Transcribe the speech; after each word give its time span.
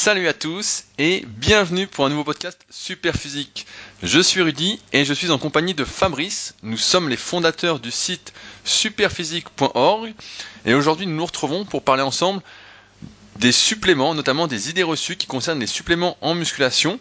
Salut 0.00 0.28
à 0.28 0.32
tous 0.32 0.84
et 0.98 1.24
bienvenue 1.26 1.88
pour 1.88 2.06
un 2.06 2.08
nouveau 2.08 2.22
podcast 2.22 2.56
Super 2.70 3.16
Physique. 3.16 3.66
Je 4.04 4.20
suis 4.20 4.40
Rudy 4.40 4.80
et 4.92 5.04
je 5.04 5.12
suis 5.12 5.32
en 5.32 5.38
compagnie 5.38 5.74
de 5.74 5.84
Fabrice. 5.84 6.54
Nous 6.62 6.76
sommes 6.76 7.08
les 7.08 7.16
fondateurs 7.16 7.80
du 7.80 7.90
site 7.90 8.32
superphysique.org 8.64 10.14
et 10.66 10.74
aujourd'hui 10.74 11.08
nous 11.08 11.16
nous 11.16 11.26
retrouvons 11.26 11.64
pour 11.64 11.82
parler 11.82 12.04
ensemble 12.04 12.42
des 13.40 13.50
suppléments, 13.50 14.14
notamment 14.14 14.46
des 14.46 14.70
idées 14.70 14.84
reçues 14.84 15.16
qui 15.16 15.26
concernent 15.26 15.58
les 15.58 15.66
suppléments 15.66 16.16
en 16.20 16.36
musculation. 16.36 17.00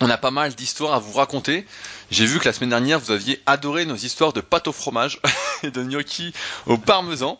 On 0.00 0.10
a 0.10 0.18
pas 0.18 0.32
mal 0.32 0.56
d'histoires 0.56 0.94
à 0.94 0.98
vous 0.98 1.12
raconter. 1.12 1.64
J'ai 2.10 2.26
vu 2.26 2.40
que 2.40 2.46
la 2.46 2.52
semaine 2.52 2.70
dernière 2.70 2.98
vous 2.98 3.12
aviez 3.12 3.40
adoré 3.46 3.86
nos 3.86 3.94
histoires 3.94 4.32
de 4.32 4.40
pâte 4.40 4.66
au 4.66 4.72
fromage 4.72 5.20
et 5.62 5.70
de 5.70 5.84
gnocchi 5.84 6.32
au 6.66 6.78
parmesan. 6.78 7.38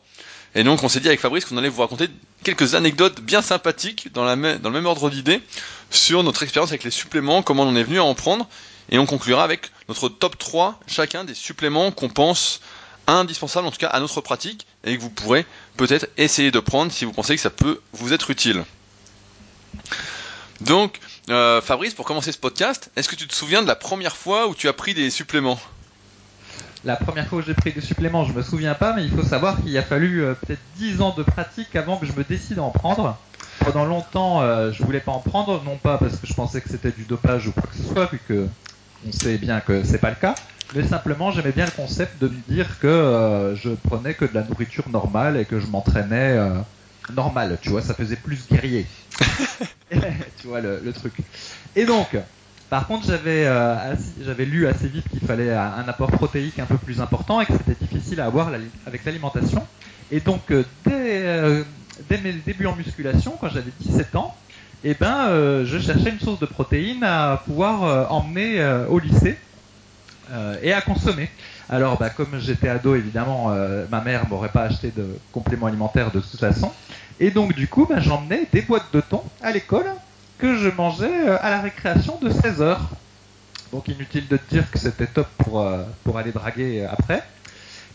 Et 0.55 0.65
donc 0.65 0.83
on 0.83 0.89
s'est 0.89 1.01
dit 1.01 1.09
avec 1.09 1.21
Fabrice 1.21 1.45
qu'on 1.45 1.57
allait 1.57 1.69
vous 1.69 1.81
raconter 1.81 2.09
quelques 2.45 2.75
anecdotes 2.75 3.21
bien 3.21 3.43
sympathiques 3.43 4.13
dans, 4.13 4.25
le 4.25 4.37
même 4.37 4.87
ordre 4.87 5.09
d'idées 5.09 5.41
sur 5.91 6.23
notre 6.23 6.43
expérience 6.43 6.71
avec 6.71 6.85
les 6.85 6.91
suppléments, 6.91 7.43
comment 7.43 7.63
on 7.63 7.75
est 7.75 7.85
venu 7.85 7.99
à 7.99 8.05
en 8.05 8.15
prendre, 8.15 8.47
et 8.91 8.99
on 8.99 9.07
conclura 9.07 9.45
avec 9.45 9.71
notre 9.89 10.09
top 10.09 10.37
3 10.39 10.79
chacun 10.87 11.25
des 11.25 11.35
suppléments 11.35 11.91
qu'on 11.91 12.09
pense 12.09 12.61
indispensables 13.07 13.67
en 13.67 13.71
tout 13.71 13.79
cas 13.79 13.89
à 13.89 14.01
notre 14.01 14.21
pratique 14.21 14.67
et 14.85 14.97
que 14.97 15.03
vous 15.03 15.11
pourrez 15.11 15.47
peut-être 15.77 16.07
essayer 16.19 16.51
de 16.51 16.61
prendre 16.61 16.93
si 16.93 17.05
vous 17.05 17.13
pensez 17.13 17.35
que 17.35 17.43
ça 17.43 17.51
peut 17.51 17.81
vous 17.93 18.13
être 18.13 18.31
utile. 18.31 18.65
Donc 20.61 21.01
euh, 21.31 21.61
Fabrice, 21.61 21.95
pour 21.95 22.05
commencer 22.05 22.31
ce 22.31 22.39
podcast, 22.39 22.91
est-ce 22.97 23.09
que 23.09 23.17
tu 23.17 23.27
te 23.27 23.35
souviens 23.35 23.63
de 23.63 23.69
la 23.69 23.77
première 23.77 24.17
fois 24.17 24.49
où 24.49 24.55
tu 24.55 24.69
as 24.69 24.73
pris 24.73 24.93
des 24.95 25.11
suppléments? 25.11 25.59
La 26.83 26.97
première 26.97 27.27
fois 27.29 27.39
où 27.39 27.43
j'ai 27.43 27.55
pris 27.55 27.73
des 27.73 27.81
suppléments, 27.81 28.25
je 28.25 28.33
me 28.33 28.43
souviens 28.43 28.75
pas, 28.75 28.95
mais 28.95 29.05
il 29.05 29.11
faut 29.11 29.23
savoir 29.23 29.63
qu'il 29.63 29.77
a 29.79 29.83
fallu 29.83 30.23
euh, 30.23 30.35
peut-être 30.35 30.63
10 30.73 31.01
ans 31.01 31.15
de 31.15 31.23
pratique 31.23 31.77
avant 31.77 31.99
que 31.99 32.07
je 32.07 32.13
me 32.13 32.25
décide 32.25 32.59
à 32.59 32.63
en 32.63 32.73
prendre. 32.73 33.25
Pendant 33.59 33.85
longtemps, 33.85 34.43
euh, 34.43 34.73
je 34.73 34.83
voulais 34.83 35.01
pas 35.01 35.13
en 35.13 35.21
prendre, 35.21 35.63
non 35.65 35.79
pas 35.79 35.99
parce 35.99 36.17
que 36.19 36.27
je 36.27 36.35
pensais 36.35 36.61
que 36.61 36.69
c'était 36.69 36.93
du 36.93 37.07
dopage 37.07 37.47
ou 37.49 37.53
quoi 37.53 37.65
que 37.69 37.77
ce 37.77 37.85
soit, 37.85 38.07
vu 38.07 38.21
que 38.21 38.49
on 39.05 39.13
sait 39.13 39.39
bien 39.39 39.61
que 39.61 39.85
c'est 39.85 39.99
pas 40.01 40.11
le 40.11 40.17
cas, 40.17 40.41
mais 40.73 40.83
simplement 40.83 41.31
j'aimais 41.31 41.53
bien 41.53 41.67
le 41.67 41.73
concept 41.73 42.19
de 42.21 42.29
me 42.29 42.43
dire 42.43 42.79
que 42.79 42.87
euh, 42.87 43.55
je 43.55 43.71
prenais 43.71 44.15
que 44.15 44.25
de 44.25 44.35
la 44.35 44.43
nourriture 44.45 44.89
normale 44.89 45.37
et 45.37 45.45
que 45.47 45.59
je 45.61 45.67
m'entraînais 45.69 46.39
normal, 47.09 47.59
tu 47.61 47.71
vois, 47.71 47.83
ça 47.83 47.95
faisait 47.95 48.17
plus 48.17 48.47
guerrier. 48.49 48.89
tu 50.37 50.47
vois 50.47 50.61
le, 50.61 50.81
le 50.81 50.93
truc. 50.93 51.19
Et 51.75 51.85
donc, 51.87 52.17
par 52.73 52.87
contre, 52.87 53.07
j'avais 53.07 53.45
euh, 53.45 53.77
j'avais 54.25 54.47
lu 54.47 54.67
assez 54.67 54.89
vite 54.89 55.07
qu'il 55.11 55.21
fallait 55.21 55.53
un 55.53 55.85
apport 55.87 56.11
protéique 56.11 56.59
un 56.59 56.65
peu 56.65 56.79
plus 56.79 57.03
important 57.03 57.39
et 57.43 57.45
que 57.45 57.53
c'était 57.53 57.85
difficile 57.85 58.19
à 58.19 58.25
avoir 58.25 58.51
avec 58.87 59.05
l'alimentation. 59.05 59.63
Et 60.11 60.21
donc, 60.21 60.41
euh, 60.51 60.65
euh, 60.91 61.65
dès, 62.09 62.17
mes 62.17 62.33
débuts 62.33 62.65
en 62.65 62.75
musculation, 62.75 63.37
quand 63.39 63.51
j'avais 63.51 63.73
17 63.79 64.17
ans, 64.17 64.35
eh 64.85 64.95
ben, 64.95 65.65
je 65.67 65.79
cherchais 65.79 66.09
une 66.09 66.21
source 66.21 66.41
de 66.41 66.47
protéines 66.47 67.05
à 67.05 67.43
pouvoir 67.45 68.11
emmener 68.11 68.65
au 68.89 68.99
lycée 68.99 69.37
et 70.63 70.73
à 70.73 70.81
consommer. 70.81 71.29
Alors, 71.69 71.99
bah, 71.99 72.09
comme 72.09 72.41
j'étais 72.41 72.71
ado, 72.71 72.95
évidemment, 72.95 73.55
ma 73.91 74.01
mère 74.01 74.27
m'aurait 74.31 74.49
pas 74.49 74.63
acheté 74.63 74.91
de 74.97 75.19
compléments 75.31 75.67
alimentaires 75.67 76.11
de 76.11 76.21
toute 76.21 76.41
façon. 76.41 76.73
Et 77.21 77.31
donc, 77.31 77.55
du 77.55 77.69
coup, 77.69 77.85
bah, 77.87 78.01
j'emmenais 78.01 78.49
des 78.51 78.63
boîtes 78.63 78.95
de 78.95 79.03
thon 79.03 79.23
à 79.43 79.53
l'école 79.53 79.93
que 80.43 80.57
je 80.57 80.69
mangeais 80.71 81.29
euh, 81.29 81.39
à 81.41 81.51
la 81.51 81.61
récréation 81.61 82.19
de 82.21 82.29
16 82.29 82.63
heures. 82.63 82.89
Donc 83.71 83.87
inutile 83.87 84.27
de 84.27 84.37
te 84.37 84.51
dire 84.51 84.69
que 84.73 84.77
c'était 84.77 85.07
top 85.07 85.29
pour, 85.39 85.61
euh, 85.61 85.85
pour 86.03 86.19
aller 86.19 86.33
draguer 86.33 86.85
après. 86.85 87.23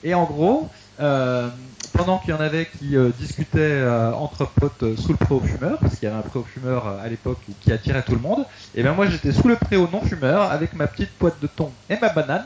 Et 0.01 0.13
en 0.13 0.23
gros, 0.23 0.69
euh, 1.01 1.49
pendant 1.91 2.19
qu'il 2.19 2.29
y 2.29 2.33
en 2.33 2.39
avait 2.39 2.69
qui 2.79 2.95
discutaient 3.19 3.83
entre 4.15 4.47
potes 4.47 4.95
sous 4.95 5.11
le 5.11 5.17
préau-fumeur, 5.17 5.77
parce 5.79 5.95
qu'il 5.95 6.07
y 6.07 6.11
avait 6.11 6.19
un 6.19 6.29
préau-fumeur 6.29 6.87
à 6.87 7.07
l'époque 7.09 7.39
qui 7.61 7.71
attirait 7.71 8.03
tout 8.03 8.13
le 8.13 8.21
monde, 8.21 8.45
et 8.75 8.83
bien 8.83 8.93
moi 8.93 9.07
j'étais 9.07 9.31
sous 9.31 9.47
le 9.47 9.55
préau 9.55 9.89
non-fumeur 9.91 10.51
avec 10.51 10.73
ma 10.73 10.85
petite 10.85 11.09
boîte 11.19 11.39
de 11.41 11.47
thon 11.47 11.71
et 11.89 11.97
ma 11.99 12.09
banane, 12.09 12.45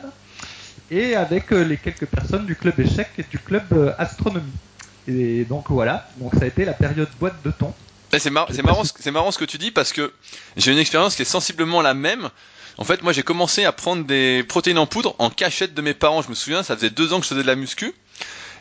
et 0.90 1.14
avec 1.14 1.50
les 1.50 1.76
quelques 1.76 2.06
personnes 2.06 2.46
du 2.46 2.56
club 2.56 2.80
échec 2.80 3.08
et 3.18 3.24
du 3.30 3.38
club 3.38 3.94
astronomie. 3.98 4.58
Et 5.06 5.44
donc 5.44 5.66
voilà, 5.68 6.08
donc 6.16 6.34
ça 6.34 6.44
a 6.44 6.46
été 6.46 6.64
la 6.64 6.72
période 6.72 7.10
boîte 7.20 7.36
de 7.44 7.50
thon. 7.50 7.74
C'est 8.18 8.30
marrant, 8.30 8.48
c'est 8.50 9.10
marrant, 9.10 9.30
ce 9.30 9.38
que 9.38 9.44
tu 9.44 9.56
dis 9.56 9.70
parce 9.70 9.92
que 9.92 10.12
j'ai 10.56 10.70
une 10.70 10.78
expérience 10.78 11.16
qui 11.16 11.22
est 11.22 11.26
sensiblement 11.26 11.80
la 11.80 11.94
même. 11.94 12.28
En 12.76 12.84
fait, 12.84 13.02
moi, 13.02 13.12
j'ai 13.12 13.22
commencé 13.22 13.64
à 13.64 13.72
prendre 13.72 14.04
des 14.04 14.44
protéines 14.46 14.78
en 14.78 14.86
poudre 14.86 15.14
en 15.18 15.30
cachette 15.30 15.72
de 15.72 15.82
mes 15.82 15.94
parents. 15.94 16.20
Je 16.20 16.28
me 16.28 16.34
souviens, 16.34 16.62
ça 16.62 16.76
faisait 16.76 16.90
deux 16.90 17.12
ans 17.12 17.18
que 17.18 17.24
je 17.24 17.30
faisais 17.30 17.42
de 17.42 17.46
la 17.46 17.56
muscu. 17.56 17.94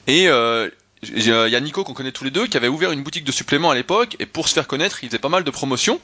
Et 0.07 0.29
euh, 0.29 0.69
il 1.03 1.23
y 1.25 1.31
a 1.31 1.59
Nico 1.59 1.83
qu'on 1.83 1.93
connaît 1.93 2.11
tous 2.11 2.23
les 2.23 2.31
deux 2.31 2.47
qui 2.47 2.57
avait 2.57 2.67
ouvert 2.67 2.91
une 2.91 3.03
boutique 3.03 3.23
de 3.23 3.31
suppléments 3.31 3.71
à 3.71 3.75
l'époque 3.75 4.15
et 4.19 4.25
pour 4.25 4.47
se 4.47 4.53
faire 4.53 4.67
connaître, 4.67 5.03
il 5.03 5.09
faisait 5.09 5.19
pas 5.19 5.29
mal 5.29 5.43
de 5.43 5.51
promotions. 5.51 5.99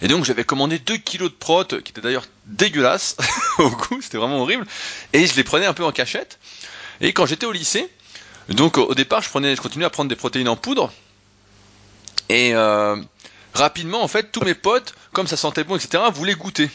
Et 0.00 0.08
donc 0.08 0.24
j'avais 0.24 0.44
commandé 0.44 0.78
2 0.78 0.96
kilos 0.96 1.30
de 1.30 1.36
prot 1.36 1.64
qui 1.64 1.76
étaient 1.76 2.00
d'ailleurs 2.00 2.24
dégueulasses 2.46 3.16
au 3.58 3.70
goût, 3.70 4.00
c'était 4.00 4.18
vraiment 4.18 4.40
horrible. 4.40 4.66
Et 5.12 5.26
je 5.26 5.36
les 5.36 5.44
prenais 5.44 5.66
un 5.66 5.74
peu 5.74 5.84
en 5.84 5.92
cachette. 5.92 6.38
Et 7.00 7.12
quand 7.12 7.26
j'étais 7.26 7.46
au 7.46 7.52
lycée, 7.52 7.88
donc 8.48 8.78
au 8.78 8.94
départ 8.94 9.22
je 9.22 9.28
prenais, 9.28 9.54
je 9.54 9.60
continuais 9.60 9.86
à 9.86 9.90
prendre 9.90 10.08
des 10.08 10.16
protéines 10.16 10.48
en 10.48 10.56
poudre 10.56 10.92
et 12.28 12.54
euh, 12.54 12.96
rapidement, 13.54 14.02
en 14.02 14.08
fait, 14.08 14.32
tous 14.32 14.42
mes 14.42 14.54
potes, 14.54 14.94
comme 15.12 15.26
ça 15.26 15.36
sentait 15.36 15.64
bon, 15.64 15.76
etc., 15.76 16.02
voulaient 16.12 16.34
goûter. 16.34 16.70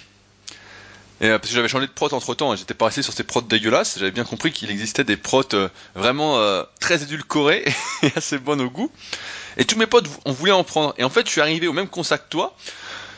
Et, 1.22 1.28
euh, 1.28 1.38
parce 1.38 1.50
que 1.50 1.56
j'avais 1.56 1.68
changé 1.68 1.88
de 1.88 1.92
prot 1.92 2.14
entre 2.14 2.34
temps, 2.34 2.54
et 2.54 2.58
j'étais 2.58 2.74
pas 2.74 2.86
resté 2.86 3.02
sur 3.02 3.14
ces 3.14 3.24
protes 3.24 3.48
dégueulasses. 3.48 4.00
J'avais 4.00 4.12
bien 4.12 4.24
compris 4.24 4.52
qu'il 4.52 4.72
existait 4.72 5.04
des 5.04 5.18
protes 5.18 5.54
euh, 5.54 5.70
vraiment 5.96 6.42
très 6.80 7.04
édulcorées 7.04 7.66
et 8.04 8.12
assez 8.16 8.38
bonnes 8.38 8.62
au 8.62 8.70
goût. 8.70 8.92
Et 9.58 9.66
tous 9.66 9.78
mes 9.78 9.88
potes, 9.88 10.10
on 10.26 10.32
voulait 10.32 10.52
en 10.52 10.64
prendre. 10.64 10.94
Et 10.98 11.04
en 11.04 11.10
fait, 11.10 11.26
je 11.26 11.32
suis 11.32 11.42
arrivé 11.42 11.68
au 11.68 11.74
même 11.74 11.88
constat 11.88 12.18
que 12.18 12.30
toi, 12.30 12.56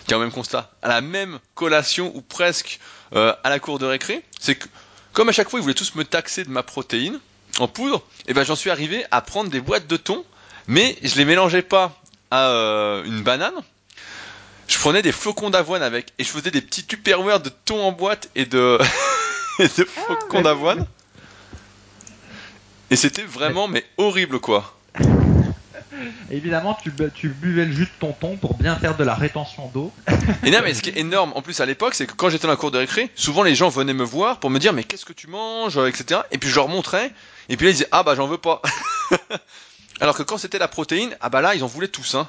qui 0.07 0.13
au 0.13 0.19
même 0.19 0.31
constat, 0.31 0.71
à 0.81 0.89
la 0.89 1.01
même 1.01 1.39
collation 1.55 2.11
ou 2.15 2.21
presque 2.21 2.79
à 3.13 3.49
la 3.49 3.59
cour 3.59 3.79
de 3.79 3.85
récré. 3.85 4.23
C'est 4.39 4.55
que, 4.55 4.67
comme 5.13 5.29
à 5.29 5.31
chaque 5.31 5.49
fois, 5.49 5.59
ils 5.59 5.63
voulaient 5.63 5.73
tous 5.73 5.95
me 5.95 6.03
taxer 6.03 6.43
de 6.43 6.49
ma 6.49 6.61
protéine 6.61 7.19
en 7.59 7.67
poudre, 7.67 8.03
et 8.27 8.33
ben 8.33 8.43
j'en 8.43 8.55
suis 8.55 8.69
arrivé 8.69 9.05
à 9.11 9.21
prendre 9.21 9.49
des 9.49 9.61
boîtes 9.61 9.87
de 9.87 9.97
thon, 9.97 10.25
mais 10.67 10.97
je 11.01 11.15
les 11.15 11.25
mélangeais 11.25 11.61
pas 11.61 12.01
euh, 12.43 13.03
une 13.03 13.21
banane, 13.21 13.53
je 14.67 14.77
prenais 14.79 15.01
des 15.01 15.11
flocons 15.11 15.49
d'avoine 15.49 15.83
avec 15.83 16.13
et 16.17 16.23
je 16.23 16.29
faisais 16.29 16.51
des 16.51 16.61
petits 16.61 16.85
tupperware 16.85 17.39
de 17.39 17.49
thon 17.49 17.81
en 17.81 17.91
boîte 17.91 18.29
et 18.35 18.45
de, 18.45 18.79
et 19.59 19.67
de 19.67 19.87
ah, 19.97 20.01
flocons 20.05 20.41
d'avoine. 20.41 20.85
Et 22.91 22.95
c'était 22.95 23.23
vraiment 23.23 23.67
mais 23.67 23.85
horrible 23.97 24.39
quoi. 24.39 24.77
Évidemment, 26.31 26.77
tu, 26.81 26.91
tu, 27.13 27.29
buvais 27.29 27.65
le 27.65 27.71
jus 27.71 27.85
de 27.85 27.99
ton 27.99 28.11
thon 28.11 28.35
pour 28.37 28.55
bien 28.55 28.75
faire 28.75 28.97
de 28.97 29.03
la 29.03 29.13
rétention 29.13 29.69
d'eau. 29.73 29.91
Et 30.43 30.51
non, 30.51 30.59
mais 30.63 30.73
ce 30.73 30.81
qui 30.81 30.89
est 30.89 30.97
énorme 30.99 31.31
en 31.35 31.41
plus 31.41 31.59
à 31.61 31.65
l'époque, 31.65 31.93
c'est 31.95 32.05
que 32.05 32.13
quand 32.13 32.29
j'étais 32.29 32.47
dans 32.47 32.53
la 32.53 32.57
cour 32.57 32.71
de 32.71 32.77
récré, 32.77 33.09
souvent 33.15 33.43
les 33.43 33.55
gens 33.55 33.69
venaient 33.69 33.93
me 33.93 34.03
voir 34.03 34.39
pour 34.39 34.49
me 34.49 34.59
dire 34.59 34.73
mais 34.73 34.83
qu'est-ce 34.83 35.05
que 35.05 35.13
tu 35.13 35.27
manges, 35.27 35.77
etc. 35.77 36.21
Et 36.31 36.37
puis 36.37 36.49
je 36.49 36.55
leur 36.55 36.67
montrais, 36.67 37.11
et 37.49 37.57
puis 37.57 37.65
là 37.65 37.71
ils 37.71 37.75
disaient 37.75 37.87
ah 37.91 38.03
bah 38.03 38.15
j'en 38.15 38.27
veux 38.27 38.37
pas. 38.37 38.61
Alors 40.01 40.15
que 40.15 40.23
quand 40.23 40.37
c'était 40.37 40.59
la 40.59 40.67
protéine, 40.67 41.15
ah 41.21 41.29
bah 41.29 41.41
là, 41.41 41.55
ils 41.55 41.63
en 41.63 41.67
voulaient 41.67 41.87
tous. 41.87 42.15
Hein. 42.15 42.27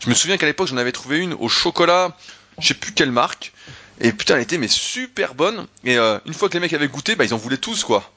Je 0.00 0.08
me 0.08 0.14
souviens 0.14 0.36
qu'à 0.36 0.46
l'époque, 0.46 0.68
j'en 0.68 0.76
avais 0.76 0.92
trouvé 0.92 1.18
une 1.18 1.34
au 1.34 1.48
chocolat, 1.48 2.16
je 2.58 2.68
sais 2.68 2.74
plus 2.74 2.92
quelle 2.92 3.12
marque. 3.12 3.52
Et 4.00 4.12
putain, 4.12 4.36
elle 4.36 4.42
était 4.42 4.58
mais 4.58 4.68
super 4.68 5.34
bonne. 5.34 5.66
Et 5.84 5.98
euh, 5.98 6.18
une 6.24 6.34
fois 6.34 6.48
que 6.48 6.54
les 6.54 6.60
mecs 6.60 6.72
avaient 6.72 6.88
goûté, 6.88 7.16
bah 7.16 7.24
ils 7.24 7.34
en 7.34 7.36
voulaient 7.36 7.58
tous 7.58 7.84
quoi. 7.84 8.10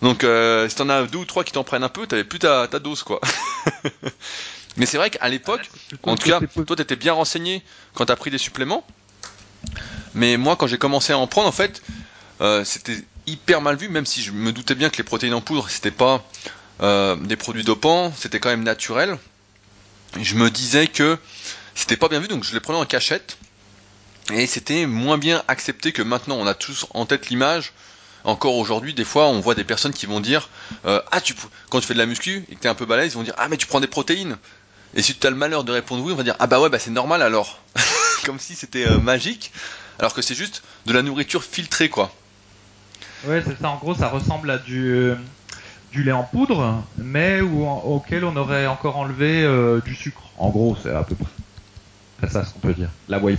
Donc 0.00 0.24
euh, 0.24 0.68
si 0.68 0.76
t'en 0.76 0.88
as 0.88 1.02
deux 1.02 1.18
ou 1.18 1.24
trois 1.24 1.44
qui 1.44 1.52
t'en 1.52 1.64
prennent 1.64 1.82
un 1.82 1.88
peu, 1.88 2.06
t'avais 2.06 2.24
plus 2.24 2.38
ta, 2.38 2.66
ta 2.68 2.78
dose 2.78 3.02
quoi. 3.02 3.20
mais 4.76 4.86
c'est 4.86 4.96
vrai 4.96 5.10
qu'à 5.10 5.28
l'époque, 5.28 5.68
en 6.04 6.16
tout 6.16 6.28
cas, 6.30 6.40
toi 6.40 6.76
t'étais 6.76 6.96
bien 6.96 7.12
renseigné 7.12 7.62
quand 7.94 8.06
t'as 8.06 8.16
pris 8.16 8.30
des 8.30 8.38
suppléments. 8.38 8.86
Mais 10.14 10.36
moi, 10.36 10.56
quand 10.56 10.66
j'ai 10.66 10.78
commencé 10.78 11.12
à 11.12 11.18
en 11.18 11.26
prendre, 11.26 11.48
en 11.48 11.52
fait, 11.52 11.82
euh, 12.40 12.64
c'était 12.64 13.04
hyper 13.26 13.60
mal 13.60 13.76
vu, 13.76 13.88
même 13.88 14.06
si 14.06 14.22
je 14.22 14.32
me 14.32 14.52
doutais 14.52 14.74
bien 14.74 14.88
que 14.88 14.96
les 14.96 15.04
protéines 15.04 15.34
en 15.34 15.40
poudre, 15.42 15.68
c'était 15.68 15.90
pas 15.90 16.24
euh, 16.80 17.16
des 17.16 17.36
produits 17.36 17.64
dopants, 17.64 18.12
c'était 18.16 18.40
quand 18.40 18.50
même 18.50 18.62
naturel. 18.62 19.18
Je 20.20 20.34
me 20.34 20.50
disais 20.50 20.86
que 20.86 21.18
c'était 21.74 21.96
pas 21.96 22.08
bien 22.08 22.20
vu, 22.20 22.28
donc 22.28 22.44
je 22.44 22.54
les 22.54 22.60
prenais 22.60 22.78
en 22.78 22.86
cachette. 22.86 23.38
Et 24.32 24.46
c'était 24.46 24.86
moins 24.86 25.18
bien 25.18 25.42
accepté 25.48 25.92
que 25.92 26.02
maintenant. 26.02 26.36
On 26.36 26.46
a 26.46 26.54
tous 26.54 26.86
en 26.90 27.06
tête 27.06 27.30
l'image. 27.30 27.72
Encore 28.24 28.56
aujourd'hui, 28.56 28.94
des 28.94 29.04
fois, 29.04 29.28
on 29.28 29.40
voit 29.40 29.54
des 29.54 29.64
personnes 29.64 29.92
qui 29.92 30.06
vont 30.06 30.20
dire 30.20 30.50
euh, 30.84 31.00
Ah, 31.12 31.20
tu, 31.20 31.34
quand 31.70 31.80
tu 31.80 31.86
fais 31.86 31.94
de 31.94 31.98
la 31.98 32.06
muscu 32.06 32.44
et 32.50 32.54
que 32.54 32.60
t'es 32.60 32.68
un 32.68 32.74
peu 32.74 32.84
balèze, 32.84 33.12
ils 33.12 33.16
vont 33.16 33.22
dire 33.22 33.34
Ah, 33.38 33.48
mais 33.48 33.56
tu 33.56 33.66
prends 33.66 33.80
des 33.80 33.86
protéines. 33.86 34.36
Et 34.94 35.02
si 35.02 35.14
tu 35.14 35.26
as 35.26 35.30
le 35.30 35.36
malheur 35.36 35.64
de 35.64 35.72
répondre 35.72 36.04
oui, 36.04 36.12
on 36.12 36.16
va 36.16 36.24
dire 36.24 36.36
Ah, 36.38 36.46
bah 36.46 36.60
ouais, 36.60 36.68
bah 36.68 36.78
c'est 36.78 36.90
normal 36.90 37.22
alors. 37.22 37.60
Comme 38.24 38.38
si 38.38 38.54
c'était 38.54 38.86
euh, 38.86 38.98
magique. 38.98 39.52
Alors 39.98 40.14
que 40.14 40.22
c'est 40.22 40.34
juste 40.34 40.62
de 40.86 40.92
la 40.92 41.02
nourriture 41.02 41.42
filtrée, 41.42 41.88
quoi. 41.88 42.12
Ouais, 43.24 43.42
c'est 43.46 43.58
ça. 43.60 43.70
En 43.70 43.76
gros, 43.76 43.94
ça 43.94 44.08
ressemble 44.08 44.50
à 44.50 44.58
du 44.58 45.12
du 45.92 46.02
lait 46.02 46.12
en 46.12 46.24
poudre, 46.24 46.82
mais 46.96 47.40
auquel 47.40 48.24
on 48.24 48.36
aurait 48.36 48.66
encore 48.66 48.96
enlevé 48.98 49.42
euh, 49.42 49.80
du 49.80 49.94
sucre. 49.94 50.22
En 50.38 50.50
gros, 50.50 50.76
c'est 50.82 50.90
à 50.90 51.02
peu 51.02 51.14
près 51.14 52.28
ça 52.28 52.44
ce 52.44 52.52
qu'on 52.52 52.60
peut 52.60 52.74
dire. 52.74 52.90
La 53.08 53.18
whey 53.18 53.36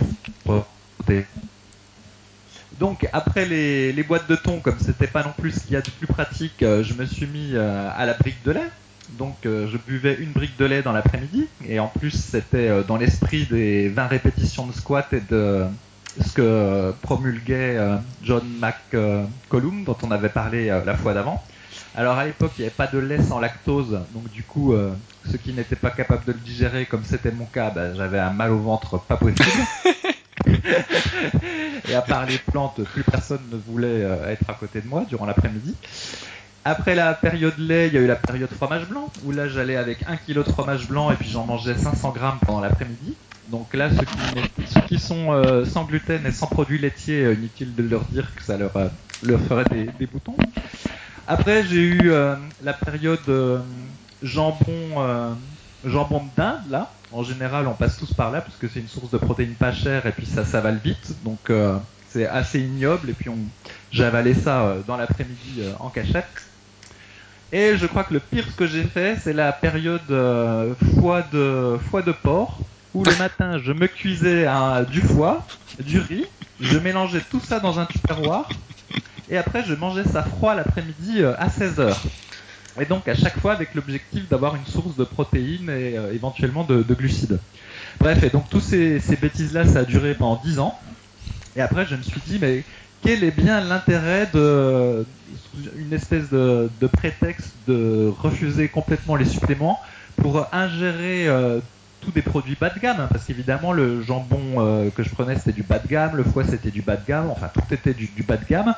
Donc 2.80 3.08
après 3.12 3.46
les, 3.46 4.04
boîtes 4.04 4.30
de 4.30 4.36
thon, 4.36 4.60
comme 4.60 4.80
c'était 4.80 5.08
pas 5.08 5.24
non 5.24 5.34
plus 5.38 5.52
ce 5.52 5.60
qu'il 5.62 5.74
y 5.74 5.76
a 5.76 5.82
de 5.82 5.90
plus 5.90 6.08
pratique, 6.08 6.64
euh, 6.64 6.84
je 6.84 6.94
me 6.94 7.06
suis 7.06 7.28
mis 7.28 7.52
euh, 7.54 7.90
à 7.96 8.06
la 8.06 8.14
brique 8.14 8.42
de 8.44 8.52
lait. 8.52 8.70
Donc 9.18 9.38
je 9.44 9.76
buvais 9.88 10.18
une 10.20 10.32
brique 10.32 10.56
de 10.60 10.66
lait 10.66 10.84
dans 10.84 10.92
l'après-midi 10.92 11.48
et 11.68 11.80
en 11.80 11.88
plus 11.88 12.12
c'était 12.12 12.84
dans 12.84 12.96
l'esprit 12.96 13.48
des 13.50 13.90
20 13.90 14.06
répétitions 14.06 14.68
de 14.68 14.72
squat 14.72 15.12
et 15.14 15.22
de 15.32 15.66
ce 16.24 16.32
que 16.34 16.94
promulguait 17.02 17.76
John 18.22 18.44
McCollum 18.62 19.84
dont 19.84 19.98
on 20.04 20.12
avait 20.12 20.30
parlé 20.30 20.68
la 20.68 20.96
fois 20.96 21.16
d'avant. 21.16 21.44
Alors 21.94 22.18
à 22.18 22.26
l'époque, 22.26 22.54
il 22.58 22.62
n'y 22.62 22.68
avait 22.68 22.76
pas 22.76 22.88
de 22.88 22.98
lait 23.00 23.22
sans 23.22 23.40
lactose, 23.40 24.08
donc 24.12 24.30
du 24.30 24.44
coup, 24.46 24.74
euh, 24.74 24.96
ceux 25.26 25.38
qui 25.38 25.54
n'étaient 25.54 25.76
pas 25.76 25.92
capables 25.92 26.26
de 26.26 26.32
le 26.34 26.40
digérer, 26.40 26.86
comme 26.86 27.04
c'était 27.04 27.32
mon 27.32 27.46
cas, 27.48 27.72
bah, 27.72 27.94
j'avais 27.94 28.20
un 28.20 28.32
mal 28.32 28.52
au 28.52 28.60
ventre 28.62 29.06
pas 29.08 29.18
possible. 29.18 29.68
Et 31.88 31.94
à 31.96 32.02
part 32.02 32.26
les 32.26 32.38
plantes, 32.38 32.84
plus 32.84 33.04
personne 33.04 33.50
ne 33.50 33.58
voulait 33.58 34.04
euh, 34.04 34.28
être 34.30 34.50
à 34.50 34.54
côté 34.54 34.82
de 34.82 34.88
moi 34.88 35.06
durant 35.06 35.26
l'après-midi. 35.26 35.78
Après 36.66 36.96
la 36.96 37.14
période 37.14 37.58
lait, 37.58 37.88
il 37.88 37.94
y 37.94 37.98
a 37.98 38.02
eu 38.02 38.08
la 38.08 38.16
période 38.16 38.54
fromage 38.54 38.88
blanc, 38.88 39.14
où 39.24 39.32
là 39.32 39.48
j'allais 39.48 39.76
avec 39.76 40.04
un 40.08 40.18
kilo 40.18 40.44
de 40.44 40.50
fromage 40.50 40.88
blanc 40.88 41.12
et 41.12 41.16
puis 41.18 41.30
j'en 41.30 41.46
mangeais 41.46 41.76
500 41.78 42.12
grammes 42.12 42.40
pendant 42.46 42.62
l'après-midi. 42.62 43.20
Donc 43.48 43.74
là, 43.74 43.90
ceux 43.90 44.06
qui, 44.06 44.36
ceux 44.66 44.82
qui 44.82 45.00
sont 45.00 45.32
euh, 45.34 45.66
sans 45.66 45.86
gluten 45.86 46.26
et 46.26 46.32
sans 46.32 46.48
produits 46.48 46.78
laitiers, 46.80 47.32
inutile 47.34 47.76
de 47.76 47.84
leur 47.84 48.06
dire 48.06 48.36
que 48.36 48.44
ça 48.44 48.58
leur, 48.58 48.74
leur 49.22 49.42
ferait 49.42 49.66
des, 49.66 49.92
des 49.94 50.08
boutons. 50.08 50.36
Après, 51.32 51.64
j'ai 51.64 51.84
eu 51.84 52.12
euh, 52.12 52.36
la 52.60 52.74
période 52.74 53.20
euh, 53.30 53.60
jambon, 54.24 54.66
euh, 54.98 55.36
jambon 55.84 56.24
d'Inde, 56.36 56.64
là. 56.72 57.04
En 57.12 57.22
général, 57.22 57.68
on 57.68 57.76
passe 57.76 57.98
tous 57.98 58.12
par 58.16 58.32
là 58.32 58.42
parce 58.42 58.58
que 58.58 58.68
c'est 58.68 58.80
une 58.80 58.88
source 58.88 59.12
de 59.12 59.20
protéines 59.20 59.56
pas 59.56 59.72
chères 59.72 60.08
et 60.08 60.12
puis 60.12 60.26
ça 60.26 60.44
s'avale 60.44 60.80
vite. 60.80 61.24
Donc, 61.24 61.52
c'est 62.08 62.26
assez 62.28 62.60
ignoble. 62.62 63.12
Et 63.12 63.14
puis, 63.14 63.30
on, 63.30 63.52
j'avalais 63.92 64.34
ça 64.34 64.78
dans 64.88 64.98
l'après-midi 64.98 65.62
en 65.80 65.92
cachette. 65.92 66.52
Et 67.52 67.78
je 67.78 67.86
crois 67.86 68.04
que 68.06 68.14
le 68.14 68.20
pire 68.20 68.56
que 68.56 68.66
j'ai 68.68 68.84
fait, 68.84 69.16
c'est 69.18 69.34
la 69.34 69.54
période 69.54 70.02
foie 71.00 71.24
de 71.24 71.78
foie 71.80 72.02
de 72.04 72.12
porc, 72.12 72.70
où 72.94 73.04
le 73.04 73.16
matin 73.18 73.60
je 73.64 73.72
me 73.72 73.88
cuisais 73.88 74.48
du 74.92 75.02
foie, 75.02 75.46
du 75.84 76.00
riz, 76.00 76.26
je 76.60 76.78
mélangeais 76.78 77.22
tout 77.30 77.40
ça 77.40 77.60
dans 77.60 77.80
un 77.80 77.86
tupperware, 77.86 78.50
et 79.30 79.38
après 79.38 79.64
je 79.68 79.74
mangeais 79.74 80.04
ça 80.04 80.24
froid 80.24 80.56
l'après-midi 80.56 81.22
euh, 81.22 81.34
à 81.38 81.48
16h. 81.48 81.96
Et 82.82 82.86
donc 82.86 83.08
à 83.08 83.16
chaque 83.16 83.40
fois 83.40 83.54
avec 83.54 83.76
l'objectif 83.76 84.28
d'avoir 84.30 84.56
une 84.56 84.66
source 84.66 84.96
de 84.96 85.04
protéines 85.04 85.70
et 85.70 85.98
euh, 85.98 86.14
éventuellement 86.14 86.64
de, 86.64 86.82
glucides. 86.82 87.40
Bref, 88.00 88.24
et 88.24 88.30
donc 88.30 88.50
tous 88.50 88.62
ces, 88.62 89.00
bêtises-là, 89.22 89.68
ça 89.68 89.80
a 89.80 89.84
duré 89.84 90.14
pendant 90.14 90.42
10 90.44 90.60
ans. 90.60 90.80
Et 91.56 91.62
après 91.62 91.86
je 91.86 91.96
me 91.96 92.02
suis 92.02 92.22
dit, 92.26 92.38
mais 92.40 92.64
quel 93.04 93.24
est 93.24 93.36
bien 93.36 93.62
l'intérêt 93.62 94.30
de 94.34 95.06
une 95.78 95.94
espèce 95.94 96.30
de, 96.30 96.70
prétexte 96.92 97.54
de 97.68 98.12
refuser 98.22 98.70
complètement 98.70 99.16
les 99.16 99.26
suppléments 99.26 99.80
pour 100.18 100.46
ingérer 100.54 101.28
euh, 101.28 101.60
tous 102.02 102.12
des 102.12 102.22
produits 102.22 102.58
bas 102.60 102.70
de 102.70 102.80
gamme, 102.80 103.00
hein, 103.00 103.08
parce 103.12 103.26
qu'évidemment 103.26 103.74
le 103.74 104.02
jambon 104.02 104.90
que 104.96 105.04
je 105.04 105.10
prenais 105.10 105.38
c'était 105.38 105.52
du 105.52 105.64
bas 105.64 105.80
de 105.80 105.88
gamme, 105.88 106.16
le 106.16 106.24
foie 106.24 106.44
c'était 106.44 106.72
du 106.72 106.82
bas 106.82 106.98
de 106.98 107.06
gamme, 107.06 107.30
enfin 107.30 107.50
tout 107.54 107.74
était 107.74 107.94
du, 107.94 108.24
bas 108.24 108.38
de 108.38 108.46
gamme. 108.46 108.74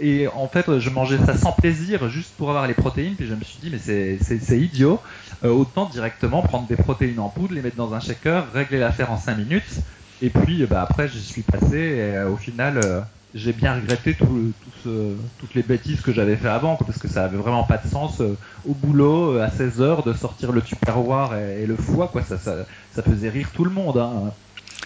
Et 0.00 0.26
en 0.26 0.48
fait, 0.48 0.78
je 0.78 0.90
mangeais 0.90 1.18
ça 1.18 1.36
sans 1.36 1.52
plaisir, 1.52 2.08
juste 2.08 2.34
pour 2.36 2.48
avoir 2.48 2.66
les 2.66 2.74
protéines. 2.74 3.14
Puis 3.14 3.26
je 3.26 3.34
me 3.34 3.44
suis 3.44 3.60
dit, 3.60 3.70
mais 3.70 3.78
c'est 3.78 4.58
idiot. 4.58 5.00
Euh, 5.44 5.50
autant 5.50 5.88
directement 5.88 6.42
prendre 6.42 6.66
des 6.66 6.76
protéines 6.76 7.20
en 7.20 7.28
poudre, 7.28 7.54
les 7.54 7.62
mettre 7.62 7.76
dans 7.76 7.94
un 7.94 8.00
shaker, 8.00 8.52
régler 8.52 8.78
l'affaire 8.78 9.12
en 9.12 9.16
5 9.16 9.36
minutes. 9.36 9.80
Et 10.20 10.30
puis 10.30 10.66
bah, 10.66 10.82
après, 10.82 11.08
j'y 11.08 11.22
suis 11.22 11.42
passé. 11.42 11.76
Et 11.76 12.16
euh, 12.16 12.30
au 12.30 12.36
final, 12.36 12.78
euh, 12.78 13.00
j'ai 13.34 13.52
bien 13.52 13.74
regretté 13.74 14.14
tout, 14.14 14.52
ce, 14.84 15.14
toutes 15.38 15.54
les 15.54 15.62
bêtises 15.62 16.00
que 16.00 16.12
j'avais 16.12 16.36
fait 16.36 16.48
avant, 16.48 16.76
parce 16.76 16.98
que 16.98 17.08
ça 17.08 17.24
avait 17.24 17.36
vraiment 17.36 17.64
pas 17.64 17.78
de 17.78 17.88
sens. 17.88 18.20
au 18.20 18.74
boulot, 18.74 19.38
à 19.38 19.50
16 19.50 19.80
heures, 19.80 20.02
de 20.02 20.12
sortir 20.12 20.52
le 20.52 20.62
tupperware 20.62 21.34
et, 21.36 21.62
et 21.62 21.66
le 21.66 21.76
foie, 21.76 22.08
quoi, 22.08 22.22
ça, 22.22 22.38
ça, 22.38 22.66
ça, 22.94 23.02
faisait 23.02 23.30
rire 23.30 23.48
tout 23.54 23.64
le 23.64 23.70
monde. 23.70 23.98
Hein. 23.98 24.32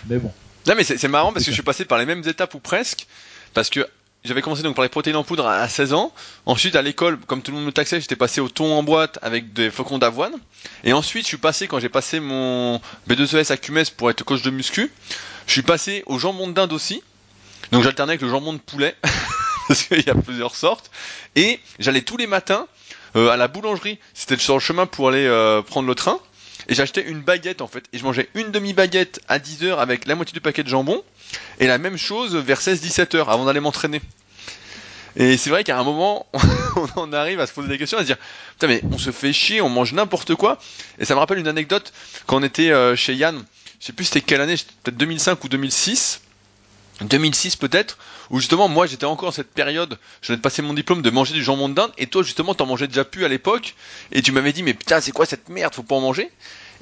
Mais 0.09 0.19
bon. 0.19 0.33
Non, 0.67 0.75
mais 0.77 0.85
c'est 0.85 1.09
marrant 1.09 1.33
parce 1.33 1.45
que 1.45 1.51
je 1.51 1.55
suis 1.55 1.63
passé 1.63 1.85
par 1.85 1.99
les 1.99 2.07
mêmes 2.07 2.23
étapes 2.27 2.55
ou 2.55 2.59
presque. 2.59 3.07
Parce 3.55 3.71
que 3.71 3.87
j'avais 4.25 4.43
commencé 4.43 4.63
donc 4.63 4.75
par 4.75 4.83
les 4.83 4.89
protéines 4.89 5.17
en 5.17 5.25
poudre 5.25 5.47
à 5.47 5.69
16 5.69 5.93
ans. 5.93 6.13
Ensuite, 6.45 6.75
à 6.75 6.83
l'école, 6.83 7.19
comme 7.19 7.43
tout 7.43 7.53
le 7.53 7.57
monde 7.59 7.67
me 7.67 7.73
taxait, 7.73 8.01
j'étais 8.01 8.17
passé 8.17 8.41
au 8.41 8.49
thon 8.49 8.73
en 8.73 8.83
boîte 8.83 9.19
avec 9.23 9.53
des 9.53 9.71
flocons 9.71 9.99
d'avoine. 9.99 10.35
Et 10.83 10.93
ensuite, 10.93 11.23
je 11.23 11.29
suis 11.29 11.37
passé, 11.37 11.69
quand 11.69 11.79
j'ai 11.79 11.89
passé 11.89 12.19
mon 12.19 12.81
B2ES 13.09 13.53
à 13.53 13.57
Cumès 13.57 13.91
pour 13.91 14.11
être 14.11 14.25
coach 14.25 14.43
de 14.43 14.51
muscu, 14.51 14.91
je 15.47 15.53
suis 15.53 15.63
passé 15.63 16.03
au 16.07 16.19
jambon 16.19 16.49
d'Inde 16.49 16.73
aussi. 16.73 17.03
Donc 17.73 17.83
j'alternais 17.83 18.13
avec 18.13 18.23
le 18.23 18.29
jambon 18.29 18.53
de 18.53 18.59
poulet, 18.59 18.95
parce 19.69 19.83
qu'il 19.83 20.01
y 20.01 20.11
a 20.11 20.15
plusieurs 20.15 20.55
sortes. 20.55 20.91
Et 21.35 21.61
j'allais 21.79 22.03
tous 22.03 22.17
les 22.17 22.27
matins 22.27 22.67
euh, 23.17 23.31
à 23.31 23.37
la 23.37 23.49
boulangerie. 23.49 23.99
C'était 24.15 24.37
sur 24.37 24.55
le 24.55 24.61
chemin 24.61 24.87
pour 24.87 25.09
aller 25.09 25.27
euh, 25.27 25.63
prendre 25.63 25.89
le 25.89 25.95
train. 25.95 26.21
Et 26.69 26.75
j'achetais 26.75 27.03
une 27.03 27.21
baguette 27.21 27.61
en 27.61 27.69
fait. 27.69 27.85
Et 27.93 27.99
je 27.99 28.05
mangeais 28.05 28.29
une 28.35 28.51
demi-baguette 28.51 29.21
à 29.29 29.39
10 29.39 29.65
heures 29.65 29.81
avec 29.81 30.07
la 30.07 30.15
moitié 30.15 30.33
du 30.33 30.41
paquet 30.41 30.63
de 30.63 30.69
jambon. 30.69 31.03
Et 31.61 31.67
la 31.67 31.79
même 31.79 31.97
chose 31.97 32.37
vers 32.37 32.61
16-17 32.61 33.17
heures 33.17 33.31
avant 33.31 33.45
d'aller 33.45 33.61
m'entraîner. 33.61 34.01
Et 35.19 35.39
c'est 35.39 35.49
vrai 35.49 35.65
qu'à 35.65 35.79
un 35.79 35.85
moment, 35.85 36.27
on 36.97 37.12
arrive 37.12 37.41
à 37.41 37.47
se 37.47 37.53
poser 37.53 37.69
des 37.69 37.79
questions, 37.79 37.97
à 37.97 38.03
se 38.03 38.07
dire, 38.07 38.19
putain 38.53 38.67
mais 38.67 38.83
on 38.93 38.99
se 38.99 39.11
fait 39.11 39.33
chier, 39.33 39.62
on 39.62 39.71
mange 39.71 39.95
n'importe 39.95 40.35
quoi. 40.35 40.59
Et 40.99 41.07
ça 41.07 41.15
me 41.15 41.21
rappelle 41.21 41.39
une 41.39 41.49
anecdote 41.49 41.93
quand 42.27 42.37
on 42.37 42.43
était 42.43 42.71
euh, 42.71 42.97
chez 42.97 43.15
Yann, 43.15 43.43
je 43.81 43.87
sais 43.87 43.93
plus 43.93 44.05
c'était 44.05 44.21
quelle 44.21 44.43
année, 44.43 44.57
peut-être 44.83 44.99
2005 44.99 45.43
ou 45.43 45.49
2006. 45.49 46.21
2006 47.03 47.57
peut-être, 47.57 47.99
où 48.31 48.41
justement 48.41 48.69
moi 48.69 48.87
j'étais 48.87 49.05
encore 49.05 49.29
dans 49.29 49.35
cette 49.35 49.53
période, 49.53 49.99
je 50.23 50.29
venais 50.29 50.39
de 50.39 50.43
passer 50.43 50.63
mon 50.63 50.75
diplôme 50.75 51.03
de 51.03 51.11
manger 51.11 51.35
du 51.35 51.43
jambon 51.43 51.69
de 51.69 51.75
dinde, 51.75 51.93
et 51.99 52.07
toi 52.07 52.23
justement 52.23 52.55
t'en 52.55 52.67
mangeais 52.67 52.89
déjà 52.89 53.05
plus 53.05 53.25
à 53.25 53.29
l'époque, 53.29 53.75
et 54.13 54.23
tu 54.23 54.33
m'avais 54.33 54.53
dit 54.53 54.63
mais 54.63 54.75
putain 54.75 55.01
c'est 55.01 55.13
quoi 55.13 55.27
cette 55.27 55.49
merde, 55.49 55.75
faut 55.75 55.83
pas 55.83 55.97
en 55.97 56.01
manger? 56.01 56.31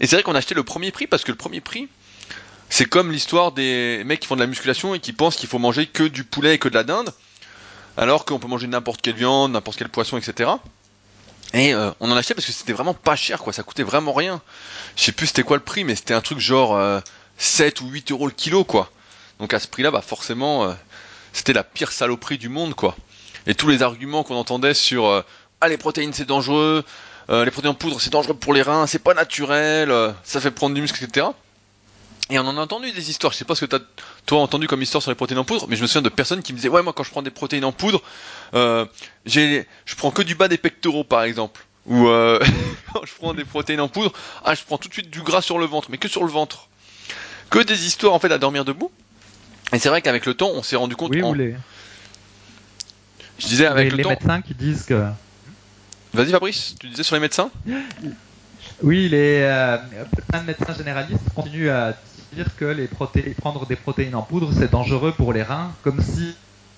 Et 0.01 0.07
c'est 0.07 0.17
vrai 0.17 0.23
qu'on 0.23 0.35
a 0.35 0.41
le 0.41 0.63
premier 0.63 0.91
prix 0.91 1.07
parce 1.07 1.25
que 1.25 1.31
le 1.31 1.37
premier 1.37 1.61
prix, 1.61 1.89
c'est 2.69 2.87
comme 2.87 3.13
l'histoire 3.13 3.53
des 3.53 4.03
mecs 4.05 4.21
qui 4.21 4.27
font 4.27 4.35
de 4.35 4.41
la 4.41 4.47
musculation 4.47 4.95
et 4.95 5.01
qui 5.01 5.13
pensent 5.13 5.37
qu'il 5.37 5.49
faut 5.49 5.59
manger 5.59 5.87
que 5.87 6.05
du 6.05 6.25
poulet 6.25 6.55
et 6.55 6.59
que 6.59 6.69
de 6.69 6.75
la 6.75 6.85
dinde, 6.85 7.13
alors 7.97 8.25
qu'on 8.25 8.39
peut 8.39 8.49
manger 8.49 8.67
n'importe 8.67 9.03
quelle 9.03 9.15
viande, 9.15 9.53
n'importe 9.53 9.79
quel 9.79 9.89
poisson, 9.89 10.19
etc. 10.19 10.51
Et 11.53 11.73
euh, 11.73 11.93
on 12.01 12.11
en 12.11 12.17
achetait 12.17 12.35
parce 12.35 12.47
que 12.47 12.53
c'était 12.53 12.73
vraiment 12.73 12.95
pas 12.95 13.15
cher, 13.15 13.39
quoi. 13.39 13.53
Ça 13.53 13.63
coûtait 13.63 13.85
vraiment 13.85 14.13
rien. 14.13 14.43
Je 14.97 15.05
sais 15.05 15.13
plus 15.13 15.29
c'était 15.29 15.45
quoi 15.45 15.57
le 15.57 15.63
prix, 15.63 15.85
mais 15.85 15.95
c'était 15.95 16.15
un 16.15 16.21
truc 16.21 16.41
genre 16.41 17.01
7 17.39 17.81
euh, 17.81 17.85
ou 17.85 17.89
8 17.91 18.11
euros 18.11 18.27
le 18.27 18.33
kilo, 18.33 18.65
quoi. 18.65 18.91
Donc 19.39 19.53
à 19.55 19.61
ce 19.61 19.69
prix-là, 19.69 19.91
bah 19.91 20.01
forcément, 20.01 20.65
euh, 20.65 20.73
c'était 21.33 21.53
la 21.53 21.65
pire 21.65 21.93
saloperie 21.93 22.39
du 22.39 22.49
monde, 22.49 22.75
quoi. 22.75 22.97
Et 23.47 23.55
tous 23.55 23.69
les 23.69 23.83
arguments 23.83 24.23
qu'on 24.23 24.37
entendait 24.37 24.75
sur 24.75 25.25
ah 25.61 25.69
les 25.69 25.77
protéines 25.77 26.15
c'est 26.15 26.25
dangereux, 26.25 26.83
les 27.29 27.51
protéines 27.51 27.73
en 27.73 27.75
poudre 27.75 28.01
c'est 28.01 28.09
dangereux 28.09 28.33
pour 28.33 28.55
les 28.55 28.63
reins, 28.63 28.87
c'est 28.87 28.99
pas 28.99 29.13
naturel, 29.13 29.93
ça 30.23 30.41
fait 30.41 30.51
prendre 30.51 30.75
du 30.75 30.81
muscle, 30.81 31.05
etc. 31.05 31.27
Et 32.31 32.39
on 32.39 32.47
en 32.47 32.57
a 32.57 32.61
entendu 32.61 32.91
des 32.91 33.11
histoires. 33.11 33.33
Je 33.33 33.39
sais 33.39 33.45
pas 33.45 33.55
ce 33.55 33.67
que 33.67 33.77
t'as 33.77 33.85
toi 34.25 34.41
entendu 34.41 34.67
comme 34.67 34.81
histoire 34.81 35.03
sur 35.03 35.11
les 35.11 35.15
protéines 35.15 35.39
en 35.39 35.44
poudre, 35.44 35.67
mais 35.69 35.77
je 35.77 35.82
me 35.82 35.87
souviens 35.87 36.03
de 36.03 36.08
personnes 36.08 36.43
qui 36.43 36.53
me 36.53 36.56
disaient 36.56 36.70
ouais 36.70 36.82
moi 36.82 36.94
quand 36.94 37.05
je 37.05 37.11
prends 37.11 37.23
des 37.23 37.31
protéines 37.31 37.67
en 37.67 37.73
poudre, 37.73 38.03
euh, 38.55 38.87
j'ai, 39.27 39.67
je 39.85 39.94
prends 39.94 40.11
que 40.11 40.23
du 40.23 40.35
bas 40.35 40.49
des 40.49 40.56
pectoraux 40.56 41.05
par 41.05 41.23
exemple. 41.25 41.67
Ou 41.87 42.08
euh, 42.08 42.39
quand 42.94 43.05
je 43.05 43.13
prends 43.15 43.35
des 43.35 43.44
protéines 43.44 43.81
en 43.81 43.89
poudre, 43.89 44.13
ah 44.43 44.55
je 44.55 44.63
prends 44.65 44.79
tout 44.79 44.89
de 44.89 44.94
suite 44.94 45.11
du 45.11 45.20
gras 45.20 45.43
sur 45.43 45.58
le 45.58 45.67
ventre, 45.67 45.89
mais 45.91 45.99
que 45.99 46.08
sur 46.08 46.25
le 46.25 46.31
ventre. 46.31 46.69
Que 47.51 47.58
des 47.58 47.87
histoires 47.87 48.15
en 48.15 48.19
fait 48.19 48.32
à 48.32 48.39
dormir 48.39 48.65
debout. 48.65 48.91
Et 49.75 49.79
c'est 49.81 49.89
vrai 49.89 50.03
qu'avec 50.03 50.25
le 50.25 50.35
temps, 50.35 50.51
on 50.55 50.63
s'est 50.63 50.77
rendu 50.77 50.95
compte. 50.95 51.11
Oui, 51.11 51.23
en... 51.23 51.33
les... 51.33 51.57
Je 53.39 53.47
disais 53.47 53.67
avec 53.67 53.91
les, 53.91 53.91
le 53.91 53.97
les 53.97 54.09
médecins 54.09 54.41
qui 54.41 54.55
disent 54.55 54.85
que. 54.85 55.05
Vas-y 56.13 56.31
Fabrice, 56.31 56.77
tu 56.79 56.89
disais 56.89 57.03
sur 57.03 57.17
les 57.17 57.21
médecins 57.21 57.51
Oui, 58.83 59.09
les 59.09 59.41
euh, 59.43 59.77
plein 60.29 60.43
de 60.43 60.47
médecins 60.47 60.75
généralistes 60.75 61.25
continuent 61.35 61.71
à 61.71 61.95
dire 62.33 62.47
que 62.57 62.65
les 62.65 62.87
prendre 63.35 63.67
des 63.67 63.77
protéines 63.77 64.15
en 64.15 64.23
poudre, 64.23 64.53
c'est 64.57 64.71
dangereux 64.71 65.13
pour 65.13 65.33
les 65.33 65.43
reins, 65.43 65.73
comme 65.83 66.01
si 66.01 66.37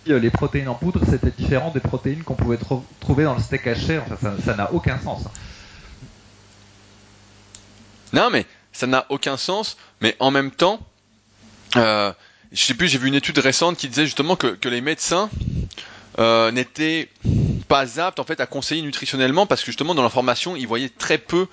euh, 0.09 0.19
les 0.19 0.31
protéines 0.31 0.69
en 0.69 0.75
poudre, 0.75 1.01
c'était 1.09 1.31
différent 1.31 1.71
des 1.73 1.81
protéines 1.81 2.23
qu'on 2.23 2.35
pouvait 2.35 2.59
trouver 3.01 3.25
dans 3.25 3.35
le 3.35 3.43
steak 3.43 3.67
haché. 3.67 4.01
Enfin, 4.11 4.35
ça 4.43 4.55
n'a 4.55 4.73
aucun 4.73 4.99
sens. 4.99 5.25
Non, 8.15 8.31
mais 8.31 8.47
ça 8.73 8.87
n'a 8.87 9.05
aucun 9.11 9.37
sens, 9.37 9.77
mais 10.01 10.17
en 10.19 10.31
même 10.31 10.51
temps, 10.51 10.81
euh, 11.77 12.13
je 12.53 12.63
sais 12.63 12.75
plus, 12.75 12.89
j'ai 12.89 12.99
vu 12.99 13.09
une 13.09 13.15
étude 13.15 13.39
récente 13.39 13.77
qui 13.77 13.89
disait 13.89 14.05
justement 14.05 14.37
que, 14.37 14.57
les 14.69 14.81
médecins 14.81 15.31
euh, 16.19 16.51
n'étaient 16.51 17.09
pas 17.69 18.01
aptes 18.01 18.21
en 18.21 18.25
fait 18.25 18.41
à 18.41 18.47
conseiller 18.47 18.83
nutritionnellement 18.83 19.47
parce 19.47 19.61
que 19.63 19.67
justement 19.67 19.95
dans 19.95 20.03
l'information 20.03 20.57
ils 20.57 20.67
voyaient 20.69 20.89
très 20.89 21.19
peu 21.19 21.49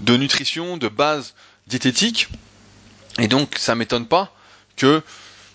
de 0.00 0.16
nutrition, 0.16 0.76
de 0.76 0.88
base 0.88 1.34
diététique 1.66 2.28
et 3.18 3.28
donc, 3.28 3.56
ça 3.58 3.74
m'étonne 3.74 4.06
pas 4.06 4.32
que 4.76 5.02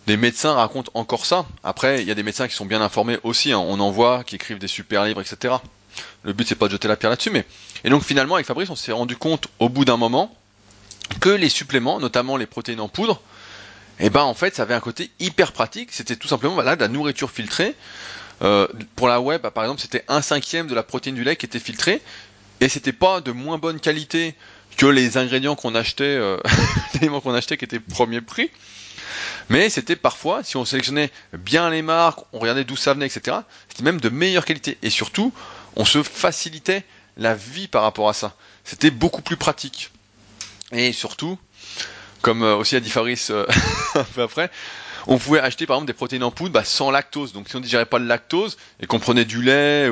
des 0.08 0.18
médecins 0.18 0.54
racontent 0.54 0.92
encore 0.94 1.26
ça. 1.26 1.46
Après, 1.64 2.02
il 2.02 2.08
y 2.08 2.12
a 2.12 2.16
des 2.16 2.24
médecins 2.24 2.48
qui 2.48 2.56
sont 2.56 2.66
bien 2.66 2.82
informés 2.82 3.20
aussi. 3.24 3.52
Hein. 3.52 3.60
On 3.60 3.80
en 3.80 3.92
voit, 3.92 4.24
qui 4.24 4.36
écrivent 4.36 4.60
des 4.60 4.68
super 4.68 5.04
livres, 5.06 5.22
etc. 5.22 5.56
Le 6.24 6.34
but, 6.34 6.48
c'est 6.48 6.56
pas 6.56 6.68
de 6.68 6.72
jeter 6.72 6.88
la 6.88 6.96
pierre 6.96 7.10
là-dessus, 7.10 7.32
mais 7.32 7.46
et 7.84 7.90
donc 7.90 8.04
finalement, 8.04 8.36
avec 8.36 8.48
Fabrice, 8.48 8.70
on 8.70 8.76
s'est 8.76 8.92
rendu 8.92 9.18
compte 9.18 9.48
au 9.60 9.70
bout 9.70 9.86
d'un 9.86 9.98
moment 9.98 10.34
que 11.20 11.30
les 11.30 11.50
suppléments, 11.50 12.00
notamment 12.00 12.38
les 12.38 12.46
protéines 12.46 12.80
en 12.80 12.88
poudre, 12.88 13.22
eh 14.00 14.10
ben 14.10 14.22
en 14.22 14.34
fait, 14.34 14.56
ça 14.56 14.64
avait 14.64 14.74
un 14.74 14.80
côté 14.80 15.12
hyper 15.20 15.52
pratique. 15.52 15.90
C'était 15.92 16.16
tout 16.16 16.28
simplement 16.28 16.54
voilà, 16.54 16.76
de 16.76 16.82
la 16.82 16.88
nourriture 16.88 17.32
filtrée. 17.32 17.76
Euh, 18.42 18.68
pour 18.96 19.08
la 19.08 19.20
web, 19.20 19.42
par 19.50 19.64
exemple, 19.64 19.82
c'était 19.82 20.06
un 20.08 20.22
cinquième 20.22 20.68
de 20.68 20.76
la 20.76 20.84
protéine 20.84 21.16
du 21.16 21.24
lait 21.24 21.36
qui 21.36 21.46
était 21.46 21.60
filtrée. 21.60 22.02
et 22.62 22.70
c'était 22.70 22.94
pas 22.94 23.22
de 23.22 23.32
moins 23.32 23.58
bonne 23.58 23.80
qualité 23.80 24.36
que 24.78 24.86
les 24.86 25.18
ingrédients 25.18 25.56
qu'on 25.56 25.76
achetait, 25.76 26.04
euh, 26.04 26.38
les 26.94 27.00
éléments 27.00 27.20
qu'on 27.20 27.34
achetait 27.34 27.58
qui 27.58 27.66
étaient 27.66 27.80
premier 27.80 28.22
prix. 28.22 28.50
Mais 29.50 29.70
c'était 29.70 29.96
parfois, 29.96 30.44
si 30.44 30.56
on 30.56 30.64
sélectionnait 30.64 31.12
bien 31.34 31.70
les 31.70 31.82
marques, 31.82 32.20
on 32.32 32.40
regardait 32.40 32.64
d'où 32.64 32.78
ça 32.78 32.94
venait, 32.94 33.08
etc., 33.08 33.38
c'était 33.68 33.84
même 33.84 34.00
de 34.00 34.10
meilleure 34.10 34.46
qualité. 34.46 34.78
Et 34.82 34.90
surtout, 34.90 35.34
on 35.76 35.84
se 35.84 36.04
facilitait 36.04 36.86
la 37.18 37.36
vie 37.36 37.68
par 37.68 37.84
rapport 37.84 38.08
à 38.08 38.14
ça. 38.14 38.36
C'était 38.64 38.92
beaucoup 38.92 39.22
plus 39.22 39.38
pratique. 39.38 39.92
Et 40.72 40.94
surtout, 40.94 41.38
comme 42.22 42.44
euh, 42.44 42.56
aussi 42.56 42.76
a 42.76 42.80
dit 42.80 42.90
Faris 42.90 43.28
euh, 43.30 43.46
un 43.96 44.04
peu 44.04 44.22
après, 44.22 44.50
on 45.08 45.18
pouvait 45.18 45.40
acheter 45.40 45.66
par 45.66 45.78
exemple 45.78 45.88
des 45.88 45.94
protéines 45.94 46.24
en 46.24 46.32
poudre 46.32 46.54
bah, 46.54 46.64
sans 46.64 46.92
lactose. 46.92 47.34
Donc 47.34 47.50
si 47.50 47.56
on 47.56 47.60
ne 47.60 47.64
digérait 47.64 47.86
pas 47.86 48.00
le 48.00 48.06
lactose 48.06 48.58
et 48.80 48.88
qu'on 48.88 49.00
prenait 49.00 49.26
du 49.26 49.42
lait 49.42 49.90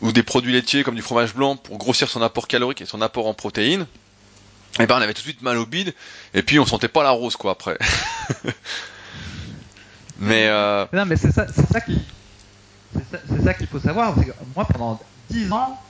ou, 0.00 0.12
des 0.12 0.22
produits 0.22 0.52
laitiers 0.52 0.82
comme 0.82 0.96
du 0.96 1.02
fromage 1.02 1.34
blanc 1.34 1.56
pour 1.56 1.78
grossir 1.78 2.08
son 2.08 2.20
apport 2.20 2.48
calorique 2.48 2.82
et 2.82 2.86
son 2.86 3.00
apport 3.00 3.26
en 3.26 3.34
protéines, 3.34 3.82
et 3.82 4.82
eh 4.82 4.86
ben 4.86 4.96
on 4.98 5.00
avait 5.00 5.14
tout 5.14 5.22
de 5.22 5.26
suite 5.26 5.40
mal 5.40 5.56
au 5.56 5.66
bide 5.66 5.94
et 6.34 6.42
puis 6.42 6.58
on 6.58 6.66
sentait 6.66 6.88
pas 6.88 7.04
la 7.04 7.10
rose 7.10 7.36
quoi 7.36 7.52
après. 7.52 7.78
mais 10.18 10.48
euh... 10.48 10.84
non 10.92 11.06
mais 11.06 11.16
c'est 11.16 11.30
ça, 11.30 11.46
c'est 11.54 11.72
ça 11.72 11.80
qui, 11.80 12.02
c'est 12.92 13.44
ça 13.44 13.54
qu'il 13.54 13.68
faut 13.68 13.78
savoir. 13.78 14.14
moi 14.54 14.66
pendant 14.66 15.00
10 15.30 15.52
ans, 15.52 15.80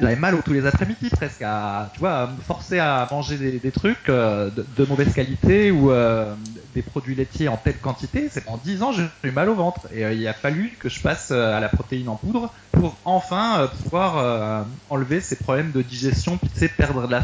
j'avais 0.00 0.16
mal 0.16 0.40
tous 0.44 0.52
les 0.52 0.66
après-midi 0.66 1.10
presque 1.10 1.42
à, 1.42 1.90
tu 1.94 2.00
vois, 2.00 2.22
à 2.22 2.26
me 2.26 2.40
forcer 2.40 2.78
à 2.78 3.06
manger 3.10 3.36
des, 3.36 3.70
trucs 3.70 4.08
euh, 4.08 4.50
de, 4.50 4.84
mauvaise 4.84 5.12
qualité 5.12 5.70
ou 5.70 5.90
euh, 5.90 6.34
des 6.74 6.82
produits 6.82 7.14
laitiers 7.14 7.48
en 7.48 7.56
telle 7.56 7.78
quantité. 7.78 8.28
C'est 8.30 8.48
en 8.48 8.56
10 8.56 8.82
ans 8.82 8.92
j'ai 8.92 9.06
eu 9.24 9.30
mal 9.30 9.48
au 9.48 9.54
ventre 9.54 9.86
et 9.92 10.04
euh, 10.04 10.12
il 10.12 10.26
a 10.26 10.32
fallu 10.32 10.76
que 10.78 10.88
je 10.88 11.00
passe 11.00 11.30
à 11.30 11.60
la 11.60 11.68
protéine 11.68 12.08
en 12.08 12.16
poudre 12.16 12.52
pour 12.72 12.96
enfin 13.04 13.70
pouvoir 13.82 14.66
enlever 14.90 15.20
ces 15.20 15.36
problèmes 15.36 15.72
de 15.72 15.82
digestion, 15.82 16.38
puis 16.38 16.50
sais, 16.54 16.68
perdre 16.68 17.06
la 17.06 17.22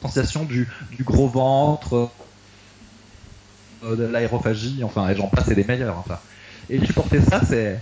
sensation 0.00 0.44
du, 0.44 0.68
du 0.92 1.04
gros 1.04 1.28
ventre, 1.28 2.10
de 3.82 4.04
l'aérophagie, 4.04 4.82
enfin, 4.84 5.08
et 5.08 5.16
j'en 5.16 5.26
passe, 5.26 5.46
c'est 5.48 5.54
des 5.54 5.64
meilleurs. 5.64 5.98
Enfin. 5.98 6.18
Et 6.70 6.84
supporter 6.84 7.20
ça, 7.20 7.40
c'est 7.44 7.80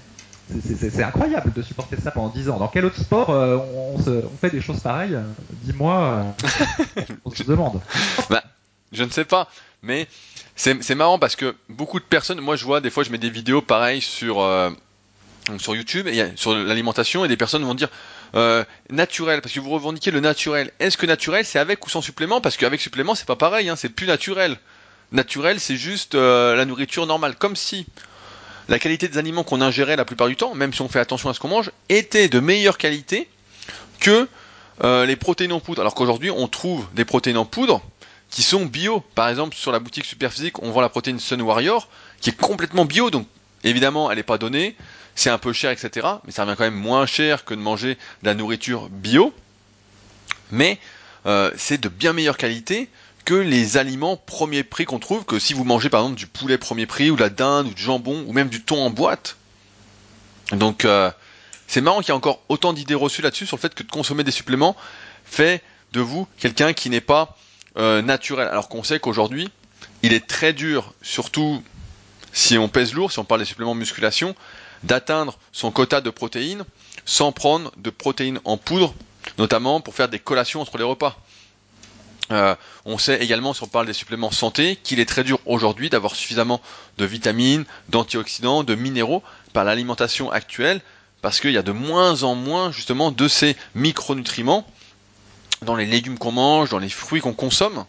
c'est 0.79 1.03
incroyable 1.03 1.53
de 1.53 1.63
supporter 1.63 1.97
ça 2.03 2.11
pendant 2.11 2.29
10 2.29 2.51
ans. 2.51 2.59
Dans 2.59 2.69
quel 2.69 2.85
autre 2.85 2.99
sport 2.99 3.31
euh, 3.31 3.57
on, 3.57 3.99
fait 4.41 4.51
des 4.51 4.61
choses 4.61 4.81
pareilles 4.81 5.17
Dis-moi, 5.63 6.25
euh, 6.97 7.03
on 7.25 7.31
se 7.31 7.43
demande. 7.43 7.81
Bah, 8.31 8.43
je 8.93 9.05
ne 9.05 9.11
sais 9.11 9.25
pas, 9.25 9.49
mais 9.83 10.09
c'est 10.57 10.95
marrant 10.95 11.19
parce 11.19 11.37
que 11.37 11.55
beaucoup 11.69 12.01
de 12.01 12.05
personnes, 12.05 12.41
moi 12.41 12.57
je 12.57 12.65
vois 12.65 12.81
des 12.81 12.91
fois 12.91 13.03
je 13.03 13.11
mets 13.11 13.19
des 13.19 13.31
vidéos 13.31 13.63
pareilles 13.63 14.03
sur, 14.03 14.41
euh, 14.41 14.71
sur 15.59 15.75
YouTube, 15.75 16.07
et 16.07 16.33
sur 16.37 16.55
l'alimentation, 16.55 17.25
et 17.25 17.29
des 17.29 17.37
personnes 17.37 17.65
vont 17.65 17.75
dire 17.75 17.89
euh, 18.35 18.65
naturel, 18.91 19.41
parce 19.41 19.55
que 19.55 19.61
vous 19.61 19.71
revendiquez 19.71 20.11
le 20.11 20.21
naturel. 20.21 20.71
Est-ce 20.79 20.99
que 20.99 21.07
naturel 21.07 21.45
c'est 21.45 21.59
avec 21.59 21.87
ou 21.87 21.91
sans 21.91 22.03
supplément? 22.03 22.41
Parce 22.41 22.57
qu'avec 22.57 22.81
supplément 22.81 23.15
c'est 23.15 23.27
pas 23.27 23.37
pareil, 23.37 23.69
hein, 23.69 23.77
c'est 23.77 23.89
plus 23.89 24.07
naturel. 24.07 24.59
Naturel 25.13 25.61
c'est 25.61 25.77
juste 25.77 26.15
euh, 26.15 26.55
la 26.55 26.65
nourriture 26.65 27.07
normale, 27.07 27.37
comme 27.37 27.57
si 27.57 27.87
la 28.71 28.79
qualité 28.79 29.09
des 29.09 29.19
aliments 29.19 29.43
qu'on 29.43 29.61
ingérait 29.61 29.97
la 29.97 30.05
plupart 30.05 30.29
du 30.29 30.37
temps, 30.37 30.55
même 30.55 30.73
si 30.73 30.81
on 30.81 30.89
fait 30.89 31.01
attention 31.01 31.29
à 31.29 31.35
ce 31.35 31.41
qu'on 31.41 31.49
mange, 31.49 31.73
était 31.89 32.29
de 32.29 32.39
meilleure 32.39 32.79
qualité 32.79 33.29
que 33.99 34.29
euh, 34.85 35.05
les 35.05 35.17
protéines 35.17 35.53
en 35.53 35.59
poudre. 35.59 35.81
Alors 35.81 35.95
qu'aujourd'hui, 35.95 36.31
on 36.31 36.47
trouve 36.47 36.87
des 36.95 37.05
protéines 37.05 37.37
en 37.37 37.45
poudre 37.45 37.83
qui 38.31 38.45
sont 38.45 38.65
bio. 38.65 39.01
Par 39.17 39.29
exemple, 39.29 39.57
sur 39.57 39.73
la 39.73 39.81
boutique 39.81 40.05
Superphysique, 40.05 40.63
on 40.63 40.71
vend 40.71 40.81
la 40.81 40.89
protéine 40.89 41.19
Sun 41.19 41.43
Warrior, 41.43 41.89
qui 42.21 42.31
est 42.31 42.37
complètement 42.37 42.85
bio. 42.85 43.11
Donc, 43.11 43.27
évidemment, 43.65 44.09
elle 44.09 44.19
n'est 44.19 44.23
pas 44.23 44.39
donnée, 44.39 44.77
c'est 45.17 45.31
un 45.31 45.39
peu 45.39 45.53
cher, 45.53 45.73
etc. 45.73 46.07
Mais 46.25 46.31
ça 46.31 46.45
revient 46.45 46.55
quand 46.57 46.65
même 46.65 46.75
moins 46.75 47.07
cher 47.07 47.45
que 47.45 47.55
de 47.55 47.61
manger 47.61 47.97
de 48.23 48.27
la 48.29 48.35
nourriture 48.35 48.89
bio. 48.89 49.35
Mais 50.53 50.79
euh, 51.27 51.51
c'est 51.57 51.81
de 51.81 51.89
bien 51.89 52.13
meilleure 52.13 52.37
qualité 52.37 52.89
que 53.25 53.35
les 53.35 53.77
aliments 53.77 54.17
premier 54.17 54.65
prix 54.65 54.85
qu'on 54.85 54.99
trouve, 54.99 55.25
que 55.25 55.39
si 55.39 55.55
vous 55.55 55.65
mangez 55.65 55.89
par 55.89 56.01
exemple 56.03 56.19
du 56.19 56.27
poulet 56.27 56.59
premier 56.59 56.87
prix, 56.87 57.11
ou 57.11 57.17
de 57.17 57.21
la 57.21 57.31
dinde, 57.31 57.69
ou 57.69 57.75
du 57.75 57.83
jambon, 57.83 58.25
ou 58.27 58.33
même 58.33 58.49
du 58.49 58.63
thon 58.63 58.79
en 58.81 58.91
boîte. 58.91 59.37
Donc 60.53 60.85
euh, 60.85 61.11
c'est 61.67 61.81
marrant 61.81 62.01
qu'il 62.01 62.09
y 62.09 62.11
ait 62.11 62.17
encore 62.17 62.43
autant 62.49 62.73
d'idées 62.73 62.95
reçues 62.95 63.23
là-dessus 63.23 63.47
sur 63.47 63.57
le 63.57 63.61
fait 63.61 63.75
que 63.75 63.83
de 63.83 63.91
consommer 63.91 64.25
des 64.25 64.31
suppléments 64.31 64.77
fait 65.25 65.63
de 65.93 66.01
vous 66.01 66.27
quelqu'un 66.39 66.73
qui 66.73 66.91
n'est 66.91 67.01
pas 67.01 67.37
euh, 67.77 68.03
naturel. 68.03 68.49
Alors 68.49 68.69
qu'on 68.69 68.83
sait 68.83 68.99
qu'aujourd'hui, 68.99 69.49
il 70.03 70.13
est 70.13 70.27
très 70.27 70.53
dur, 70.53 70.95
surtout 71.03 71.63
si 72.33 72.59
on 72.59 72.69
pèse 72.69 72.95
lourd, 72.95 73.13
si 73.13 73.19
on 73.19 73.25
parle 73.25 73.41
des 73.41 73.47
suppléments 73.47 73.75
de 73.75 73.81
musculation, 73.81 74.35
d'atteindre 74.83 75.39
son 75.53 75.71
quota 75.71 76.01
de 76.01 76.11
protéines 76.11 76.65
sans 77.05 77.33
prendre 77.33 77.73
de 77.77 77.91
protéines 77.91 78.41
en 78.45 78.57
poudre, 78.57 78.95
notamment 79.39 79.81
pour 79.81 79.95
faire 79.95 80.09
des 80.09 80.19
collations 80.19 80.61
entre 80.61 80.79
les 80.79 80.85
repas. 80.85 81.19
Euh, 82.31 82.55
on 82.85 82.99
sait 82.99 83.23
également, 83.23 83.55
si 83.55 83.63
on 83.63 83.67
parle 83.67 83.87
des 83.87 83.93
suppléments 83.93 84.31
santé, 84.31 84.77
qu'il 84.77 85.01
est 85.01 85.07
très 85.07 85.25
dur 85.25 85.41
aujourd'hui 85.47 85.91
d'avoir 85.91 86.15
suffisamment 86.15 86.61
de 86.99 87.05
vitamines, 87.05 87.65
d'antioxydants, 87.89 88.63
de 88.63 88.75
minéraux 88.75 89.23
par 89.53 89.65
l'alimentation 89.65 90.31
actuelle, 90.31 90.81
parce 91.23 91.41
qu'il 91.41 91.53
y 91.53 91.59
a 91.59 91.63
de 91.63 91.73
moins 91.73 92.23
en 92.23 92.35
moins 92.35 92.71
justement 92.71 93.11
de 93.11 93.29
ces 93.29 93.57
micronutriments 93.75 94.67
dans 95.63 95.77
les 95.77 95.87
légumes 95.87 96.19
qu'on 96.19 96.33
mange, 96.33 96.71
dans 96.71 96.79
les 96.79 96.89
fruits 96.89 97.21
qu'on 97.21 97.35
consomme. 97.35 97.85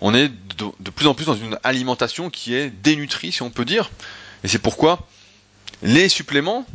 On 0.00 0.14
est 0.14 0.32
de, 0.58 0.90
plus 0.90 1.06
en 1.06 1.14
plus 1.14 1.26
dans 1.26 1.36
une 1.36 1.58
alimentation 1.62 2.30
qui 2.30 2.54
est 2.54 2.70
dénutrie, 2.70 3.32
si 3.32 3.42
on 3.42 3.50
peut 3.50 3.64
dire. 3.64 3.90
Et 4.42 4.48
c'est 4.48 4.58
pourquoi 4.58 5.06
les 5.82 6.08
suppléments, 6.08 6.66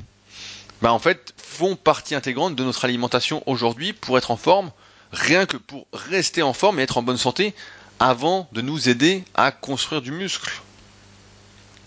bah 0.82 0.94
en 0.94 1.00
fait, 1.00 1.34
font 1.38 1.76
partie 1.76 2.16
intégrante 2.16 2.56
de 2.56 2.64
notre 2.64 2.86
alimentation 2.86 3.44
aujourd'hui 3.46 3.92
pour 3.92 4.18
être 4.18 4.32
en 4.32 4.38
forme, 4.38 4.72
rien 5.12 5.46
que 5.46 5.58
pour 5.58 5.88
rester 5.94 6.42
en 6.42 6.54
forme 6.54 6.80
et 6.80 6.84
être 6.84 6.98
en 6.98 7.04
bonne 7.04 7.18
santé 7.18 7.54
avant 8.00 8.48
de 8.52 8.62
nous 8.62 8.90
aider 8.90 9.24
à 9.34 9.52
construire 9.52 10.02
du 10.02 10.12
muscle. 10.12 10.52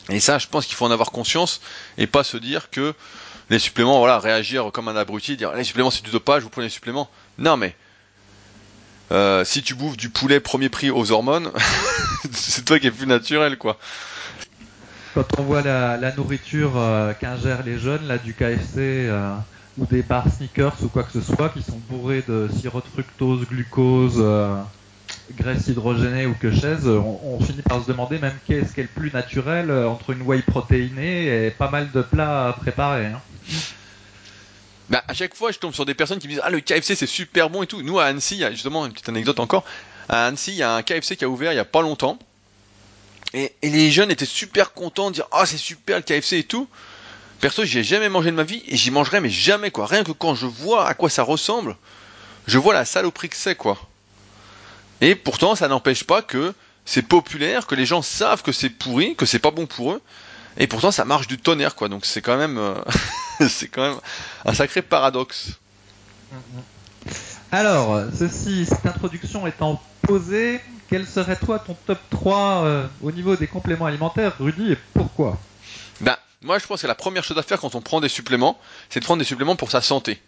Et 0.08 0.20
ça, 0.20 0.38
je 0.38 0.48
pense 0.48 0.66
qu'il 0.66 0.74
faut 0.74 0.86
en 0.86 0.90
avoir 0.90 1.10
conscience 1.10 1.60
et 1.98 2.06
pas 2.06 2.24
se 2.24 2.36
dire 2.36 2.70
que 2.70 2.94
les 3.48 3.58
suppléments, 3.58 3.98
voilà, 3.98 4.18
réagir 4.18 4.70
comme 4.72 4.88
un 4.88 4.96
abruti, 4.96 5.36
dire 5.36 5.52
les 5.52 5.64
suppléments 5.64 5.90
c'est 5.90 6.04
du 6.04 6.10
dopage, 6.10 6.42
vous 6.42 6.50
prenez 6.50 6.66
les 6.66 6.72
suppléments. 6.72 7.10
Non 7.38 7.56
mais 7.56 7.76
euh, 9.12 9.44
si 9.44 9.62
tu 9.62 9.74
bouffes 9.74 9.96
du 9.96 10.08
poulet 10.08 10.40
premier 10.40 10.68
prix 10.68 10.90
aux 10.90 11.10
hormones, 11.10 11.50
c'est 12.32 12.64
toi 12.64 12.78
qui 12.78 12.86
es 12.86 12.90
plus 12.90 13.06
naturel 13.06 13.58
quoi. 13.58 13.78
Quand 15.14 15.26
on 15.38 15.42
voit 15.42 15.62
la, 15.62 16.12
nourriture 16.12 16.74
euh, 16.76 17.12
qu'ingèrent 17.20 17.64
les 17.64 17.78
jeunes 17.78 18.06
là 18.06 18.18
du 18.18 18.32
KFC, 18.32 18.78
euh, 18.78 19.34
ou 19.78 19.86
des 19.86 20.02
bars 20.02 20.26
sneakers 20.32 20.76
ou 20.82 20.88
quoi 20.88 21.04
que 21.04 21.12
ce 21.12 21.20
soit 21.20 21.48
qui 21.50 21.62
sont 21.62 21.80
bourrés 21.88 22.22
de 22.26 22.48
sirop 22.58 22.80
de 22.80 22.86
fructose, 22.86 23.46
glucose, 23.46 24.16
euh, 24.18 24.60
graisse 25.36 25.68
hydrogénée 25.68 26.26
ou 26.26 26.34
que 26.34 26.50
chaise, 26.50 26.86
on, 26.86 27.38
finit 27.40 27.62
par 27.62 27.82
se 27.82 27.86
demander 27.86 28.18
même 28.18 28.36
qu'est-ce 28.46 28.74
qui 28.74 28.80
est 28.80 28.84
le 28.84 28.88
plus 28.88 29.12
naturel 29.12 29.70
euh, 29.70 29.88
entre 29.88 30.10
une 30.10 30.22
whey 30.22 30.42
protéinée 30.42 31.46
et 31.46 31.50
pas 31.50 31.70
mal 31.70 31.90
de 31.92 32.02
plats 32.02 32.48
à 32.48 32.52
préparer. 32.52 33.06
Hein. 33.06 33.20
Bah, 34.90 35.04
à 35.06 35.14
chaque 35.14 35.36
fois, 35.36 35.52
je 35.52 35.58
tombe 35.58 35.72
sur 35.72 35.86
des 35.86 35.94
personnes 35.94 36.18
qui 36.18 36.26
me 36.26 36.32
disent 36.32 36.42
Ah, 36.44 36.50
le 36.50 36.60
KFC 36.60 36.96
c'est 36.96 37.06
super 37.06 37.48
bon 37.48 37.62
et 37.62 37.66
tout. 37.66 37.82
Nous, 37.82 37.98
à 38.00 38.06
Annecy, 38.06 38.42
justement 38.50 38.86
une 38.86 38.92
petite 38.92 39.08
anecdote 39.08 39.38
encore. 39.38 39.64
À 40.08 40.26
Annecy, 40.26 40.50
il 40.52 40.56
y 40.56 40.62
a 40.64 40.74
un 40.74 40.82
KFC 40.82 41.16
qui 41.16 41.24
a 41.24 41.28
ouvert 41.28 41.52
il 41.52 41.56
y 41.56 41.60
a 41.60 41.64
pas 41.64 41.80
longtemps. 41.80 42.18
Et, 43.32 43.54
et 43.62 43.70
les 43.70 43.92
jeunes 43.92 44.10
étaient 44.10 44.26
super 44.26 44.72
contents 44.72 45.10
de 45.10 45.14
dire 45.14 45.28
Ah, 45.30 45.46
c'est 45.46 45.58
super 45.58 45.96
le 45.96 46.02
KFC 46.02 46.38
et 46.38 46.44
tout. 46.44 46.68
Perso, 47.40 47.64
j'y 47.64 47.78
ai 47.78 47.84
jamais 47.84 48.08
mangé 48.08 48.30
de 48.30 48.36
ma 48.36 48.42
vie 48.42 48.62
et 48.66 48.76
j'y 48.76 48.90
mangerai 48.90 49.20
mais 49.20 49.30
jamais 49.30 49.70
quoi. 49.70 49.86
Rien 49.86 50.04
que 50.04 50.12
quand 50.12 50.34
je 50.34 50.46
vois 50.46 50.86
à 50.86 50.94
quoi 50.94 51.08
ça 51.08 51.22
ressemble, 51.22 51.76
je 52.46 52.58
vois 52.58 52.74
la 52.74 52.84
saloperie 52.84 53.30
que 53.30 53.36
c'est 53.36 53.54
quoi. 53.54 53.78
Et 55.00 55.14
pourtant, 55.14 55.54
ça 55.54 55.66
n'empêche 55.66 56.04
pas 56.04 56.20
que 56.20 56.52
c'est 56.84 57.02
populaire, 57.02 57.66
que 57.66 57.74
les 57.74 57.86
gens 57.86 58.02
savent 58.02 58.42
que 58.42 58.52
c'est 58.52 58.68
pourri, 58.68 59.14
que 59.14 59.24
c'est 59.24 59.38
pas 59.38 59.50
bon 59.50 59.66
pour 59.66 59.92
eux. 59.92 60.02
Et 60.58 60.66
pourtant, 60.66 60.90
ça 60.90 61.06
marche 61.06 61.28
du 61.28 61.38
tonnerre 61.38 61.74
quoi. 61.74 61.88
Donc 61.88 62.04
c'est 62.04 62.20
quand 62.20 62.36
même, 62.36 62.58
euh, 62.58 62.74
c'est 63.48 63.68
quand 63.68 63.82
même 63.82 64.00
un 64.44 64.52
sacré 64.52 64.82
paradoxe. 64.82 65.52
Alors, 67.52 68.02
ceci, 68.16 68.66
cette 68.66 68.86
introduction 68.86 69.46
étant 69.46 69.82
posée, 70.02 70.60
quel 70.90 71.06
serait 71.06 71.36
toi 71.36 71.58
ton 71.58 71.76
top 71.86 71.98
3 72.10 72.64
euh, 72.64 72.86
au 73.02 73.10
niveau 73.10 73.34
des 73.34 73.46
compléments 73.46 73.86
alimentaires, 73.86 74.34
Rudy, 74.38 74.72
et 74.72 74.78
pourquoi? 74.94 75.38
Ben, 76.00 76.16
moi, 76.42 76.58
je 76.58 76.66
pense 76.66 76.80
que 76.80 76.86
la 76.86 76.94
première 76.94 77.22
chose 77.22 77.36
à 77.36 77.42
faire 77.42 77.60
quand 77.60 77.74
on 77.74 77.82
prend 77.82 78.00
des 78.00 78.08
suppléments, 78.08 78.58
c'est 78.88 79.00
de 79.00 79.04
prendre 79.04 79.18
des 79.18 79.26
suppléments 79.26 79.56
pour 79.56 79.70
sa 79.70 79.82
santé. 79.82 80.20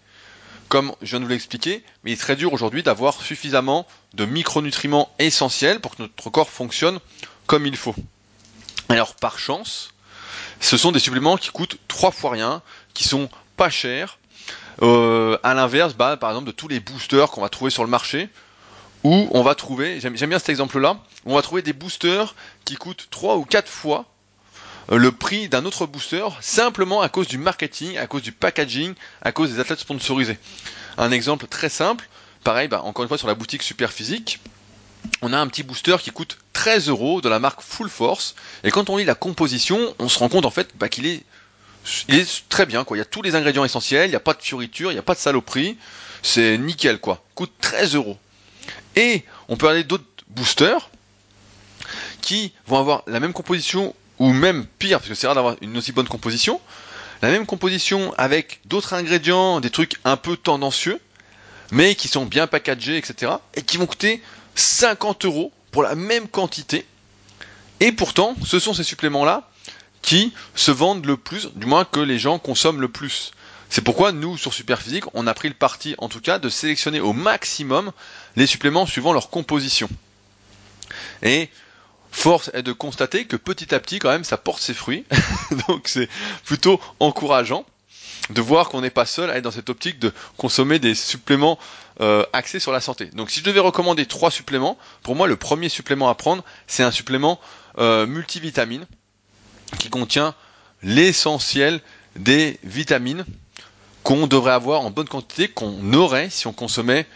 Comme 0.69 0.93
je 1.01 1.11
viens 1.11 1.21
de 1.21 1.25
vous 1.25 1.31
l'expliquer, 1.31 1.83
mais 2.05 2.11
il 2.11 2.15
est 2.15 2.21
très 2.21 2.37
dur 2.37 2.53
aujourd'hui 2.53 2.83
d'avoir 2.83 3.21
suffisamment 3.23 3.87
de 4.13 4.27
micronutriments 4.27 5.11
essentiels 5.19 5.81
pour 5.81 5.97
que 5.97 6.03
notre 6.03 6.31
corps 6.31 6.51
fonctionne 6.51 6.99
comme 7.47 7.67
il 7.67 7.77
faut. 7.77 7.95
Alors, 8.91 9.15
par 9.15 9.39
chance, 9.39 9.95
ce 10.61 10.77
sont 10.77 10.93
des 10.93 10.99
suppléments 10.99 11.39
qui 11.39 11.49
coûtent 11.49 11.79
trois 11.89 12.11
fois 12.11 12.33
rien, 12.33 12.63
qui 12.93 13.05
sont 13.05 13.31
pas 13.57 13.71
chers, 13.71 14.19
euh, 14.83 15.39
à 15.43 15.55
l'inverse, 15.55 15.95
bah, 15.95 16.19
par 16.19 16.31
exemple, 16.31 16.47
de 16.47 16.53
tous 16.53 16.69
les 16.69 16.81
boosters 16.81 17.31
qu'on 17.31 17.41
va 17.41 17.49
trouver 17.49 17.71
sur 17.71 17.85
le 17.85 17.91
marché, 17.91 18.29
où 19.03 19.29
on 19.33 19.43
va 19.43 19.55
trouver, 19.55 19.99
j'aime 19.99 20.15
bien 20.15 20.39
cet 20.39 20.51
exemple-là, 20.51 20.99
on 21.25 21.35
va 21.35 21.43
trouver 21.43 21.63
des 21.63 21.73
boosters 21.73 22.35
qui 22.67 22.77
coûtent 22.77 23.09
trois 23.11 23.37
ou 23.37 23.45
quatre 23.45 23.71
fois 23.71 24.12
le 24.99 25.11
prix 25.11 25.49
d'un 25.49 25.65
autre 25.65 25.87
booster 25.87 26.25
simplement 26.41 27.01
à 27.01 27.09
cause 27.09 27.27
du 27.27 27.39
marketing, 27.39 27.97
à 27.97 28.07
cause 28.07 28.23
du 28.23 28.33
packaging, 28.33 28.95
à 29.23 29.33
cause 29.33 29.53
des 29.53 29.61
athlètes 29.61 29.81
sponsorisés. 29.81 30.39
Un 30.99 31.11
exemple 31.11 31.47
très 31.47 31.71
simple, 31.71 32.09
pareil, 32.45 32.69
bah, 32.69 32.83
encore 32.83 33.03
une 33.03 33.09
fois 33.09 33.19
sur 33.19 33.29
la 33.29 33.35
boutique 33.35 33.63
Super 33.63 33.91
Physique, 33.91 34.41
on 35.23 35.33
a 35.33 35.39
un 35.39 35.47
petit 35.47 35.63
booster 35.63 35.97
qui 36.01 36.11
coûte 36.11 36.39
13 36.53 36.89
euros 36.89 37.21
de 37.21 37.29
la 37.29 37.39
marque 37.39 37.63
Full 37.63 37.89
Force, 37.89 38.35
et 38.65 38.71
quand 38.71 38.91
on 38.91 38.99
lit 38.99 39.05
la 39.05 39.15
composition, 39.15 39.95
on 39.99 40.09
se 40.09 40.19
rend 40.19 40.29
compte 40.29 40.45
en 40.45 40.51
fait 40.51 40.69
bah, 40.77 40.89
qu'il 40.89 41.07
est, 41.07 41.25
il 42.09 42.17
est 42.17 42.49
très 42.49 42.67
bien, 42.67 42.85
quoi. 42.85 42.97
Il 42.97 43.01
y 43.01 43.03
a 43.03 43.07
tous 43.07 43.23
les 43.23 43.35
ingrédients 43.35 43.65
essentiels, 43.65 44.07
il 44.09 44.11
n'y 44.11 44.17
a 44.17 44.21
pas 44.21 44.35
de 44.35 44.43
fioriture, 44.43 44.91
il 44.91 44.95
n'y 44.95 45.01
a 45.01 45.03
pas 45.03 45.15
de 45.15 45.21
saloperie, 45.21 45.79
c'est 46.23 46.59
nickel, 46.59 46.99
quoi. 46.99 47.25
Coûte 47.35 47.53
13 47.61 47.95
euros. 47.95 48.19
Et 48.95 49.25
on 49.49 49.57
peut 49.57 49.69
aller 49.69 49.85
d'autres 49.85 50.05
boosters 50.29 50.91
qui 52.21 52.53
vont 52.67 52.79
avoir 52.79 53.03
la 53.07 53.19
même 53.19 53.33
composition 53.33 53.95
ou 54.23 54.33
même 54.33 54.67
pire, 54.79 54.99
parce 55.01 55.09
que 55.09 55.17
c'est 55.17 55.27
rare 55.27 55.35
d'avoir 55.35 55.57
une 55.63 55.77
aussi 55.77 55.91
bonne 55.91 56.07
composition, 56.07 56.61
la 57.23 57.31
même 57.33 57.45
composition 57.45 58.15
avec 58.17 58.61
d'autres 58.67 58.95
ingrédients, 58.95 59.59
des 59.59 59.69
trucs 59.71 59.97
un 60.05 60.17
peu 60.17 60.37
tendancieux, 60.37 61.01
mais 61.73 61.97
qui 61.97 62.07
sont 62.07 62.25
bien 62.25 62.47
packagés, 62.47 62.97
etc. 62.97 63.33
et 63.55 63.63
qui 63.63 63.79
vont 63.79 63.87
coûter 63.87 64.23
50 64.55 65.25
euros 65.25 65.51
pour 65.73 65.83
la 65.83 65.97
même 65.97 66.29
quantité. 66.29 66.87
Et 67.81 67.91
pourtant, 67.91 68.37
ce 68.47 68.61
sont 68.61 68.75
ces 68.75 68.85
suppléments-là 68.85 69.51
qui 70.03 70.33
se 70.55 70.71
vendent 70.71 71.05
le 71.05 71.17
plus, 71.17 71.49
du 71.57 71.67
moins 71.67 71.85
que 71.85 71.99
les 71.99 72.21
gens 72.21 72.39
consomment 72.39 72.81
le 72.81 72.89
plus. 72.89 73.33
C'est 73.71 73.83
pourquoi 73.83 74.13
nous, 74.13 74.39
sur 74.39 74.55
Superphysique, 74.55 75.05
on 75.15 75.27
a 75.27 75.35
pris 75.35 75.49
le 75.49 75.55
parti, 75.55 75.97
en 75.99 76.09
tout 76.09 76.21
cas, 76.21 76.39
de 76.39 76.49
sélectionner 76.49 77.01
au 77.01 77.13
maximum 77.13 77.91
les 78.37 78.47
suppléments 78.47 78.87
suivant 78.87 79.13
leur 79.13 79.31
composition. 79.31 79.89
Et 81.25 81.49
force 82.13 82.51
est 82.55 82.63
de 82.63 82.73
constater 82.73 83.25
que 83.25 83.37
petit 83.37 83.75
à 83.75 83.81
petit, 83.81 83.99
quand 83.99 84.11
même, 84.11 84.23
ça 84.23 84.37
porte 84.37 84.63
ses 84.63 84.75
fruits. 84.75 85.05
Donc 85.69 85.89
c'est 85.89 86.09
plutôt 86.45 86.81
encourageant 87.01 87.65
de 88.31 88.41
voir 88.41 88.69
qu'on 88.69 88.83
n'est 88.83 88.91
pas 88.91 89.07
seul 89.07 89.31
à 89.31 89.37
être 89.37 89.45
dans 89.45 89.51
cette 89.51 89.71
optique 89.71 89.99
de 89.99 90.13
consommer 90.37 90.79
des 90.79 90.95
suppléments 90.95 91.59
euh, 92.01 92.25
axés 92.33 92.61
sur 92.61 92.71
la 92.71 92.81
santé. 92.81 93.07
Donc 93.07 93.31
si 93.31 93.41
je 93.41 93.45
devais 93.45 93.61
recommander 93.61 94.07
trois 94.07 94.31
suppléments, 94.31 94.79
pour 95.03 95.17
moi 95.17 95.27
le 95.27 95.37
premier 95.37 95.69
supplément 95.69 96.09
à 96.09 96.15
prendre, 96.15 96.45
c'est 96.67 96.85
un 96.85 96.93
supplément 96.93 97.41
euh, 97.79 98.07
multivitamine 98.07 98.87
qui 99.79 99.91
contient 99.91 100.35
l'essentiel 100.83 101.81
des 102.15 102.61
vitamines 102.63 103.25
qu'on 104.03 104.27
devrait 104.27 104.53
avoir 104.53 104.83
en 104.83 104.91
bonne 104.91 105.09
quantité, 105.09 105.49
qu'on 105.49 105.93
aurait 105.95 106.31
si 106.31 106.47
on 106.47 106.53
consommait 106.53 107.07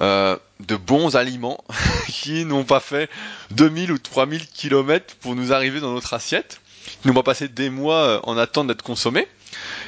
euh, 0.00 0.36
de 0.60 0.76
bons 0.76 1.16
aliments 1.16 1.62
qui 2.08 2.44
n'ont 2.44 2.64
pas 2.64 2.80
fait 2.80 3.10
2000 3.52 3.92
ou 3.92 3.98
3000 3.98 4.46
km 4.48 5.16
pour 5.20 5.34
nous 5.34 5.52
arriver 5.52 5.80
dans 5.80 5.92
notre 5.92 6.14
assiette, 6.14 6.60
qui 7.02 7.08
n'ont 7.08 7.14
pas 7.14 7.22
passé 7.22 7.48
des 7.48 7.70
mois 7.70 8.20
en 8.28 8.36
attente 8.38 8.66
d'être 8.66 8.82
consommés. 8.82 9.28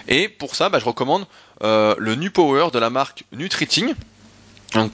Et 0.09 0.29
pour 0.29 0.55
ça, 0.55 0.69
bah, 0.69 0.79
je 0.79 0.85
recommande 0.85 1.27
euh, 1.63 1.95
le 1.99 2.15
New 2.15 2.31
Power 2.31 2.69
de 2.73 2.79
la 2.79 2.91
marque 2.91 3.25
Nutriting. 3.33 3.95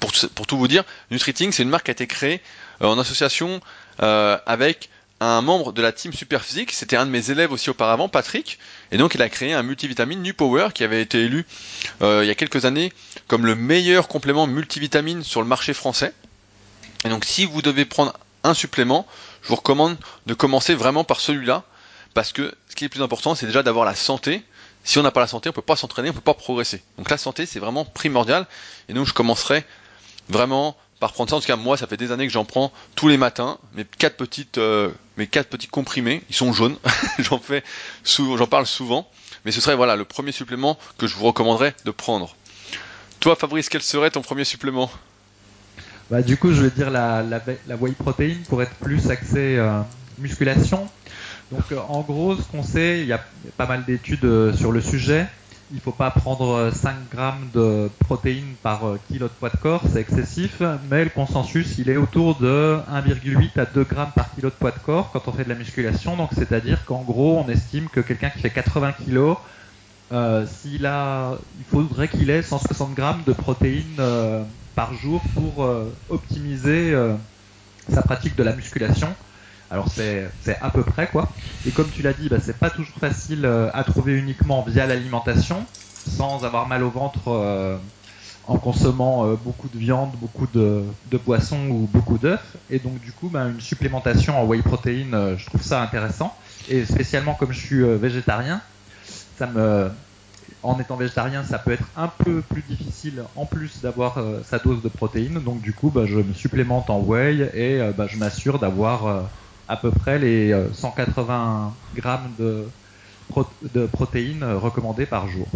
Pour, 0.01 0.11
pour 0.35 0.47
tout 0.47 0.59
vous 0.59 0.69
dire, 0.69 0.83
Nutriting, 1.11 1.53
c'est 1.53 1.63
une 1.63 1.69
marque 1.69 1.85
qui 1.85 1.91
a 1.91 1.93
été 1.93 2.09
créée 2.09 2.41
euh, 2.83 2.87
en 2.87 2.99
association 2.99 3.61
euh, 4.03 4.37
avec 4.45 4.91
un 5.21 5.41
membre 5.41 5.73
de 5.73 5.83
la 5.83 5.93
team 5.93 6.13
Superphysique, 6.13 6.73
c'était 6.73 6.97
un 6.97 7.05
de 7.07 7.11
mes 7.11 7.31
élèves 7.31 7.51
aussi 7.51 7.71
auparavant, 7.71 8.09
Patrick, 8.09 8.59
et 8.91 8.97
donc 8.97 9.15
il 9.15 9.23
a 9.23 9.29
créé 9.29 9.53
un 9.53 9.63
multivitamine 9.63 10.23
New 10.23 10.35
Power 10.35 10.69
qui 10.75 10.85
avait 10.85 11.03
été 11.03 11.25
élu 11.25 11.47
euh, 12.03 12.21
il 12.25 12.29
y 12.29 12.31
a 12.31 12.35
quelques 12.35 12.65
années 12.65 12.93
comme 13.27 13.47
le 13.47 13.55
meilleur 13.55 14.09
complément 14.09 14.47
multivitamine 14.47 15.23
sur 15.23 15.43
le 15.43 15.47
marché 15.47 15.75
français. 15.75 16.13
Et 17.05 17.09
donc 17.09 17.25
si 17.25 17.45
vous 17.45 17.63
devez 17.63 17.85
prendre 17.85 18.15
un 18.45 18.55
supplément, 18.55 19.07
je 19.43 19.49
vous 19.49 19.57
recommande 19.57 19.97
de 20.27 20.35
commencer 20.35 20.75
vraiment 20.75 21.05
par 21.05 21.21
celui-là, 21.21 21.65
parce 22.15 22.33
que 22.33 22.55
ce 22.69 22.77
qui 22.77 22.85
est 22.85 22.89
le 22.89 22.91
plus 22.91 23.03
important, 23.03 23.35
c'est 23.35 23.47
déjà 23.47 23.63
d'avoir 23.63 23.85
la 23.85 23.95
santé. 23.95 24.43
Si 24.85 24.99
on 24.99 25.03
n'a 25.03 25.11
pas 25.11 25.21
la 25.21 25.27
santé, 25.27 25.49
on 25.49 25.53
peut 25.53 25.63
pas 25.63 25.77
s'entraîner, 25.77 26.11
on 26.11 26.15
peut 26.15 26.21
pas 26.21 26.35
progresser. 26.35 26.83
Donc 26.97 27.11
la 27.11 27.19
santé, 27.19 27.47
c'est 27.47 27.59
vraiment 27.59 27.85
primordial. 27.85 28.47
Et 28.89 28.95
donc 28.95 29.07
je 29.07 29.13
commencerai 29.13 29.65
vraiment 30.29 30.77
par 30.99 31.13
prendre 31.13 31.31
ça. 31.31 31.37
En 31.37 31.41
tout 31.41 31.47
cas, 31.47 31.57
moi, 31.57 31.77
ça 31.77 31.87
fait 31.87 31.97
des 31.97 32.13
années 32.13 32.27
que 32.27 32.33
j'en 32.33 32.45
prends 32.45 32.73
tous 32.95 33.09
les 33.09 33.17
matins. 33.17 33.59
Mes 33.75 33.85
quatre 33.85 34.17
petites, 34.17 34.59
euh, 34.59 34.91
mes 35.17 35.27
quatre 35.27 35.49
petits 35.49 35.69
comprimés, 35.69 36.23
ils 36.29 36.35
sont 36.35 36.53
jaunes. 36.53 36.77
j'en 37.19 38.47
parle 38.47 38.67
souvent. 38.67 39.09
Mais 39.45 39.53
ce 39.53 39.61
serait 39.61 39.77
voilà 39.77 39.97
le 39.97 40.05
premier 40.05 40.33
supplément 40.33 40.79
que 40.99 41.07
je 41.07 41.15
vous 41.15 41.27
recommanderais 41.27 41.75
de 41.85 41.91
prendre. 41.91 42.35
Toi, 43.21 43.37
Fabrice, 43.37 43.69
quel 43.69 43.83
serait 43.83 44.11
ton 44.11 44.23
premier 44.23 44.45
supplément? 44.45 44.91
Bah, 46.11 46.23
du 46.23 46.37
coup, 46.37 46.53
je 46.53 46.63
vais 46.63 46.71
dire 46.71 46.91
la, 46.91 47.23
la, 47.23 47.77
whey 47.77 47.93
protein 47.93 48.35
pour 48.49 48.63
être 48.63 48.75
plus 48.77 49.11
axé 49.11 49.57
euh, 49.57 49.81
musculation. 50.19 50.89
Donc 51.53 51.73
euh, 51.73 51.79
en 51.89 52.01
gros, 52.01 52.37
ce 52.37 52.43
qu'on 52.43 52.63
sait, 52.63 53.01
il 53.01 53.07
y 53.07 53.13
a 53.13 53.25
pas 53.57 53.67
mal 53.67 53.85
d'études 53.85 54.55
sur 54.57 54.73
le 54.73 54.81
sujet. 54.81 55.27
Il 55.71 55.77
ne 55.77 55.81
faut 55.81 55.93
pas 55.93 56.11
prendre 56.11 56.71
5 56.73 56.89
euh, 56.89 56.93
grammes 57.15 57.51
de 57.53 57.91
protéines 58.01 58.55
par 58.63 58.81
kilo 59.07 59.29
de 59.29 59.33
poids 59.33 59.51
de 59.51 59.57
corps, 59.59 59.83
c'est 59.93 60.01
excessif, 60.01 60.63
mais 60.91 61.05
le 61.05 61.11
consensus, 61.11 61.77
il 61.77 61.91
est 61.91 61.99
autour 61.99 62.37
de 62.37 62.79
1,8 62.91 63.61
à 63.61 63.67
2 63.67 63.85
grammes 63.85 64.13
par 64.15 64.35
kilo 64.35 64.49
de 64.49 64.55
poids 64.55 64.71
de 64.71 64.79
corps 64.79 65.11
quand 65.13 65.29
on 65.29 65.33
fait 65.33 65.45
de 65.45 65.51
la 65.51 65.55
musculation. 65.55 66.17
Donc 66.17 66.31
c'est-à-dire 66.33 66.87
qu'en 66.87 67.03
gros, 67.03 67.39
on 67.39 67.49
estime 67.51 67.89
que 67.91 68.01
quelqu'un 68.01 68.31
qui 68.31 68.39
fait 68.39 68.51
80 68.51 68.93
kilos, 69.05 69.37
euh, 70.11 70.47
s'il 70.47 70.87
a, 70.87 71.37
il 71.59 71.65
faudrait 71.65 72.09
qu'il 72.09 72.31
ait 72.31 72.41
160 72.41 72.95
grammes 72.95 73.25
de 73.27 73.35
protéines 73.35 74.01
par 74.75 74.95
jour 74.95 75.23
pour 75.35 75.69
optimiser 76.09 76.95
sa 77.91 78.01
pratique 78.01 78.37
de 78.37 78.43
la 78.43 78.55
musculation. 78.57 79.15
Alors 79.71 79.89
c'est 79.89 80.31
à 80.61 80.71
peu 80.71 80.83
près 80.83 81.09
quoi. 81.09 81.29
Et 81.67 81.71
comme 81.71 81.91
tu 81.91 82.03
l'as 82.03 82.15
dit, 82.15 82.29
bah, 82.29 82.39
c'est 82.41 82.59
pas 82.59 82.71
toujours 82.71 82.97
facile 82.99 83.45
euh, 83.45 83.69
à 83.75 83.85
trouver 83.85 84.15
uniquement 84.15 84.63
via 84.63 84.87
l'alimentation, 84.87 85.67
sans 86.07 86.45
avoir 86.45 86.67
mal 86.67 86.83
au 86.83 86.91
ventre 86.91 87.29
euh, 87.29 87.77
en 88.45 88.57
consommant 88.57 89.27
euh, 89.27 89.37
beaucoup 89.37 89.69
de 89.69 89.77
viande, 89.77 90.17
beaucoup 90.17 90.47
de, 90.47 90.85
de 91.11 91.19
poissons 91.19 91.69
ou 91.69 91.87
beaucoup 91.87 92.17
d'œufs. 92.17 92.57
Et 92.71 92.79
donc 92.79 92.99
du 93.01 93.13
coup, 93.13 93.29
bah, 93.29 93.45
une 93.47 93.61
supplémentation 93.61 94.41
en 94.41 94.47
whey 94.47 94.63
protein, 94.63 95.37
je 95.37 95.45
trouve 95.45 95.63
ça 95.63 95.83
intéressant. 95.83 96.35
Et 96.71 96.87
spécialement 96.87 97.35
comme 97.35 97.53
je 97.53 97.61
suis 97.61 97.83
végétarien, 97.99 98.63
ça 99.37 99.47
me 99.47 99.91
en 100.63 100.81
étant 100.81 100.97
végétarien, 100.97 101.45
ça 101.45 101.59
peut 101.59 101.73
être 101.73 101.89
un 101.95 102.09
peu 102.09 102.41
plus 102.41 102.63
difficile 102.63 103.23
en 103.37 103.45
plus 103.45 103.83
d'avoir 103.83 104.19
sa 104.45 104.59
dose 104.59 104.83
de 104.83 104.89
protéines. 104.89 105.41
Donc 105.45 105.61
du 105.61 105.75
coup, 105.75 105.91
bah, 105.91 106.07
je 106.07 106.17
me 106.17 106.33
supplémente 106.33 106.89
en 106.89 107.01
whey 107.01 107.51
et 107.53 107.79
je 108.07 108.17
m'assure 108.17 108.59
d'avoir 108.59 109.31
à 109.69 109.77
peu 109.77 109.91
près 109.91 110.19
les 110.19 110.55
180 110.75 111.73
euh, 111.97 112.01
grammes 112.01 112.33
de, 112.39 113.87
protéines 113.87 114.45
recommandées 114.45 115.07
par 115.07 115.29
jour. 115.29 115.47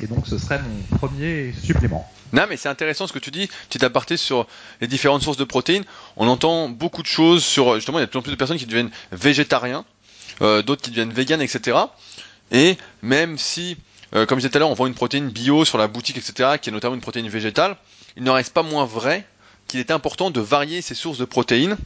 Et 0.00 0.06
donc 0.06 0.26
ce 0.26 0.38
serait 0.38 0.60
mon 0.60 0.96
premier 0.98 1.52
supplément. 1.62 2.10
Non, 2.32 2.46
mais 2.48 2.56
c'est 2.56 2.68
intéressant 2.68 3.06
ce 3.06 3.12
que 3.12 3.18
tu 3.18 3.30
dis. 3.30 3.48
Petit 3.68 3.84
aparté 3.84 4.16
sur 4.16 4.46
les 4.80 4.86
différentes 4.86 5.22
sources 5.22 5.36
de 5.36 5.44
protéines. 5.44 5.84
On 6.16 6.26
entend 6.26 6.68
beaucoup 6.68 7.02
de 7.02 7.06
choses 7.06 7.44
sur 7.44 7.74
justement 7.74 7.98
il 7.98 8.02
y 8.02 8.04
a 8.04 8.06
de 8.06 8.10
plus 8.10 8.18
en 8.18 8.22
plus 8.22 8.32
de 8.32 8.36
personnes 8.36 8.56
qui 8.56 8.66
deviennent 8.66 8.90
végétariens, 9.12 9.84
euh, 10.42 10.62
d'autres 10.62 10.82
qui 10.82 10.90
deviennent 10.90 11.12
véganes, 11.12 11.42
etc. 11.42 11.76
Et 12.50 12.76
même 13.02 13.38
si, 13.38 13.76
euh, 14.14 14.26
comme 14.26 14.38
je 14.38 14.42
disais 14.42 14.50
tout 14.50 14.56
à 14.56 14.60
l'heure, 14.60 14.70
on 14.70 14.74
vend 14.74 14.86
une 14.86 14.94
protéine 14.94 15.28
bio 15.28 15.64
sur 15.64 15.78
la 15.78 15.86
boutique, 15.86 16.16
etc., 16.16 16.56
qui 16.60 16.70
est 16.70 16.72
notamment 16.72 16.94
une 16.94 17.00
protéine 17.00 17.28
végétale, 17.28 17.76
il 18.16 18.22
n'en 18.22 18.34
reste 18.34 18.52
pas 18.52 18.62
moins 18.62 18.84
vrai 18.84 19.26
qu'il 19.68 19.80
est 19.80 19.90
important 19.90 20.30
de 20.30 20.40
varier 20.40 20.82
ces 20.82 20.94
sources 20.94 21.18
de 21.18 21.24
protéines 21.24 21.76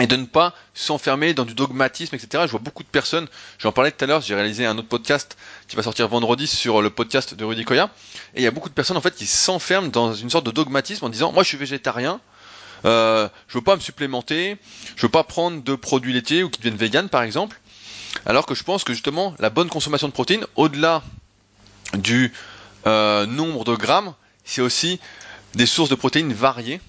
et 0.00 0.06
de 0.06 0.16
ne 0.16 0.24
pas 0.24 0.54
s'enfermer 0.74 1.34
dans 1.34 1.44
du 1.44 1.54
dogmatisme, 1.54 2.14
etc. 2.14 2.44
Je 2.46 2.50
vois 2.50 2.60
beaucoup 2.60 2.82
de 2.82 2.88
personnes, 2.88 3.28
j'en 3.58 3.72
parlais 3.72 3.90
tout 3.90 4.02
à 4.04 4.06
l'heure, 4.06 4.20
j'ai 4.22 4.34
réalisé 4.34 4.64
un 4.64 4.76
autre 4.78 4.88
podcast 4.88 5.36
qui 5.68 5.76
va 5.76 5.82
sortir 5.82 6.08
vendredi 6.08 6.46
sur 6.46 6.80
le 6.80 6.90
podcast 6.90 7.34
de 7.34 7.44
Rudy 7.44 7.64
Koya, 7.64 7.90
et 8.34 8.40
il 8.40 8.42
y 8.42 8.46
a 8.46 8.50
beaucoup 8.50 8.70
de 8.70 8.74
personnes 8.74 8.96
en 8.96 9.02
fait 9.02 9.14
qui 9.14 9.26
s'enferment 9.26 9.88
dans 9.88 10.14
une 10.14 10.30
sorte 10.30 10.46
de 10.46 10.50
dogmatisme 10.50 11.04
en 11.04 11.08
disant 11.10 11.32
moi 11.32 11.42
je 11.42 11.48
suis 11.48 11.58
végétarien, 11.58 12.20
euh, 12.84 13.28
je 13.48 13.58
veux 13.58 13.64
pas 13.64 13.76
me 13.76 13.80
supplémenter, 13.80 14.56
je 14.96 15.02
veux 15.02 15.10
pas 15.10 15.24
prendre 15.24 15.62
de 15.62 15.74
produits 15.74 16.14
laitiers 16.14 16.42
ou 16.42 16.48
qui 16.48 16.60
deviennent 16.60 16.78
vegan 16.78 17.08
par 17.08 17.22
exemple, 17.22 17.60
alors 18.24 18.46
que 18.46 18.54
je 18.54 18.64
pense 18.64 18.84
que 18.84 18.94
justement 18.94 19.34
la 19.40 19.50
bonne 19.50 19.68
consommation 19.68 20.08
de 20.08 20.12
protéines, 20.12 20.46
au-delà 20.56 21.02
du 21.94 22.32
euh, 22.86 23.26
nombre 23.26 23.64
de 23.64 23.74
grammes, 23.74 24.14
c'est 24.44 24.62
aussi 24.62 25.00
des 25.54 25.66
sources 25.66 25.90
de 25.90 25.94
protéines 25.94 26.32
variées 26.32 26.80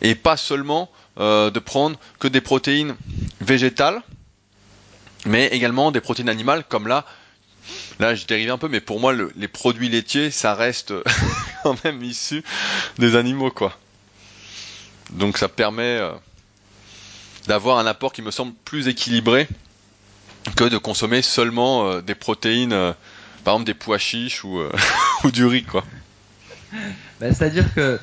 et 0.00 0.14
pas 0.14 0.36
seulement 0.36 0.88
euh, 1.18 1.50
de 1.50 1.58
prendre 1.58 1.98
que 2.20 2.28
des 2.28 2.40
protéines 2.40 2.94
végétales, 3.40 4.02
mais 5.26 5.46
également 5.48 5.90
des 5.90 6.00
protéines 6.00 6.28
animales, 6.28 6.64
comme 6.68 6.86
là, 6.86 7.04
là 7.98 8.14
je 8.14 8.24
dérive 8.24 8.52
un 8.52 8.58
peu, 8.58 8.68
mais 8.68 8.80
pour 8.80 9.00
moi 9.00 9.12
les 9.34 9.48
produits 9.48 9.88
laitiers, 9.88 10.30
ça 10.30 10.54
reste 10.54 10.94
quand 11.64 11.82
même 11.84 12.04
issu 12.04 12.44
des 12.98 13.16
animaux, 13.16 13.50
quoi. 13.50 13.76
Donc 15.10 15.38
ça 15.38 15.48
permet 15.48 15.98
euh, 15.98 16.12
d'avoir 17.48 17.78
un 17.78 17.86
apport 17.86 18.12
qui 18.12 18.22
me 18.22 18.30
semble 18.30 18.52
plus 18.64 18.86
équilibré 18.86 19.48
que 20.54 20.64
de 20.64 20.78
consommer 20.78 21.22
seulement 21.22 21.88
euh, 21.88 22.00
des 22.00 22.14
protéines, 22.14 22.94
par 23.42 23.54
exemple 23.54 23.66
des 23.66 23.74
pois 23.74 23.98
chiches 23.98 24.44
ou, 24.44 25.30
du 25.32 25.46
riz, 25.46 25.64
quoi. 25.64 25.84
Bah, 27.20 27.34
C'est-à-dire 27.34 27.64
que, 27.74 27.98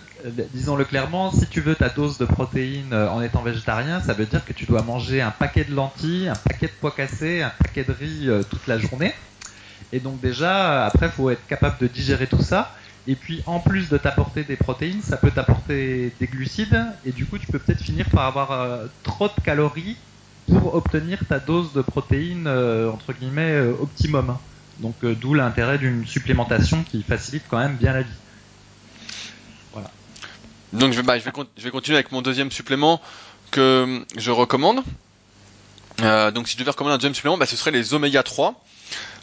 disons-le 0.53 0.85
clairement, 0.85 1.31
si 1.31 1.47
tu 1.47 1.61
veux 1.61 1.75
ta 1.75 1.89
dose 1.89 2.17
de 2.17 2.25
protéines 2.25 2.93
euh, 2.93 3.09
en 3.09 3.21
étant 3.21 3.43
végétarien, 3.43 4.01
ça 4.01 4.13
veut 4.13 4.25
dire 4.25 4.45
que 4.45 4.53
tu 4.53 4.65
dois 4.65 4.81
manger 4.81 5.21
un 5.21 5.31
paquet 5.31 5.63
de 5.63 5.73
lentilles, 5.73 6.27
un 6.29 6.35
paquet 6.35 6.67
de 6.67 6.73
pois 6.79 6.91
cassés, 6.91 7.41
un 7.41 7.51
paquet 7.59 7.83
de 7.83 7.91
riz 7.91 8.29
euh, 8.29 8.43
toute 8.43 8.67
la 8.67 8.77
journée. 8.77 9.13
Et 9.91 9.99
donc 9.99 10.21
déjà, 10.21 10.83
euh, 10.83 10.87
après, 10.87 11.09
faut 11.09 11.29
être 11.29 11.45
capable 11.47 11.77
de 11.79 11.87
digérer 11.87 12.27
tout 12.27 12.41
ça. 12.41 12.73
Et 13.07 13.15
puis, 13.15 13.43
en 13.45 13.59
plus 13.59 13.89
de 13.89 13.97
t'apporter 13.97 14.43
des 14.43 14.55
protéines, 14.55 15.01
ça 15.01 15.17
peut 15.17 15.31
t'apporter 15.31 16.15
des 16.19 16.27
glucides. 16.27 16.85
Et 17.03 17.11
du 17.11 17.25
coup, 17.25 17.37
tu 17.37 17.47
peux 17.47 17.59
peut-être 17.59 17.81
finir 17.83 18.09
par 18.09 18.25
avoir 18.25 18.51
euh, 18.51 18.87
trop 19.03 19.27
de 19.27 19.41
calories 19.43 19.97
pour 20.47 20.73
obtenir 20.73 21.19
ta 21.27 21.39
dose 21.39 21.73
de 21.73 21.81
protéines, 21.81 22.47
euh, 22.47 22.91
entre 22.91 23.13
guillemets, 23.13 23.51
euh, 23.51 23.73
optimum. 23.79 24.37
Donc, 24.79 25.03
euh, 25.03 25.15
d'où 25.15 25.33
l'intérêt 25.33 25.77
d'une 25.77 26.05
supplémentation 26.05 26.83
qui 26.83 27.03
facilite 27.03 27.43
quand 27.47 27.59
même 27.59 27.77
bien 27.77 27.93
la 27.93 28.01
vie. 28.01 28.24
Donc 30.75 30.91
je 30.91 30.97
vais, 30.97 31.03
bah, 31.03 31.17
je, 31.17 31.23
vais 31.63 31.71
continuer 31.71 31.97
avec 31.97 32.11
mon 32.11 32.21
deuxième 32.21 32.51
supplément 32.51 33.01
que 33.51 34.03
je 34.17 34.31
recommande. 34.31 34.81
Euh, 36.01 36.31
donc 36.31 36.47
si 36.47 36.53
je 36.55 36.59
devais 36.59 36.71
recommander 36.71 36.95
un 36.95 36.97
deuxième 36.97 37.15
supplément, 37.15 37.37
bah, 37.37 37.45
ce 37.45 37.55
serait 37.55 37.71
les 37.71 37.93
oméga 37.93 38.23
3. 38.23 38.61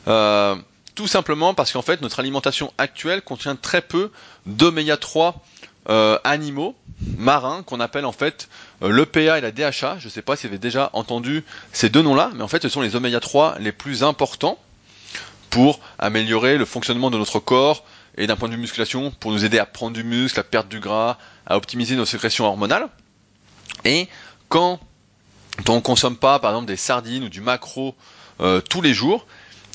Euh, 0.09 0.57
tout 0.95 1.07
simplement 1.07 1.55
parce 1.55 1.73
qu'en 1.73 1.83
fait 1.83 2.01
notre 2.01 2.21
alimentation 2.21 2.73
actuelle 2.79 3.23
contient 3.23 3.57
très 3.57 3.83
peu 3.83 4.11
d'oméga 4.47 4.97
3 4.97 5.43
euh, 5.91 6.19
animaux 6.25 6.75
marins 7.19 7.63
qu'on 7.65 7.81
appelle 7.81 8.05
en 8.07 8.13
fait 8.13 8.49
l'EPA 8.81 9.39
et 9.39 9.41
la 9.41 9.51
DHA. 9.51 9.99
Je 9.99 10.07
ne 10.07 10.11
sais 10.11 10.23
pas 10.23 10.37
si 10.37 10.47
vous 10.47 10.53
avez 10.53 10.59
déjà 10.59 10.91
entendu 10.95 11.45
ces 11.73 11.91
deux 11.91 12.03
noms-là, 12.03 12.31
mais 12.35 12.43
en 12.43 12.49
fait 12.49 12.63
ce 12.63 12.69
sont 12.69 12.81
les 12.81 12.97
oméga 12.97 13.21
3 13.21 13.59
les 13.59 13.73
plus 13.73 14.03
importants 14.05 14.59
pour 15.51 15.81
améliorer 15.99 16.57
le 16.57 16.65
fonctionnement 16.65 17.11
de 17.11 17.19
notre 17.19 17.39
corps 17.41 17.85
et 18.17 18.27
d'un 18.27 18.37
point 18.37 18.49
de 18.49 18.55
vue 18.55 18.61
musculation 18.61 19.11
pour 19.11 19.33
nous 19.33 19.45
aider 19.45 19.59
à 19.59 19.67
prendre 19.67 19.95
du 19.95 20.05
muscle, 20.05 20.39
à 20.39 20.45
perdre 20.45 20.69
du 20.69 20.81
gras, 20.81 21.19
à 21.47 21.57
optimiser 21.57 21.97
nos 21.97 22.05
sécrétions 22.05 22.45
hormonales. 22.45 22.89
Et 23.85 24.09
quand 24.49 24.81
on 25.69 25.81
consomme 25.81 26.17
pas, 26.17 26.39
par 26.39 26.51
exemple, 26.53 26.67
des 26.67 26.77
sardines 26.77 27.25
ou 27.25 27.29
du 27.29 27.41
maquereau 27.41 27.95
euh, 28.41 28.61
tous 28.61 28.83
les 28.83 28.95
jours, 28.95 29.27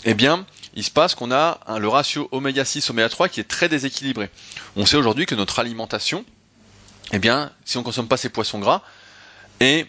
eh 0.06 0.13
bien, 0.13 0.45
il 0.76 0.84
se 0.84 0.91
passe 0.91 1.15
qu'on 1.15 1.32
a 1.32 1.60
le 1.80 1.88
ratio 1.88 2.28
oméga 2.32 2.63
6 2.63 2.89
oméga 2.91 3.10
3 3.10 3.30
qui 3.30 3.39
est 3.39 3.47
très 3.47 3.69
déséquilibré. 3.69 4.30
On 4.76 4.86
sait 4.86 4.97
aujourd'hui 4.97 5.26
que 5.26 5.36
notre 5.36 5.60
alimentation, 5.60 6.23
eh 7.12 7.19
bien, 7.19 7.52
si 7.65 7.78
on 7.78 7.84
consomme 7.84 8.08
pas 8.08 8.17
ces 8.17 8.30
poissons 8.30 8.60
gras, 8.60 8.84
est 9.60 9.88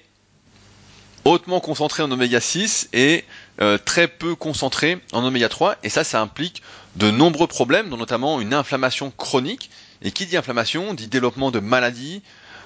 hautement 1.25 1.61
concentrée 1.61 2.03
en 2.03 2.11
oméga 2.11 2.41
6 2.41 2.89
et 2.95 3.25
euh, 3.61 3.77
très 3.77 4.07
peu 4.07 4.35
concentrée 4.37 4.99
en 5.13 5.25
oméga 5.25 5.49
3 5.49 5.77
et 5.83 5.89
ça 5.89 6.05
ça 6.05 6.21
implique 6.21 6.63
de 6.97 7.11
nombreux 7.11 7.49
problèmes 7.49 7.91
dont 7.91 7.97
notamment 7.97 8.41
une 8.41 8.55
inflammation 8.55 9.11
chronique 9.11 9.71
et 10.03 10.13
qui 10.13 10.27
dit 10.27 10.37
inflammation 10.37 10.95
dit 10.95 11.09
développement 11.09 11.51
de 11.51 11.59
maladies 11.59 12.23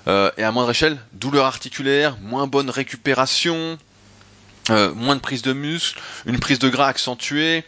euh, 0.09 0.31
et 0.37 0.43
à 0.43 0.53
moindre 0.53 0.71
échelle 0.71 0.99
douleurs 1.13 1.47
articulaires, 1.47 2.19
moins 2.21 2.47
bonne 2.47 2.69
récupération, 2.71 3.79
euh, 4.71 4.93
moins 4.95 5.17
de 5.17 5.21
prise 5.21 5.43
de 5.43 5.53
muscle, 5.53 6.01
une 6.27 6.39
prise 6.41 6.59
de 6.59 6.69
gras 6.69 6.89
accentuée. 6.89 7.65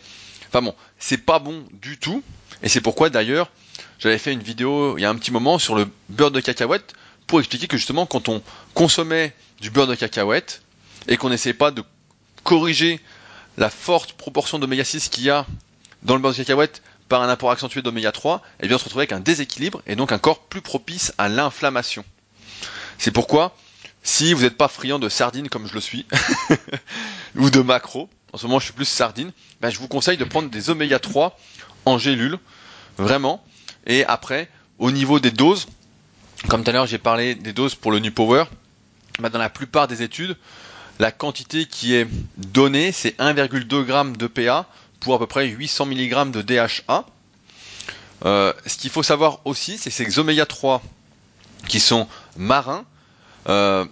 Enfin 0.49 0.63
bon, 0.63 0.75
c'est 0.99 1.19
pas 1.19 1.39
bon 1.39 1.65
du 1.73 1.97
tout 1.99 2.23
et 2.63 2.69
c'est 2.69 2.81
pourquoi 2.81 3.09
d'ailleurs 3.09 3.51
j'avais 3.99 4.19
fait 4.19 4.33
une 4.33 4.43
vidéo 4.43 4.99
il 4.99 5.01
y 5.01 5.05
a 5.05 5.11
un 5.11 5.17
petit 5.17 5.33
moment 5.33 5.59
sur 5.59 5.75
le 5.75 5.89
beurre 6.09 6.31
de 6.31 6.41
cacahuète 6.41 6.95
pour 7.27 7.39
expliquer 7.39 7.69
que 7.69 7.77
justement 7.77 8.05
quand 8.07 8.29
on 8.29 8.43
consommait 8.75 9.33
du 9.61 9.71
beurre 9.71 9.87
de 9.87 9.95
cacahuète 9.95 10.63
et 11.09 11.17
qu'on 11.17 11.31
n'essayait 11.31 11.55
pas 11.55 11.71
de 11.71 11.83
corriger 12.43 13.01
la 13.57 13.71
forte 13.71 14.13
proportion 14.15 14.59
d'oméga 14.59 14.85
6 14.85 15.09
qu'il 15.09 15.25
y 15.25 15.31
a 15.31 15.47
dans 16.03 16.15
le 16.15 16.21
beurre 16.21 16.33
de 16.33 16.37
cacahuète 16.37 16.83
par 17.09 17.23
un 17.23 17.29
apport 17.29 17.51
accentué 17.51 17.83
d'oméga 17.83 18.13
3, 18.13 18.43
eh 18.61 18.67
bien 18.67 18.77
on 18.77 18.79
se 18.79 18.85
retrouvait 18.85 19.03
avec 19.03 19.13
un 19.13 19.21
déséquilibre 19.21 19.83
et 19.87 19.97
donc 19.97 20.13
un 20.13 20.19
corps 20.19 20.41
plus 20.41 20.63
propice 20.63 21.13
à 21.19 21.29
l'inflammation. 21.29 22.05
C'est 22.99 23.11
pourquoi, 23.11 23.57
si 24.03 24.33
vous 24.33 24.43
n'êtes 24.43 24.57
pas 24.57 24.69
friand 24.69 24.99
de 24.99 25.09
sardines 25.09 25.49
comme 25.49 25.67
je 25.67 25.75
le 25.75 25.81
suis, 25.81 26.07
ou 27.37 27.51
de 27.51 27.61
macro, 27.61 28.09
en 28.33 28.39
ce 28.39 28.47
moment 28.47 28.59
je 28.59 28.65
suis 28.67 28.75
plus 28.75 28.85
sardine, 28.85 29.33
ben, 29.61 29.71
je 29.71 29.79
vous 29.79 29.89
conseille 29.89 30.17
de 30.17 30.25
prendre 30.25 30.51
des 30.51 30.71
oméga 30.71 30.99
3 30.99 31.39
en 31.85 31.99
gélule, 31.99 32.39
vraiment. 32.97 33.45
Et 33.87 34.05
après, 34.07 34.49
au 34.79 34.91
niveau 34.91 35.21
des 35.21 35.31
doses, 35.31 35.67
comme 36.49 36.65
tout 36.65 36.71
à 36.71 36.73
l'heure 36.73 36.87
j'ai 36.87 36.99
parlé 36.99 37.35
des 37.35 37.53
doses 37.53 37.75
pour 37.75 37.93
le 37.93 37.99
New 37.99 38.13
Power, 38.13 38.45
ben, 39.21 39.29
dans 39.29 39.39
la 39.39 39.51
plupart 39.51 39.89
des 39.89 40.03
études, 40.03 40.37
la 40.99 41.11
quantité 41.11 41.67
qui 41.67 41.95
est 41.95 42.07
donnée, 42.37 42.93
c'est 42.93 43.19
1,2 43.19 43.87
g 43.87 44.17
de 44.19 44.27
PA 44.27 44.67
pour 45.01 45.15
à 45.15 45.19
peu 45.19 45.27
près 45.27 45.47
800 45.47 45.87
mg 45.87 46.31
de 46.31 46.43
DHA. 46.43 47.05
Euh, 48.25 48.53
ce 48.67 48.77
qu'il 48.79 48.91
faut 48.91 49.03
savoir 49.03 49.41
aussi, 49.45 49.77
c'est 49.77 49.91
que 49.91 49.97
ces 50.13 50.19
oméga 50.19 50.47
3 50.47 50.83
qui 51.69 51.81
sont 51.81 52.07
marins 52.37 52.85
euh, 53.49 53.85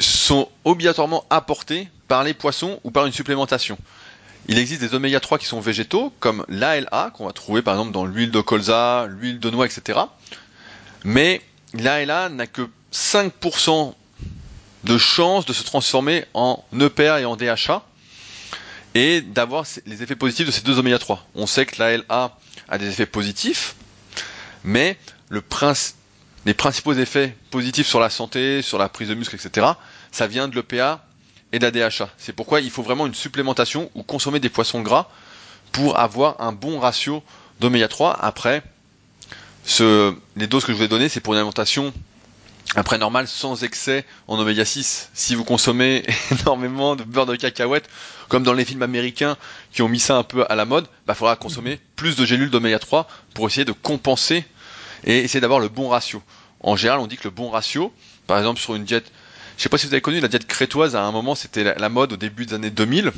sont 0.00 0.48
obligatoirement 0.64 1.24
apportés 1.30 1.88
par 2.08 2.24
les 2.24 2.34
poissons 2.34 2.80
ou 2.84 2.90
par 2.90 3.06
une 3.06 3.12
supplémentation. 3.12 3.78
Il 4.48 4.58
existe 4.58 4.80
des 4.80 4.94
oméga 4.94 5.20
3 5.20 5.38
qui 5.38 5.46
sont 5.46 5.60
végétaux, 5.60 6.12
comme 6.18 6.44
l'ALA, 6.48 7.12
qu'on 7.14 7.26
va 7.26 7.32
trouver 7.32 7.62
par 7.62 7.74
exemple 7.74 7.92
dans 7.92 8.04
l'huile 8.04 8.32
de 8.32 8.40
colza, 8.40 9.06
l'huile 9.08 9.38
de 9.38 9.50
noix, 9.50 9.66
etc. 9.66 10.00
Mais 11.04 11.40
l'ALA 11.74 12.28
n'a 12.30 12.46
que 12.48 12.68
5% 12.92 13.94
de 14.84 14.98
chances 14.98 15.46
de 15.46 15.52
se 15.52 15.62
transformer 15.64 16.24
en 16.34 16.64
EPA 16.78 17.20
et 17.20 17.24
en 17.24 17.36
DHA 17.36 17.82
et 18.94 19.20
d'avoir 19.22 19.64
les 19.86 20.02
effets 20.02 20.16
positifs 20.16 20.46
de 20.46 20.50
ces 20.52 20.62
deux 20.62 20.78
oméga 20.78 20.98
3. 20.98 21.24
On 21.34 21.46
sait 21.46 21.66
que 21.66 21.76
l'ALA 21.78 22.36
a 22.68 22.78
des 22.78 22.88
effets 22.88 23.06
positifs, 23.06 23.74
mais 24.64 24.98
les 25.30 26.54
principaux 26.54 26.92
effets 26.92 27.34
positifs 27.50 27.86
sur 27.86 28.00
la 28.00 28.10
santé, 28.10 28.60
sur 28.62 28.78
la 28.78 28.88
prise 28.88 29.08
de 29.08 29.14
muscle, 29.14 29.34
etc., 29.34 29.66
ça 30.10 30.26
vient 30.26 30.48
de 30.48 30.54
l'EPA 30.56 31.04
et 31.52 31.58
de 31.58 31.64
la 31.64 31.70
DHA. 31.70 32.10
C'est 32.18 32.32
pourquoi 32.34 32.60
il 32.60 32.70
faut 32.70 32.82
vraiment 32.82 33.06
une 33.06 33.14
supplémentation 33.14 33.90
ou 33.94 34.02
consommer 34.02 34.40
des 34.40 34.48
poissons 34.50 34.82
gras 34.82 35.08
pour 35.70 35.98
avoir 35.98 36.40
un 36.40 36.52
bon 36.52 36.78
ratio 36.78 37.22
d'oméga 37.60 37.88
3. 37.88 38.18
Après, 38.20 38.62
les 39.78 40.46
doses 40.46 40.64
que 40.64 40.72
je 40.72 40.78
vais 40.78 40.88
donner, 40.88 41.08
c'est 41.08 41.20
pour 41.20 41.32
une 41.32 41.38
alimentation 41.38 41.94
après 42.74 42.98
normal 42.98 43.28
sans 43.28 43.64
excès 43.64 44.04
en 44.28 44.38
oméga 44.38 44.64
6. 44.64 45.10
Si 45.12 45.34
vous 45.34 45.44
consommez 45.44 46.04
énormément 46.30 46.96
de 46.96 47.04
beurre 47.04 47.26
de 47.26 47.36
cacahuète, 47.36 47.88
comme 48.28 48.42
dans 48.42 48.54
les 48.54 48.64
films 48.64 48.82
américains 48.82 49.36
qui 49.72 49.82
ont 49.82 49.88
mis 49.88 50.00
ça 50.00 50.16
un 50.16 50.22
peu 50.22 50.44
à 50.48 50.54
la 50.54 50.64
mode, 50.64 50.86
bah 51.06 51.14
faudra 51.14 51.36
consommer 51.36 51.78
plus 51.96 52.16
de 52.16 52.24
gélules 52.24 52.50
d'oméga 52.50 52.78
3 52.78 53.06
pour 53.34 53.46
essayer 53.46 53.64
de 53.64 53.72
compenser 53.72 54.44
et 55.04 55.18
essayer 55.18 55.40
d'avoir 55.40 55.60
le 55.60 55.68
bon 55.68 55.88
ratio. 55.88 56.22
En 56.60 56.76
général, 56.76 57.00
on 57.00 57.06
dit 57.06 57.16
que 57.16 57.24
le 57.24 57.30
bon 57.30 57.50
ratio, 57.50 57.92
par 58.26 58.38
exemple 58.38 58.60
sur 58.60 58.74
une 58.74 58.84
diète, 58.84 59.10
je 59.58 59.62
sais 59.62 59.68
pas 59.68 59.76
si 59.78 59.86
vous 59.86 59.92
avez 59.92 60.00
connu 60.00 60.20
la 60.20 60.28
diète 60.28 60.46
crétoise 60.46 60.96
à 60.96 61.02
un 61.02 61.12
moment, 61.12 61.34
c'était 61.34 61.64
la, 61.64 61.74
la, 61.74 61.88
mode 61.88 62.14
au 62.14 62.16
début 62.16 62.46
des 62.46 62.54
années 62.54 62.70
2000. 62.70 63.12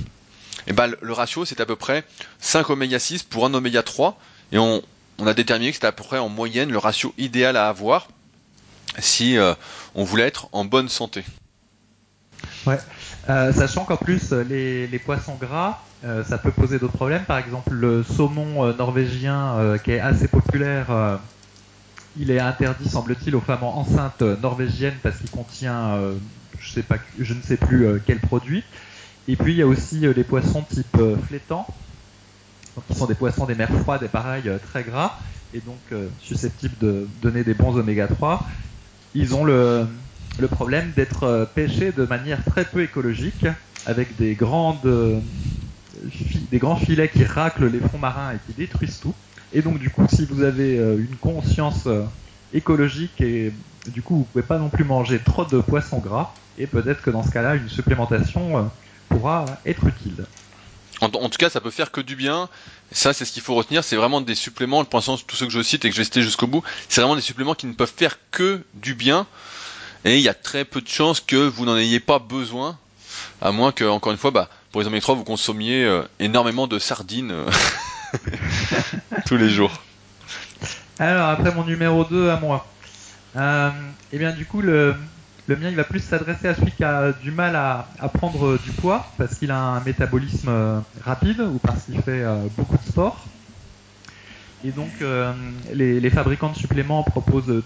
Et 0.66 0.72
bah 0.72 0.88
le, 0.88 0.98
le 1.00 1.12
ratio 1.12 1.44
c'est 1.44 1.60
à 1.60 1.66
peu 1.66 1.76
près 1.76 2.04
5 2.40 2.70
oméga 2.70 2.98
6 2.98 3.22
pour 3.22 3.46
un 3.46 3.54
oméga 3.54 3.82
3 3.82 4.18
et 4.50 4.58
on, 4.58 4.82
on 5.18 5.26
a 5.26 5.34
déterminé 5.34 5.70
que 5.70 5.76
c'était 5.76 5.86
à 5.86 5.92
peu 5.92 6.02
près 6.02 6.18
en 6.18 6.28
moyenne 6.28 6.70
le 6.72 6.78
ratio 6.78 7.14
idéal 7.18 7.56
à 7.56 7.68
avoir 7.68 8.08
si 8.98 9.38
euh, 9.38 9.54
on 9.94 10.04
voulait 10.04 10.26
être 10.26 10.48
en 10.52 10.64
bonne 10.64 10.88
santé. 10.88 11.24
Euh, 13.28 13.52
sachant 13.52 13.84
qu'en 13.84 13.96
plus 13.96 14.32
les, 14.32 14.86
les, 14.86 14.98
poissons 14.98 15.36
gras, 15.40 15.82
euh, 16.04 16.22
ça 16.24 16.38
peut 16.38 16.50
poser 16.50 16.78
d'autres 16.78 16.96
problèmes. 16.96 17.24
Par 17.24 17.38
exemple, 17.38 17.72
le 17.72 18.02
saumon 18.02 18.64
euh, 18.64 18.74
norvégien 18.74 19.76
qui 19.82 19.92
est 19.92 20.00
assez 20.00 20.28
populaire, 20.28 21.18
il 22.18 22.30
est 22.30 22.40
interdit, 22.40 22.88
semble-t-il, 22.88 23.34
aux 23.34 23.40
femmes 23.40 23.64
enceintes 23.64 24.22
norvégiennes 24.22 24.96
parce 25.02 25.18
qu'il 25.18 25.30
contient, 25.30 25.98
je, 26.60 27.34
ne 27.34 27.42
sais 27.42 27.56
plus 27.56 28.00
quel 28.06 28.20
produit. 28.20 28.62
Et 29.26 29.36
puis 29.36 29.52
il 29.52 29.58
y 29.58 29.62
a 29.62 29.66
aussi 29.66 30.00
les 30.00 30.24
poissons 30.24 30.62
type 30.62 30.98
flétan, 31.26 31.66
qui 32.88 32.94
sont 32.94 33.06
des 33.06 33.14
poissons 33.14 33.46
des 33.46 33.54
mers 33.54 33.72
froides 33.82 34.02
et 34.02 34.08
pareil 34.08 34.50
très 34.70 34.82
gras 34.82 35.18
et 35.54 35.60
donc 35.60 35.78
susceptibles 36.20 36.76
de 36.80 37.08
donner 37.22 37.42
des 37.42 37.54
bons 37.54 37.76
oméga 37.76 38.06
3 38.06 38.44
ils 39.14 39.34
ont 39.34 39.44
le, 39.44 39.86
problème 40.50 40.92
d'être 40.94 41.50
pêchés 41.54 41.92
de 41.92 42.04
manière 42.04 42.44
très 42.44 42.64
peu 42.64 42.82
écologique, 42.82 43.46
avec 43.86 44.16
des 44.16 44.34
grandes, 44.34 45.22
des 46.50 46.58
grands 46.58 46.76
filets 46.76 47.08
qui 47.08 47.24
raclent 47.24 47.66
les 47.66 47.80
fonds 47.80 47.98
marins 47.98 48.34
et 48.34 48.38
qui 48.46 48.54
détruisent 48.54 49.00
tout. 49.00 49.14
Et 49.52 49.62
donc 49.62 49.78
du 49.78 49.90
coup, 49.90 50.06
si 50.08 50.26
vous 50.26 50.42
avez 50.42 50.76
une 50.76 51.16
conscience 51.16 51.88
écologique 52.52 53.20
et 53.20 53.52
du 53.86 54.02
coup 54.02 54.16
vous 54.16 54.24
pouvez 54.24 54.44
pas 54.44 54.58
non 54.58 54.70
plus 54.70 54.84
manger 54.84 55.20
trop 55.20 55.44
de 55.44 55.60
poissons 55.60 56.00
gras, 56.00 56.36
et 56.56 56.66
peut-être 56.66 57.02
que 57.02 57.10
dans 57.10 57.22
ce 57.22 57.30
cas-là, 57.30 57.56
une 57.56 57.68
supplémentation 57.68 58.70
pourra 59.08 59.60
être 59.64 59.86
utile. 59.86 60.26
En, 61.00 61.08
tout 61.10 61.38
cas, 61.38 61.50
ça 61.50 61.60
peut 61.60 61.70
faire 61.70 61.90
que 61.90 62.00
du 62.00 62.16
bien. 62.16 62.48
Ça, 62.92 63.12
c'est 63.12 63.24
ce 63.24 63.32
qu'il 63.32 63.42
faut 63.42 63.54
retenir. 63.54 63.82
C'est 63.82 63.96
vraiment 63.96 64.20
des 64.20 64.34
suppléments. 64.34 64.84
Pour 64.84 64.98
l'instant, 64.98 65.18
tous 65.18 65.36
ceux 65.36 65.46
que 65.46 65.52
je 65.52 65.62
cite 65.62 65.84
et 65.84 65.90
que 65.90 65.94
je 65.94 66.00
vais 66.00 66.04
citer 66.04 66.22
jusqu'au 66.22 66.46
bout, 66.46 66.62
c'est 66.88 67.00
vraiment 67.00 67.16
des 67.16 67.22
suppléments 67.22 67.54
qui 67.54 67.66
ne 67.66 67.72
peuvent 67.72 67.92
faire 67.94 68.18
que 68.30 68.62
du 68.74 68.94
bien. 68.94 69.26
Et 70.04 70.16
il 70.16 70.22
y 70.22 70.28
a 70.28 70.34
très 70.34 70.64
peu 70.64 70.80
de 70.80 70.88
chances 70.88 71.20
que 71.20 71.36
vous 71.36 71.64
n'en 71.64 71.76
ayez 71.76 72.00
pas 72.00 72.18
besoin, 72.18 72.78
à 73.40 73.52
moins 73.52 73.72
que, 73.72 73.84
encore 73.84 74.12
une 74.12 74.18
fois, 74.18 74.30
bah, 74.30 74.48
pour 74.70 74.80
les 74.80 74.86
oméga 74.86 75.00
3, 75.00 75.14
vous 75.14 75.24
consommiez 75.24 75.84
euh, 75.84 76.02
énormément 76.18 76.66
de 76.66 76.78
sardines 76.78 77.32
euh, 77.32 77.50
tous 79.26 79.36
les 79.36 79.48
jours. 79.48 79.72
Alors, 80.98 81.28
après 81.30 81.54
mon 81.54 81.64
numéro 81.64 82.04
2 82.04 82.28
à 82.28 82.36
moi. 82.36 82.66
Euh, 83.36 83.70
eh 84.12 84.18
bien, 84.18 84.32
du 84.32 84.46
coup, 84.46 84.60
le, 84.60 84.94
le 85.46 85.56
mien, 85.56 85.68
il 85.68 85.76
va 85.76 85.84
plus 85.84 86.00
s'adresser 86.00 86.48
à 86.48 86.54
celui 86.54 86.72
qui 86.72 86.84
a 86.84 87.12
du 87.12 87.30
mal 87.30 87.54
à, 87.56 87.86
prendre 88.12 88.58
du 88.58 88.70
poids 88.72 89.06
parce 89.18 89.34
qu'il 89.38 89.50
a 89.50 89.58
un 89.58 89.80
métabolisme 89.80 90.48
euh, 90.48 90.80
rapide 91.02 91.40
ou 91.40 91.58
parce 91.58 91.84
qu'il 91.84 92.00
fait 92.00 92.22
euh, 92.22 92.46
beaucoup 92.56 92.76
de 92.76 92.84
sport. 92.84 93.26
Et 94.64 94.70
donc, 94.70 94.90
euh, 95.02 95.32
les, 95.74 96.10
fabricants 96.10 96.50
de 96.50 96.56
suppléments 96.56 97.02
proposent 97.02 97.62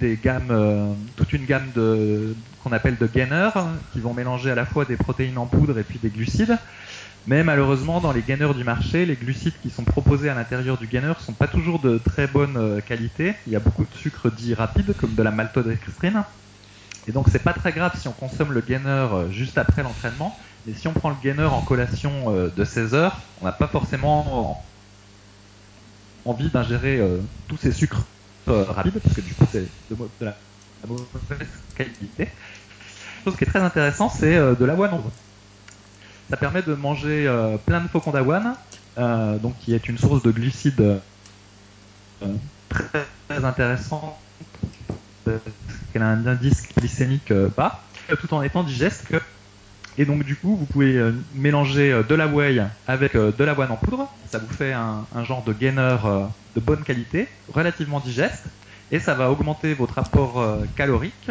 des 0.00 0.18
gammes, 0.22 0.48
euh, 0.50 0.92
toute 1.16 1.32
une 1.32 1.44
gamme 1.44 1.70
qu'on 2.64 2.72
appelle 2.72 2.96
de 2.96 3.06
gainers, 3.06 3.50
qui 3.92 4.00
vont 4.00 4.14
mélanger 4.14 4.50
à 4.50 4.56
la 4.56 4.66
fois 4.66 4.84
des 4.84 4.96
protéines 4.96 5.38
en 5.38 5.46
poudre 5.46 5.78
et 5.78 5.84
puis 5.84 6.00
des 6.02 6.10
glucides. 6.10 6.58
Mais 7.28 7.44
malheureusement, 7.44 8.00
dans 8.00 8.12
les 8.12 8.22
gainers 8.22 8.54
du 8.54 8.64
marché, 8.64 9.06
les 9.06 9.14
glucides 9.14 9.52
qui 9.62 9.70
sont 9.70 9.84
proposés 9.84 10.28
à 10.28 10.34
l'intérieur 10.34 10.76
du 10.76 10.86
gainer 10.86 11.12
sont 11.20 11.34
pas 11.34 11.46
toujours 11.46 11.78
de 11.78 11.98
très 11.98 12.26
bonne 12.26 12.56
euh, 12.56 12.80
qualité. 12.80 13.34
Il 13.46 13.52
y 13.52 13.56
a 13.56 13.60
beaucoup 13.60 13.84
de 13.84 13.98
sucre 13.98 14.30
dit 14.30 14.54
rapide, 14.54 14.94
comme 14.98 15.14
de 15.14 15.22
la 15.22 15.30
maltodextrine. 15.30 16.24
Et 17.08 17.12
donc, 17.12 17.26
c'est 17.32 17.42
pas 17.42 17.54
très 17.54 17.72
grave 17.72 17.92
si 17.98 18.06
on 18.06 18.12
consomme 18.12 18.52
le 18.52 18.60
gainer 18.60 19.08
euh, 19.12 19.30
juste 19.30 19.56
après 19.56 19.82
l'entraînement. 19.82 20.38
Mais 20.66 20.74
si 20.74 20.86
on 20.88 20.92
prend 20.92 21.08
le 21.08 21.16
gainer 21.22 21.44
en 21.44 21.62
collation 21.62 22.12
euh, 22.28 22.52
de 22.54 22.64
16 22.64 22.94
heures, 22.94 23.18
on 23.40 23.46
n'a 23.46 23.52
pas 23.52 23.66
forcément 23.66 24.62
envie 26.26 26.50
d'ingérer 26.50 26.98
euh, 26.98 27.18
tous 27.48 27.56
ces 27.56 27.72
sucres 27.72 28.04
rapides, 28.46 28.98
parce 29.02 29.14
que 29.14 29.20
du 29.20 29.34
coup, 29.34 29.46
c'est 29.50 29.66
de, 29.90 29.96
la, 30.20 30.34
mauvaise 30.86 31.48
qualité. 31.74 32.28
Chose 33.24 33.36
qui 33.36 33.44
est 33.44 33.46
très 33.46 33.60
intéressant, 33.60 34.08
c'est 34.08 34.36
de 34.36 34.64
l'avoine 34.64 34.94
en. 34.94 35.02
Ça 36.30 36.36
permet 36.38 36.62
de 36.62 36.74
manger 36.74 37.30
plein 37.66 37.82
de 37.82 37.88
flocons 37.88 38.10
d'avoine, 38.10 38.54
donc 38.96 39.58
qui 39.58 39.74
est 39.74 39.86
une 39.86 39.98
source 39.98 40.22
de 40.22 40.30
glucides 40.30 41.00
très, 42.70 43.06
très 43.28 43.44
intéressant, 43.44 44.00
parce 44.00 44.27
qu'elle 45.92 46.02
a 46.02 46.08
un 46.08 46.26
indice 46.26 46.68
glycémique 46.76 47.30
euh, 47.30 47.48
bas, 47.48 47.84
tout 48.20 48.32
en 48.34 48.42
étant 48.42 48.62
digeste. 48.64 49.12
Et 49.96 50.04
donc 50.04 50.22
du 50.22 50.36
coup, 50.36 50.56
vous 50.56 50.66
pouvez 50.66 50.96
euh, 50.96 51.12
mélanger 51.32 51.92
euh, 51.92 52.02
de 52.04 52.14
la 52.14 52.28
whey 52.28 52.64
avec 52.86 53.16
euh, 53.16 53.32
de 53.32 53.44
l'avoine 53.44 53.72
en 53.72 53.76
poudre. 53.76 54.08
Ça 54.26 54.38
vous 54.38 54.48
fait 54.48 54.72
un, 54.72 55.08
genre 55.24 55.42
de 55.42 55.52
gainer 55.52 55.96
euh, 56.04 56.26
de 56.54 56.60
bonne 56.60 56.84
qualité, 56.84 57.28
relativement 57.48 58.00
digeste, 58.00 58.46
et 58.92 59.00
ça 59.00 59.14
va 59.14 59.30
augmenter 59.30 59.74
votre 59.74 59.98
apport 59.98 60.40
euh, 60.40 60.66
calorique, 60.76 61.30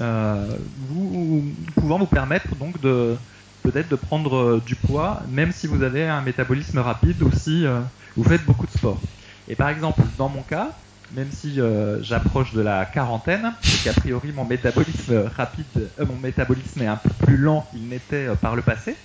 euh, 0.00 0.58
vous, 0.76 1.54
pouvant 1.76 1.98
vous 1.98 2.06
permettre 2.06 2.56
donc 2.56 2.80
de 2.80 3.16
peut-être 3.62 3.88
de 3.88 3.96
prendre 3.96 4.36
euh, 4.36 4.60
du 4.60 4.76
poids, 4.76 5.22
même 5.28 5.52
si 5.52 5.66
vous 5.68 5.82
avez 5.82 6.06
un 6.06 6.20
métabolisme 6.20 6.78
rapide 6.80 7.22
ou 7.22 7.30
si 7.30 7.64
euh, 7.64 7.82
vous 8.16 8.24
faites 8.24 8.44
beaucoup 8.44 8.66
de 8.66 8.72
sport. 8.72 9.02
Et 9.46 9.56
par 9.56 9.68
exemple, 9.68 10.02
dans 10.16 10.28
mon 10.28 10.42
cas, 10.42 10.83
même 11.14 11.30
si 11.30 11.60
euh, 11.60 12.02
j'approche 12.02 12.52
de 12.52 12.60
la 12.60 12.84
quarantaine, 12.86 13.54
et 13.64 13.84
qu'a 13.84 13.92
priori 13.92 14.32
mon 14.32 14.44
métabolisme 14.44 15.30
rapide, 15.36 15.92
euh, 15.98 16.06
mon 16.06 16.16
métabolisme 16.16 16.82
est 16.82 16.88
un 16.88 16.96
peu 16.96 17.10
plus 17.24 17.36
lent 17.36 17.68
qu'il 17.70 17.88
n'était 17.88 18.26
euh, 18.26 18.34
par 18.34 18.56
le 18.56 18.62
passé, 18.62 18.96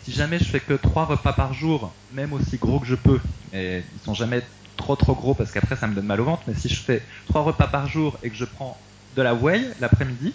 si 0.00 0.12
jamais 0.12 0.38
je 0.38 0.44
fais 0.44 0.60
que 0.60 0.72
trois 0.72 1.04
repas 1.04 1.34
par 1.34 1.52
jour, 1.52 1.94
même 2.10 2.32
aussi 2.32 2.56
gros 2.56 2.80
que 2.80 2.86
je 2.86 2.94
peux, 2.94 3.20
et 3.52 3.84
ils 3.92 4.00
sont 4.00 4.14
jamais 4.14 4.42
trop 4.78 4.96
trop 4.96 5.14
gros 5.14 5.34
parce 5.34 5.52
qu'après 5.52 5.76
ça 5.76 5.86
me 5.86 5.94
donne 5.94 6.06
mal 6.06 6.22
au 6.22 6.24
ventre, 6.24 6.44
mais 6.46 6.54
si 6.54 6.70
je 6.70 6.80
fais 6.80 7.02
trois 7.26 7.42
repas 7.42 7.66
par 7.66 7.86
jour 7.86 8.18
et 8.22 8.30
que 8.30 8.36
je 8.36 8.46
prends 8.46 8.82
de 9.14 9.20
la 9.20 9.34
whey 9.34 9.74
l'après-midi, 9.78 10.34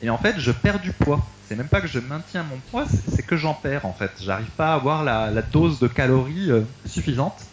et 0.00 0.08
en 0.08 0.16
fait 0.16 0.38
je 0.38 0.50
perds 0.50 0.80
du 0.80 0.92
poids. 0.92 1.26
C'est 1.42 1.56
même 1.56 1.68
pas 1.68 1.82
que 1.82 1.88
je 1.88 1.98
maintiens 1.98 2.42
mon 2.42 2.58
poids, 2.70 2.86
c'est 2.86 3.26
que 3.26 3.36
j'en 3.36 3.52
perds 3.52 3.84
en 3.84 3.92
fait. 3.92 4.12
J'arrive 4.18 4.50
pas 4.52 4.72
à 4.72 4.74
avoir 4.76 5.04
la, 5.04 5.42
dose 5.42 5.78
de 5.78 5.88
calories 5.88 6.50
suffisante. 6.86 7.51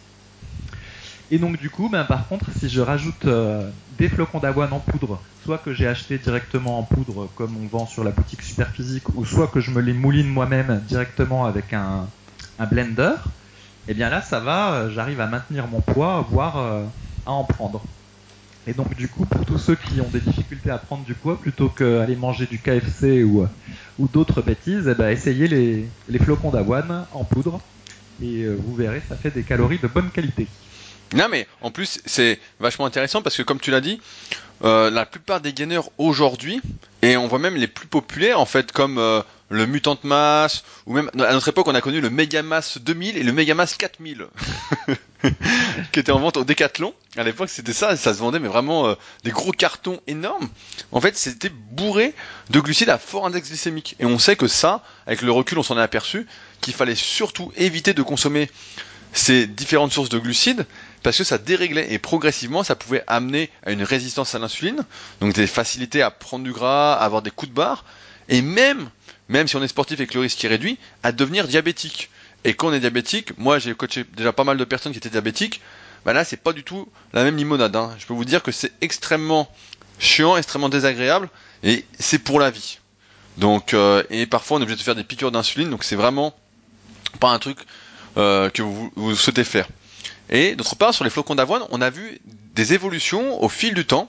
Et 1.32 1.38
donc 1.38 1.58
du 1.58 1.70
coup, 1.70 1.88
ben, 1.88 2.04
par 2.04 2.26
contre, 2.26 2.50
si 2.50 2.68
je 2.68 2.80
rajoute 2.80 3.24
euh, 3.24 3.70
des 3.88 4.08
flocons 4.08 4.40
d'avoine 4.40 4.72
en 4.72 4.80
poudre, 4.80 5.22
soit 5.44 5.58
que 5.58 5.72
j'ai 5.72 5.86
acheté 5.86 6.18
directement 6.18 6.80
en 6.80 6.82
poudre 6.82 7.28
comme 7.36 7.56
on 7.56 7.68
vend 7.68 7.86
sur 7.86 8.02
la 8.02 8.10
boutique 8.10 8.42
Superphysique, 8.42 9.08
ou 9.14 9.24
soit 9.24 9.46
que 9.46 9.60
je 9.60 9.70
me 9.70 9.80
les 9.80 9.92
mouline 9.92 10.26
moi-même 10.26 10.82
directement 10.88 11.46
avec 11.46 11.72
un, 11.72 12.10
blender, 12.68 13.14
et 13.86 13.94
bien 13.94 14.10
là 14.10 14.20
ça 14.22 14.40
va, 14.40 14.74
euh, 14.74 14.90
j'arrive 14.90 15.20
à 15.20 15.28
maintenir 15.28 15.68
mon 15.68 15.80
poids, 15.80 16.26
voire 16.28 16.58
euh, 16.58 16.86
à 17.24 17.30
en 17.30 17.44
prendre. 17.44 17.84
Et 18.66 18.74
donc 18.74 18.96
du 18.96 19.08
coup, 19.08 19.24
pour 19.24 19.46
tous 19.46 19.58
ceux 19.58 19.76
qui 19.76 20.00
ont 20.00 20.10
des 20.10 20.20
difficultés 20.20 20.70
à 20.70 20.78
prendre 20.78 21.04
du 21.04 21.14
poids, 21.14 21.40
plutôt 21.40 21.68
qu'aller 21.68 22.16
manger 22.16 22.46
du 22.46 22.60
KFC 22.60 23.22
ou, 23.22 23.46
d'autres 24.08 24.42
bêtises, 24.42 24.88
eh 24.88 24.96
ben, 24.96 25.10
essayez 25.10 25.46
les, 25.46 25.92
les 26.08 26.18
flocons 26.18 26.50
d'avoine 26.50 27.06
en 27.12 27.24
poudre, 27.24 27.58
et 28.20 28.48
vous 28.48 28.74
verrez, 28.74 29.00
ça 29.00 29.16
fait 29.16 29.30
des 29.30 29.44
calories 29.44 29.78
de 29.78 29.86
bonne 29.86 30.10
qualité. 30.10 30.48
Non, 31.14 31.28
mais 31.28 31.46
en 31.60 31.70
plus, 31.70 32.00
c'est 32.06 32.38
vachement 32.60 32.86
intéressant 32.86 33.22
parce 33.22 33.36
que, 33.36 33.42
comme 33.42 33.60
tu 33.60 33.70
l'as 33.70 33.80
dit, 33.80 34.00
euh, 34.62 34.90
la 34.90 35.06
plupart 35.06 35.40
des 35.40 35.52
gainers 35.52 35.80
aujourd'hui, 35.98 36.60
et 37.02 37.16
on 37.16 37.26
voit 37.26 37.38
même 37.38 37.56
les 37.56 37.66
plus 37.66 37.88
populaires, 37.88 38.38
en 38.38 38.44
fait, 38.46 38.70
comme 38.70 38.98
euh, 38.98 39.22
le 39.48 39.66
Mutant 39.66 39.98
Mass, 40.04 40.62
ou 40.86 40.92
même 40.92 41.10
à 41.14 41.32
notre 41.32 41.48
époque, 41.48 41.66
on 41.66 41.74
a 41.74 41.80
connu 41.80 42.00
le 42.00 42.10
Megamass 42.10 42.78
2000 42.78 43.16
et 43.16 43.22
le 43.24 43.32
Megamass 43.32 43.74
4000, 43.78 44.26
qui 45.92 45.98
étaient 45.98 46.12
en 46.12 46.20
vente 46.20 46.36
au 46.36 46.44
Décathlon. 46.44 46.94
À 47.16 47.24
l'époque, 47.24 47.48
c'était 47.48 47.72
ça, 47.72 47.96
ça 47.96 48.14
se 48.14 48.18
vendait, 48.20 48.38
mais 48.38 48.48
vraiment 48.48 48.86
euh, 48.86 48.94
des 49.24 49.32
gros 49.32 49.50
cartons 49.50 50.00
énormes. 50.06 50.48
En 50.92 51.00
fait, 51.00 51.16
c'était 51.16 51.50
bourré 51.50 52.14
de 52.50 52.60
glucides 52.60 52.90
à 52.90 52.98
fort 52.98 53.26
index 53.26 53.48
glycémique. 53.48 53.96
Et 53.98 54.04
on 54.04 54.20
sait 54.20 54.36
que 54.36 54.46
ça, 54.46 54.84
avec 55.06 55.22
le 55.22 55.32
recul, 55.32 55.58
on 55.58 55.64
s'en 55.64 55.76
est 55.76 55.82
aperçu, 55.82 56.26
qu'il 56.60 56.74
fallait 56.74 56.94
surtout 56.94 57.50
éviter 57.56 57.94
de 57.94 58.02
consommer 58.02 58.48
ces 59.12 59.46
différentes 59.46 59.92
sources 59.92 60.08
de 60.08 60.18
glucides 60.18 60.66
parce 61.02 61.18
que 61.18 61.24
ça 61.24 61.38
déréglait 61.38 61.92
et 61.92 61.98
progressivement 61.98 62.62
ça 62.62 62.76
pouvait 62.76 63.04
amener 63.06 63.50
à 63.64 63.72
une 63.72 63.82
résistance 63.82 64.34
à 64.34 64.38
l'insuline, 64.38 64.84
donc 65.20 65.34
des 65.34 65.46
facilités 65.46 66.02
à 66.02 66.10
prendre 66.10 66.44
du 66.44 66.52
gras, 66.52 66.94
à 66.94 67.04
avoir 67.04 67.22
des 67.22 67.30
coups 67.30 67.50
de 67.50 67.56
barre, 67.56 67.84
et 68.28 68.42
même, 68.42 68.90
même 69.28 69.48
si 69.48 69.56
on 69.56 69.62
est 69.62 69.68
sportif 69.68 70.00
et 70.00 70.06
que 70.06 70.14
le 70.14 70.20
risque 70.20 70.44
est 70.44 70.48
réduit, 70.48 70.78
à 71.02 71.12
devenir 71.12 71.48
diabétique. 71.48 72.10
Et 72.44 72.54
quand 72.54 72.68
on 72.68 72.72
est 72.72 72.80
diabétique, 72.80 73.36
moi 73.38 73.58
j'ai 73.58 73.74
coaché 73.74 74.04
déjà 74.16 74.32
pas 74.32 74.44
mal 74.44 74.56
de 74.56 74.64
personnes 74.64 74.92
qui 74.92 74.98
étaient 74.98 75.10
diabétiques, 75.10 75.60
bah 76.04 76.12
là 76.12 76.24
c'est 76.24 76.38
pas 76.38 76.52
du 76.52 76.64
tout 76.64 76.88
la 77.12 77.24
même 77.24 77.36
limonade. 77.36 77.76
Hein. 77.76 77.94
Je 77.98 78.06
peux 78.06 78.14
vous 78.14 78.24
dire 78.24 78.42
que 78.42 78.52
c'est 78.52 78.72
extrêmement 78.80 79.50
chiant, 79.98 80.36
extrêmement 80.36 80.68
désagréable, 80.68 81.28
et 81.62 81.84
c'est 81.98 82.18
pour 82.18 82.40
la 82.40 82.50
vie. 82.50 82.78
Donc 83.36 83.74
euh, 83.74 84.02
et 84.10 84.26
parfois 84.26 84.56
on 84.56 84.60
est 84.60 84.62
obligé 84.64 84.78
de 84.78 84.82
faire 84.82 84.94
des 84.94 85.04
piqûres 85.04 85.32
d'insuline, 85.32 85.70
donc 85.70 85.84
c'est 85.84 85.96
vraiment 85.96 86.34
pas 87.18 87.30
un 87.30 87.38
truc 87.38 87.58
euh, 88.16 88.48
que 88.50 88.62
vous, 88.62 88.92
vous 88.96 89.14
souhaitez 89.14 89.44
faire. 89.44 89.68
Et 90.30 90.54
d'autre 90.54 90.76
part, 90.76 90.94
sur 90.94 91.04
les 91.04 91.10
flocons 91.10 91.34
d'avoine, 91.34 91.62
on 91.70 91.80
a 91.80 91.90
vu 91.90 92.20
des 92.54 92.72
évolutions 92.72 93.42
au 93.42 93.48
fil 93.48 93.74
du 93.74 93.84
temps. 93.84 94.08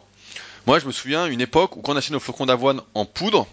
Moi, 0.68 0.80
je 0.80 0.86
me 0.86 0.92
souviens 0.92 1.26
une 1.26 1.42
époque 1.42 1.76
où 1.76 1.82
quand 1.82 1.94
on 1.94 1.98
achetait 1.98 2.14
nos 2.14 2.20
flocons 2.20 2.46
d'avoine 2.46 2.82
en 2.94 3.06
poudre, 3.06 3.48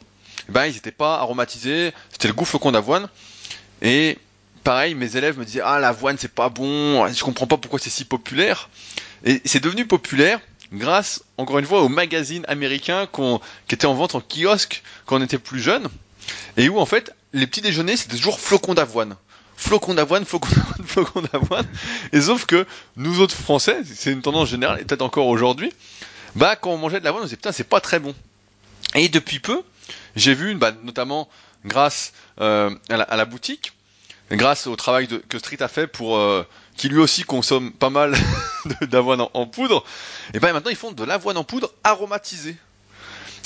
eh 0.48 0.52
ben 0.52 0.66
ils 0.66 0.74
n'étaient 0.74 0.90
pas 0.90 1.16
aromatisés, 1.18 1.92
c'était 2.10 2.28
le 2.28 2.34
goût 2.34 2.44
flocon 2.44 2.72
d'avoine. 2.72 3.08
Et 3.80 4.18
pareil, 4.64 4.94
mes 4.94 5.16
élèves 5.16 5.38
me 5.38 5.46
disaient 5.46 5.62
ah 5.64 5.78
l'avoine 5.78 6.18
c'est 6.18 6.32
pas 6.32 6.50
bon, 6.50 7.06
je 7.08 7.24
comprends 7.24 7.46
pas 7.46 7.56
pourquoi 7.56 7.78
c'est 7.78 7.90
si 7.90 8.04
populaire. 8.04 8.68
Et 9.24 9.40
c'est 9.46 9.62
devenu 9.62 9.86
populaire 9.86 10.40
grâce, 10.70 11.24
encore 11.38 11.58
une 11.58 11.64
fois, 11.64 11.80
aux 11.80 11.88
magazines 11.88 12.44
américains 12.48 13.06
qui 13.06 13.74
étaient 13.74 13.86
en 13.86 13.94
vente 13.94 14.14
en 14.14 14.20
kiosque 14.20 14.82
quand 15.06 15.18
on 15.18 15.22
était 15.22 15.38
plus 15.38 15.60
jeune, 15.60 15.88
et 16.58 16.68
où 16.68 16.78
en 16.78 16.86
fait 16.86 17.14
les 17.32 17.46
petits 17.46 17.62
déjeuners 17.62 17.96
c'était 17.96 18.16
toujours 18.16 18.38
flocons 18.38 18.74
d'avoine 18.74 19.16
flocons 19.58 19.94
d'avoine, 19.94 20.24
flocons 20.24 20.48
d'avoine, 20.54 20.86
flocons 20.86 21.22
d'avoine. 21.32 21.66
Et 22.12 22.22
sauf 22.22 22.46
que 22.46 22.64
nous 22.96 23.20
autres 23.20 23.34
Français, 23.34 23.82
c'est 23.84 24.12
une 24.12 24.22
tendance 24.22 24.48
générale, 24.48 24.80
et 24.80 24.84
peut-être 24.84 25.02
encore 25.02 25.26
aujourd'hui, 25.26 25.72
bah 26.36 26.56
quand 26.56 26.70
on 26.70 26.78
mangeait 26.78 27.00
de 27.00 27.04
l'avoine, 27.04 27.22
on 27.22 27.26
se 27.26 27.30
disait 27.30 27.36
putain 27.36 27.52
c'est 27.52 27.64
pas 27.68 27.80
très 27.80 27.98
bon. 27.98 28.14
Et 28.94 29.08
depuis 29.08 29.40
peu, 29.40 29.62
j'ai 30.16 30.34
vu, 30.34 30.54
bah, 30.54 30.72
notamment 30.84 31.28
grâce 31.64 32.12
euh, 32.40 32.74
à, 32.88 33.16
la, 33.16 33.24
boutique, 33.24 33.72
grâce 34.30 34.66
au 34.66 34.76
travail 34.76 35.08
que 35.28 35.38
Street 35.38 35.60
a 35.60 35.68
fait 35.68 35.88
pour 35.88 36.16
euh, 36.16 36.46
qui 36.76 36.88
lui 36.88 36.98
aussi 36.98 37.24
consomme 37.24 37.72
pas 37.72 37.90
mal 37.90 38.14
d'avoine 38.82 39.26
en, 39.34 39.46
poudre, 39.46 39.84
et 40.32 40.38
ben 40.38 40.52
maintenant 40.52 40.70
ils 40.70 40.76
font 40.76 40.92
de 40.92 41.04
l'avoine 41.04 41.36
en 41.36 41.44
poudre 41.44 41.72
aromatisée. 41.82 42.56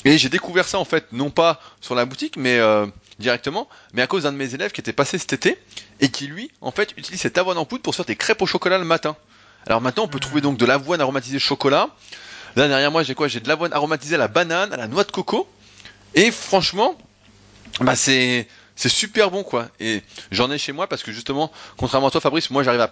Et 0.05 0.17
j'ai 0.17 0.29
découvert 0.29 0.67
ça 0.67 0.79
en 0.79 0.85
fait, 0.85 1.05
non 1.11 1.29
pas 1.29 1.61
sur 1.79 1.95
la 1.95 2.05
boutique, 2.05 2.35
mais 2.37 2.57
euh, 2.59 2.85
directement, 3.19 3.69
mais 3.93 4.01
à 4.01 4.07
cause 4.07 4.23
d'un 4.23 4.31
de 4.31 4.37
mes 4.37 4.53
élèves 4.53 4.71
qui 4.71 4.81
était 4.81 4.93
passé 4.93 5.17
cet 5.17 5.33
été 5.33 5.57
et 6.01 6.09
qui 6.09 6.27
lui, 6.27 6.51
en 6.61 6.71
fait, 6.71 6.93
utilise 6.97 7.21
cette 7.21 7.37
avoine 7.37 7.57
en 7.57 7.65
poudre 7.65 7.83
pour 7.83 7.95
faire 7.95 8.05
des 8.05 8.15
crêpes 8.15 8.41
au 8.41 8.45
chocolat 8.45 8.77
le 8.77 8.85
matin. 8.85 9.15
Alors 9.65 9.81
maintenant, 9.81 10.03
on 10.03 10.07
peut 10.07 10.19
trouver 10.19 10.41
donc 10.41 10.57
de 10.57 10.65
l'avoine 10.65 10.99
aromatisée 10.99 11.39
chocolat. 11.39 11.89
Là 12.55 12.67
derrière 12.67 12.91
moi, 12.91 13.03
j'ai 13.03 13.15
quoi? 13.15 13.27
J'ai 13.27 13.39
de 13.39 13.47
l'avoine 13.47 13.71
aromatisée 13.73 14.15
à 14.15 14.17
la 14.17 14.27
banane, 14.27 14.73
à 14.73 14.77
la 14.77 14.87
noix 14.87 15.03
de 15.03 15.11
coco. 15.11 15.47
Et 16.15 16.31
franchement, 16.31 16.97
bah 17.79 17.95
c'est 17.95 18.47
super 18.75 19.31
bon 19.31 19.43
quoi. 19.43 19.69
Et 19.79 20.03
j'en 20.31 20.51
ai 20.51 20.57
chez 20.57 20.73
moi 20.73 20.87
parce 20.87 21.01
que 21.01 21.11
justement, 21.11 21.51
contrairement 21.77 22.07
à 22.07 22.11
toi 22.11 22.21
Fabrice, 22.21 22.51
moi 22.51 22.61
j'arrive 22.61 22.87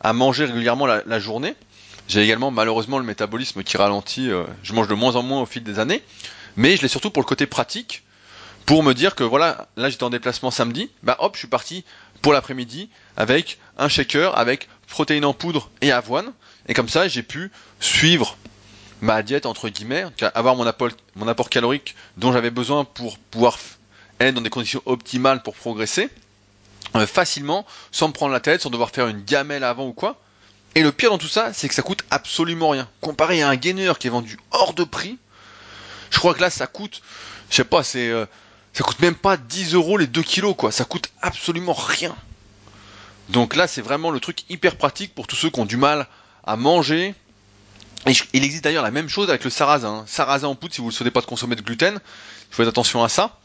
à, 0.00 0.12
manger 0.12 0.46
régulièrement 0.46 0.86
la 0.86 1.18
journée. 1.18 1.54
J'ai 2.08 2.22
également 2.22 2.50
malheureusement 2.50 2.98
le 2.98 3.04
métabolisme 3.04 3.62
qui 3.62 3.76
ralentit. 3.76 4.30
Euh, 4.30 4.44
je 4.62 4.72
mange 4.72 4.88
de 4.88 4.94
moins 4.94 5.16
en 5.16 5.22
moins 5.22 5.42
au 5.42 5.46
fil 5.46 5.62
des 5.62 5.78
années. 5.78 6.02
Mais 6.56 6.76
je 6.76 6.82
l'ai 6.82 6.88
surtout 6.88 7.10
pour 7.10 7.22
le 7.22 7.26
côté 7.26 7.46
pratique 7.46 8.02
pour 8.66 8.82
me 8.82 8.94
dire 8.94 9.14
que 9.14 9.24
voilà, 9.24 9.68
là 9.76 9.90
j'étais 9.90 10.04
en 10.04 10.10
déplacement 10.10 10.50
samedi, 10.50 10.90
bah 11.02 11.16
hop, 11.18 11.34
je 11.34 11.40
suis 11.40 11.48
parti 11.48 11.84
pour 12.22 12.32
l'après-midi 12.32 12.88
avec 13.16 13.58
un 13.76 13.88
shaker 13.88 14.38
avec 14.38 14.68
protéines 14.88 15.24
en 15.24 15.34
poudre 15.34 15.70
et 15.82 15.92
avoine. 15.92 16.32
Et 16.68 16.74
comme 16.74 16.88
ça, 16.88 17.08
j'ai 17.08 17.22
pu 17.22 17.50
suivre 17.80 18.36
ma 19.00 19.22
diète 19.22 19.44
entre 19.44 19.68
guillemets, 19.68 20.06
avoir 20.34 20.56
mon 20.56 20.66
apport, 20.66 20.90
mon 21.16 21.28
apport 21.28 21.50
calorique 21.50 21.94
dont 22.16 22.32
j'avais 22.32 22.50
besoin 22.50 22.84
pour 22.84 23.18
pouvoir 23.18 23.58
être 24.20 24.34
dans 24.34 24.40
des 24.40 24.50
conditions 24.50 24.80
optimales 24.86 25.42
pour 25.42 25.54
progresser 25.54 26.08
euh, 26.94 27.06
facilement, 27.06 27.66
sans 27.90 28.08
me 28.08 28.12
prendre 28.12 28.32
la 28.32 28.40
tête, 28.40 28.62
sans 28.62 28.70
devoir 28.70 28.90
faire 28.90 29.08
une 29.08 29.22
gamelle 29.22 29.64
avant 29.64 29.86
ou 29.88 29.92
quoi. 29.92 30.20
Et 30.74 30.82
le 30.82 30.92
pire 30.92 31.10
dans 31.10 31.18
tout 31.18 31.28
ça, 31.28 31.52
c'est 31.52 31.68
que 31.68 31.74
ça 31.74 31.82
coûte 31.82 32.04
absolument 32.10 32.70
rien. 32.70 32.88
Comparé 33.00 33.42
à 33.42 33.48
un 33.48 33.56
gainer 33.56 33.92
qui 33.98 34.08
est 34.08 34.10
vendu 34.10 34.38
hors 34.50 34.74
de 34.74 34.84
prix, 34.84 35.18
je 36.10 36.18
crois 36.18 36.34
que 36.34 36.40
là 36.40 36.50
ça 36.50 36.66
coûte, 36.66 37.02
je 37.50 37.56
sais 37.56 37.64
pas, 37.64 37.84
c'est 37.84 38.08
euh, 38.08 38.26
ça 38.72 38.82
coûte 38.82 39.00
même 39.00 39.14
pas 39.14 39.36
10 39.36 39.74
euros 39.74 39.98
les 39.98 40.06
2 40.06 40.22
kilos 40.22 40.54
quoi, 40.56 40.72
ça 40.72 40.84
coûte 40.84 41.10
absolument 41.22 41.74
rien. 41.74 42.14
Donc 43.28 43.54
là 43.54 43.66
c'est 43.66 43.82
vraiment 43.82 44.10
le 44.10 44.20
truc 44.20 44.48
hyper 44.50 44.76
pratique 44.76 45.14
pour 45.14 45.26
tous 45.26 45.36
ceux 45.36 45.50
qui 45.50 45.60
ont 45.60 45.66
du 45.66 45.76
mal 45.76 46.08
à 46.44 46.56
manger, 46.56 47.14
il 48.06 48.44
existe 48.44 48.64
d'ailleurs 48.64 48.82
la 48.82 48.90
même 48.90 49.08
chose 49.08 49.30
avec 49.30 49.44
le 49.44 49.50
sarrasin. 49.50 50.00
Hein. 50.00 50.04
Sarrasin 50.06 50.48
en 50.48 50.54
poudre, 50.54 50.74
si 50.74 50.80
vous 50.80 50.88
ne 50.88 50.92
souhaitez 50.92 51.10
pas 51.10 51.20
de 51.20 51.26
consommer 51.26 51.56
de 51.56 51.62
gluten, 51.62 51.94
il 51.94 52.00
faut 52.50 52.62
faire 52.62 52.68
attention 52.68 53.02
à 53.02 53.08
ça. 53.08 53.38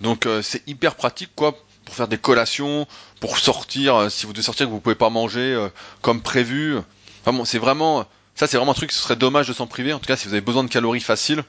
Donc 0.00 0.26
euh, 0.26 0.42
c'est 0.42 0.62
hyper 0.68 0.94
pratique 0.94 1.30
quoi 1.34 1.56
pour 1.84 1.94
faire 1.94 2.08
des 2.08 2.18
collations, 2.18 2.86
pour 3.20 3.38
sortir, 3.38 3.96
euh, 3.96 4.08
si 4.08 4.26
vous 4.26 4.32
devez 4.32 4.42
sortir 4.42 4.66
que 4.66 4.70
vous 4.70 4.80
pouvez 4.80 4.94
pas 4.94 5.10
manger 5.10 5.40
euh, 5.40 5.68
comme 6.00 6.22
prévu. 6.22 6.76
Enfin 7.22 7.36
bon, 7.36 7.44
c'est 7.44 7.58
vraiment 7.58 8.06
ça 8.34 8.46
c'est 8.46 8.56
vraiment 8.56 8.72
un 8.72 8.74
truc 8.74 8.92
ce 8.92 8.98
serait 9.00 9.16
dommage 9.16 9.46
de 9.46 9.52
s'en 9.52 9.66
priver 9.66 9.92
en 9.92 9.98
tout 9.98 10.06
cas 10.06 10.16
si 10.16 10.26
vous 10.26 10.32
avez 10.32 10.40
besoin 10.40 10.64
de 10.64 10.70
calories 10.70 11.00
faciles 11.00 11.44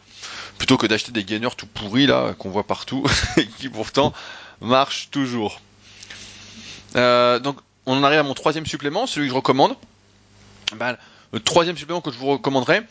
plutôt 0.57 0.77
que 0.77 0.85
d'acheter 0.85 1.13
des 1.13 1.23
gainers 1.23 1.55
tout 1.55 1.65
pourris 1.65 2.07
là 2.07 2.33
qu'on 2.37 2.49
voit 2.49 2.67
partout 2.67 3.05
et 3.37 3.47
qui 3.47 3.69
pourtant 3.69 4.11
marchent 4.59 5.09
toujours. 5.09 5.61
donc 6.93 7.57
on 7.85 7.97
en 7.97 8.03
arrive 8.03 8.19
à 8.19 8.23
mon 8.23 8.33
troisième 8.33 8.65
supplément, 8.65 9.07
celui 9.07 9.27
que 9.27 9.31
je 9.31 9.35
recommande. 9.35 9.75
Ben, 10.75 10.97
le 11.31 11.39
troisième 11.39 11.77
supplément 11.77 12.01
que 12.01 12.11
je 12.11 12.17
vous 12.17 12.27
recommanderais, 12.27 12.83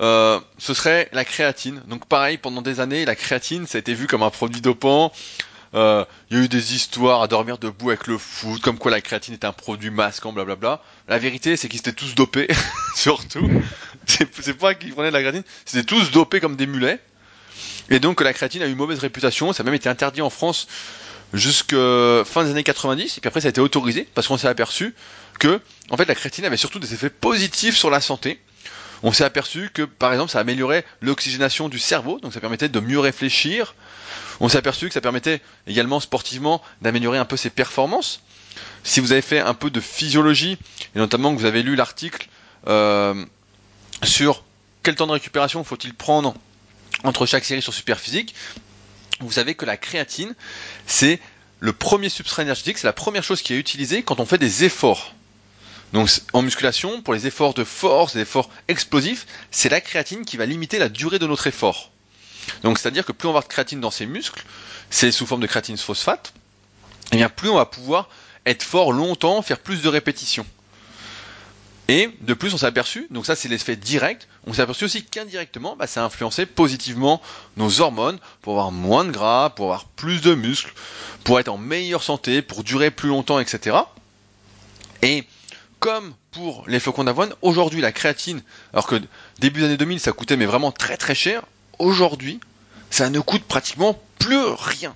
euh, 0.00 0.40
ce 0.58 0.74
serait 0.74 1.08
la 1.12 1.24
créatine. 1.24 1.82
Donc 1.86 2.06
pareil, 2.06 2.38
pendant 2.38 2.62
des 2.62 2.80
années, 2.80 3.04
la 3.04 3.14
créatine, 3.14 3.66
ça 3.66 3.78
a 3.78 3.80
été 3.80 3.94
vu 3.94 4.06
comme 4.06 4.22
un 4.22 4.30
produit 4.30 4.60
dopant. 4.60 5.12
Euh, 5.74 6.04
il 6.30 6.36
y 6.36 6.40
a 6.40 6.44
eu 6.44 6.48
des 6.48 6.74
histoires 6.74 7.22
à 7.22 7.28
dormir 7.28 7.58
debout 7.58 7.90
avec 7.90 8.06
le 8.06 8.18
foot, 8.18 8.60
comme 8.60 8.78
quoi 8.78 8.90
la 8.90 9.00
créatine 9.00 9.34
est 9.34 9.44
un 9.44 9.52
produit 9.52 9.90
masquant, 9.90 10.32
blablabla. 10.32 10.82
La 11.08 11.18
vérité, 11.18 11.56
c'est 11.56 11.68
qu'ils 11.68 11.78
étaient 11.80 11.92
tous 11.92 12.14
dopés, 12.14 12.48
surtout. 12.96 13.48
C'est 14.06 14.54
pas 14.54 14.74
qu'ils 14.74 14.92
prenaient 14.92 15.10
de 15.10 15.14
la 15.14 15.20
créatine, 15.20 15.44
c'était 15.64 15.84
tous 15.84 16.10
dopés 16.10 16.40
comme 16.40 16.56
des 16.56 16.66
mulets. 16.66 16.98
Et 17.88 18.00
donc 18.00 18.20
la 18.20 18.32
créatine 18.32 18.62
a 18.62 18.66
eu 18.66 18.70
une 18.70 18.76
mauvaise 18.76 18.98
réputation, 18.98 19.52
ça 19.52 19.62
a 19.62 19.64
même 19.64 19.74
été 19.74 19.88
interdit 19.88 20.22
en 20.22 20.30
France 20.30 20.66
jusqu'à 21.32 22.24
fin 22.24 22.42
des 22.44 22.50
années 22.50 22.64
90, 22.64 23.18
et 23.18 23.20
puis 23.20 23.28
après 23.28 23.40
ça 23.40 23.48
a 23.48 23.50
été 23.50 23.60
autorisé, 23.60 24.08
parce 24.14 24.26
qu'on 24.26 24.38
s'est 24.38 24.48
aperçu 24.48 24.94
que, 25.38 25.60
en 25.90 25.96
fait, 25.96 26.06
la 26.06 26.14
créatine 26.14 26.44
avait 26.44 26.56
surtout 26.56 26.80
des 26.80 26.94
effets 26.94 27.10
positifs 27.10 27.76
sur 27.76 27.90
la 27.90 28.00
santé. 28.00 28.40
On 29.02 29.12
s'est 29.12 29.24
aperçu 29.24 29.70
que, 29.72 29.82
par 29.82 30.12
exemple, 30.12 30.30
ça 30.30 30.40
améliorait 30.40 30.84
l'oxygénation 31.00 31.68
du 31.68 31.78
cerveau, 31.78 32.18
donc 32.20 32.34
ça 32.34 32.40
permettait 32.40 32.68
de 32.68 32.80
mieux 32.80 32.98
réfléchir. 32.98 33.74
On 34.40 34.48
s'est 34.48 34.58
aperçu 34.58 34.88
que 34.88 34.94
ça 34.94 35.00
permettait 35.00 35.40
également 35.66 36.00
sportivement 36.00 36.62
d'améliorer 36.80 37.18
un 37.18 37.24
peu 37.24 37.36
ses 37.36 37.50
performances. 37.50 38.22
Si 38.82 39.00
vous 39.00 39.12
avez 39.12 39.22
fait 39.22 39.40
un 39.40 39.54
peu 39.54 39.70
de 39.70 39.80
physiologie, 39.80 40.58
et 40.94 40.98
notamment 40.98 41.34
que 41.34 41.38
vous 41.38 41.44
avez 41.44 41.62
lu 41.62 41.76
l'article 41.76 42.28
euh, 42.66 43.24
sur 44.02 44.42
quel 44.82 44.94
temps 44.94 45.06
de 45.06 45.12
récupération 45.12 45.62
faut-il 45.62 45.94
prendre 45.94 46.34
entre 47.04 47.26
chaque 47.26 47.44
série 47.44 47.62
sur 47.62 47.74
Superphysique, 47.74 48.34
vous 49.20 49.30
savez 49.32 49.54
que 49.54 49.66
la 49.66 49.76
créatine, 49.76 50.34
c'est 50.86 51.20
le 51.60 51.72
premier 51.74 52.08
substrat 52.08 52.42
énergétique, 52.42 52.78
c'est 52.78 52.86
la 52.86 52.94
première 52.94 53.22
chose 53.22 53.42
qui 53.42 53.52
est 53.52 53.58
utilisée 53.58 54.02
quand 54.02 54.18
on 54.20 54.26
fait 54.26 54.38
des 54.38 54.64
efforts. 54.64 55.14
Donc 55.92 56.08
en 56.32 56.40
musculation, 56.42 57.02
pour 57.02 57.12
les 57.12 57.26
efforts 57.26 57.52
de 57.52 57.64
force, 57.64 58.14
les 58.14 58.22
efforts 58.22 58.48
explosifs, 58.68 59.26
c'est 59.50 59.68
la 59.68 59.80
créatine 59.80 60.24
qui 60.24 60.36
va 60.38 60.46
limiter 60.46 60.78
la 60.78 60.88
durée 60.88 61.18
de 61.18 61.26
notre 61.26 61.46
effort. 61.46 61.90
Donc 62.62 62.78
c'est-à-dire 62.78 63.04
que 63.04 63.12
plus 63.12 63.28
on 63.28 63.32
va 63.32 63.38
avoir 63.38 63.44
de 63.44 63.48
créatine 63.48 63.80
dans 63.80 63.90
ses 63.90 64.06
muscles, 64.06 64.44
c'est 64.90 65.12
sous 65.12 65.26
forme 65.26 65.40
de 65.40 65.46
créatine 65.46 65.76
phosphate, 65.76 66.32
et 67.12 67.14
eh 67.14 67.16
bien 67.16 67.28
plus 67.28 67.48
on 67.48 67.56
va 67.56 67.66
pouvoir 67.66 68.08
être 68.46 68.62
fort 68.62 68.92
longtemps, 68.92 69.42
faire 69.42 69.58
plus 69.58 69.82
de 69.82 69.88
répétitions. 69.88 70.46
Et 71.90 72.08
de 72.20 72.34
plus, 72.34 72.54
on 72.54 72.56
s'est 72.56 72.66
aperçu, 72.66 73.08
donc 73.10 73.26
ça 73.26 73.34
c'est 73.34 73.48
l'effet 73.48 73.74
direct, 73.74 74.28
on 74.46 74.52
s'est 74.52 74.62
aperçu 74.62 74.84
aussi 74.84 75.04
qu'indirectement, 75.04 75.74
bah, 75.74 75.88
ça 75.88 76.02
a 76.02 76.04
influencé 76.04 76.46
positivement 76.46 77.20
nos 77.56 77.80
hormones 77.80 78.20
pour 78.42 78.52
avoir 78.52 78.70
moins 78.70 79.04
de 79.04 79.10
gras, 79.10 79.50
pour 79.50 79.66
avoir 79.66 79.86
plus 79.86 80.20
de 80.20 80.34
muscles, 80.34 80.72
pour 81.24 81.40
être 81.40 81.48
en 81.48 81.58
meilleure 81.58 82.04
santé, 82.04 82.42
pour 82.42 82.62
durer 82.62 82.92
plus 82.92 83.08
longtemps, 83.08 83.40
etc. 83.40 83.76
Et 85.02 85.24
comme 85.80 86.14
pour 86.30 86.62
les 86.68 86.78
flocons 86.78 87.02
d'avoine, 87.02 87.34
aujourd'hui 87.42 87.80
la 87.80 87.90
créatine, 87.90 88.40
alors 88.72 88.86
que 88.86 88.94
début 89.40 89.58
des 89.58 89.66
années 89.66 89.76
2000 89.76 89.98
ça 89.98 90.12
coûtait 90.12 90.36
mais 90.36 90.46
vraiment 90.46 90.70
très 90.70 90.96
très 90.96 91.16
cher, 91.16 91.42
aujourd'hui 91.80 92.40
ça 92.90 93.08
ne 93.08 93.20
coûte 93.20 93.44
pratiquement 93.44 93.98
plus 94.18 94.38
rien. 94.38 94.94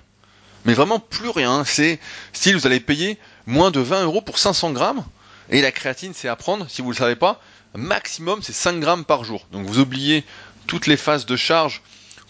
Mais 0.65 0.73
vraiment 0.73 0.99
plus 0.99 1.29
rien. 1.29 1.63
C'est 1.65 1.99
si 2.33 2.53
vous 2.53 2.67
allez 2.67 2.79
payer 2.79 3.17
moins 3.45 3.71
de 3.71 3.79
20 3.79 4.03
euros 4.03 4.21
pour 4.21 4.37
500 4.37 4.71
grammes, 4.71 5.03
et 5.49 5.61
la 5.61 5.71
créatine 5.71 6.13
c'est 6.13 6.27
à 6.27 6.35
prendre, 6.35 6.69
si 6.69 6.81
vous 6.81 6.89
ne 6.89 6.93
le 6.93 6.97
savez 6.97 7.15
pas, 7.15 7.41
maximum 7.73 8.41
c'est 8.41 8.53
5 8.53 8.79
grammes 8.79 9.05
par 9.05 9.23
jour. 9.23 9.47
Donc 9.51 9.65
vous 9.65 9.79
oubliez 9.79 10.23
toutes 10.67 10.87
les 10.87 10.97
phases 10.97 11.25
de 11.25 11.35
charge 11.35 11.81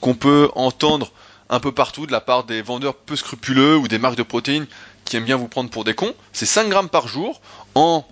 qu'on 0.02 0.14
peut 0.14 0.50
entendre 0.56 1.12
un 1.50 1.60
peu 1.60 1.72
partout 1.72 2.06
de 2.06 2.12
la 2.12 2.22
part 2.22 2.44
des 2.44 2.62
vendeurs 2.62 2.96
peu 2.96 3.16
scrupuleux 3.16 3.78
ou 3.78 3.88
des 3.88 4.00
marques 4.00 4.18
de 4.18 4.24
protéines 4.24 4.68
qui 5.06 5.16
aiment 5.16 5.26
bien 5.26 5.38
vous 5.38 5.48
prendre 5.48 5.70
pour 5.70 5.84
des 5.84 5.94
cons. 5.94 6.14
C'est 6.34 6.46
5 6.46 6.70
grammes 6.70 6.90
par 6.90 7.08
jour 7.08 7.42
en 7.76 8.06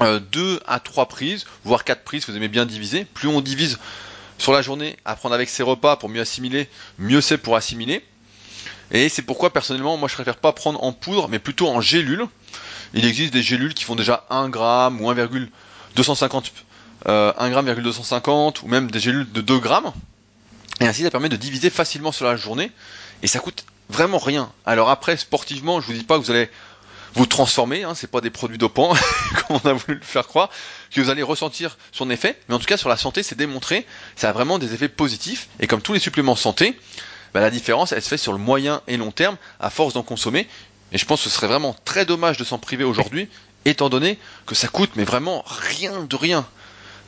euh, 0.00 0.20
2 0.20 0.60
à 0.66 0.78
3 0.78 1.06
prises, 1.06 1.46
voire 1.64 1.84
4 1.84 2.04
prises, 2.04 2.28
vous 2.28 2.36
aimez 2.36 2.48
bien 2.48 2.66
diviser. 2.66 3.04
Plus 3.04 3.28
on 3.28 3.40
divise 3.40 3.78
sur 4.42 4.52
la 4.52 4.60
journée 4.60 4.96
à 5.04 5.14
prendre 5.14 5.36
avec 5.36 5.48
ses 5.48 5.62
repas 5.62 5.94
pour 5.94 6.08
mieux 6.08 6.20
assimiler, 6.20 6.68
mieux 6.98 7.20
c'est 7.20 7.38
pour 7.38 7.54
assimiler. 7.54 8.04
Et 8.90 9.08
c'est 9.08 9.22
pourquoi 9.22 9.52
personnellement, 9.52 9.96
moi 9.96 10.08
je 10.08 10.14
préfère 10.14 10.36
pas 10.36 10.52
prendre 10.52 10.82
en 10.82 10.92
poudre, 10.92 11.28
mais 11.28 11.38
plutôt 11.38 11.68
en 11.68 11.80
gélule. 11.80 12.26
Il 12.92 13.06
existe 13.06 13.32
des 13.32 13.42
gélules 13.42 13.72
qui 13.72 13.84
font 13.84 13.94
déjà 13.94 14.26
1 14.30 14.48
gramme 14.48 15.00
ou 15.00 15.08
1,250 15.10 16.52
euh, 17.06 17.32
1,250 17.38 18.62
ou 18.64 18.66
même 18.66 18.90
des 18.90 18.98
gélules 18.98 19.30
de 19.30 19.40
2 19.40 19.58
grammes. 19.60 19.92
Et 20.80 20.86
ainsi 20.86 21.02
ça 21.04 21.10
permet 21.12 21.28
de 21.28 21.36
diviser 21.36 21.70
facilement 21.70 22.10
sur 22.10 22.24
la 22.24 22.34
journée 22.34 22.72
et 23.22 23.28
ça 23.28 23.38
coûte 23.38 23.64
vraiment 23.90 24.18
rien. 24.18 24.50
Alors 24.66 24.90
après 24.90 25.16
sportivement, 25.16 25.80
je 25.80 25.86
vous 25.86 25.92
dis 25.92 26.02
pas 26.02 26.18
que 26.18 26.24
vous 26.24 26.32
allez 26.32 26.50
vous 27.14 27.26
transformer, 27.26 27.84
hein, 27.84 27.94
c'est 27.94 28.10
pas 28.10 28.20
des 28.20 28.30
produits 28.30 28.58
dopants, 28.58 28.94
comme 29.48 29.60
on 29.62 29.68
a 29.68 29.72
voulu 29.72 29.98
le 29.98 30.04
faire 30.04 30.26
croire, 30.26 30.50
que 30.90 31.00
vous 31.00 31.10
allez 31.10 31.22
ressentir 31.22 31.76
son 31.92 32.10
effet, 32.10 32.38
mais 32.48 32.54
en 32.54 32.58
tout 32.58 32.66
cas 32.66 32.76
sur 32.76 32.88
la 32.88 32.96
santé 32.96 33.22
c'est 33.22 33.36
démontré, 33.36 33.86
ça 34.16 34.30
a 34.30 34.32
vraiment 34.32 34.58
des 34.58 34.74
effets 34.74 34.88
positifs, 34.88 35.48
et 35.60 35.66
comme 35.66 35.82
tous 35.82 35.92
les 35.92 35.98
suppléments 35.98 36.36
santé, 36.36 36.78
bah, 37.34 37.40
la 37.40 37.50
différence 37.50 37.92
elle 37.92 38.02
se 38.02 38.08
fait 38.08 38.16
sur 38.16 38.32
le 38.32 38.38
moyen 38.38 38.82
et 38.86 38.96
long 38.96 39.10
terme, 39.10 39.36
à 39.60 39.70
force 39.70 39.94
d'en 39.94 40.02
consommer, 40.02 40.48
et 40.92 40.98
je 40.98 41.04
pense 41.04 41.22
que 41.22 41.28
ce 41.28 41.34
serait 41.34 41.48
vraiment 41.48 41.76
très 41.84 42.04
dommage 42.06 42.36
de 42.36 42.44
s'en 42.44 42.58
priver 42.58 42.84
aujourd'hui, 42.84 43.28
étant 43.64 43.88
donné 43.88 44.18
que 44.46 44.54
ça 44.54 44.68
coûte 44.68 44.90
mais 44.96 45.04
vraiment 45.04 45.44
rien 45.46 46.04
de 46.04 46.16
rien. 46.16 46.46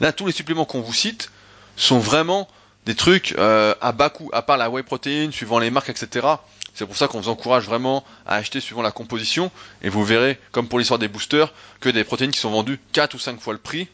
Là 0.00 0.12
tous 0.12 0.26
les 0.26 0.32
suppléments 0.32 0.64
qu'on 0.64 0.80
vous 0.80 0.94
cite 0.94 1.30
sont 1.76 1.98
vraiment 1.98 2.48
des 2.86 2.94
trucs 2.94 3.34
euh, 3.38 3.74
à 3.80 3.92
bas 3.92 4.10
coût, 4.10 4.30
à 4.32 4.42
part 4.42 4.56
la 4.56 4.70
whey 4.70 4.82
protein, 4.82 5.30
suivant 5.32 5.58
les 5.58 5.70
marques, 5.70 5.88
etc. 5.88 6.26
C'est 6.74 6.86
pour 6.86 6.96
ça 6.96 7.06
qu'on 7.06 7.20
vous 7.20 7.28
encourage 7.28 7.64
vraiment 7.64 8.04
à 8.26 8.34
acheter 8.34 8.60
suivant 8.60 8.82
la 8.82 8.90
composition. 8.90 9.50
Et 9.82 9.88
vous 9.88 10.04
verrez, 10.04 10.40
comme 10.50 10.68
pour 10.68 10.78
l'histoire 10.78 10.98
des 10.98 11.08
boosters, 11.08 11.52
que 11.80 11.88
des 11.88 12.04
protéines 12.04 12.32
qui 12.32 12.40
sont 12.40 12.50
vendues 12.50 12.80
4 12.92 13.14
ou 13.14 13.18
5 13.18 13.40
fois 13.40 13.52
le 13.52 13.60
prix. 13.60 13.88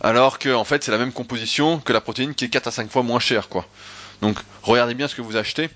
Alors 0.00 0.38
que 0.38 0.48
en 0.54 0.64
fait 0.64 0.82
c'est 0.82 0.90
la 0.90 0.98
même 0.98 1.12
composition 1.12 1.78
que 1.78 1.92
la 1.92 2.00
protéine 2.00 2.34
qui 2.34 2.46
est 2.46 2.48
4 2.48 2.68
à 2.68 2.70
5 2.70 2.90
fois 2.90 3.02
moins 3.02 3.20
chère 3.20 3.50
quoi. 3.50 3.66
Donc 4.22 4.38
regardez 4.62 4.94
bien 4.94 5.08
ce 5.08 5.14
que 5.14 5.20
vous 5.20 5.36
achetez. 5.36 5.68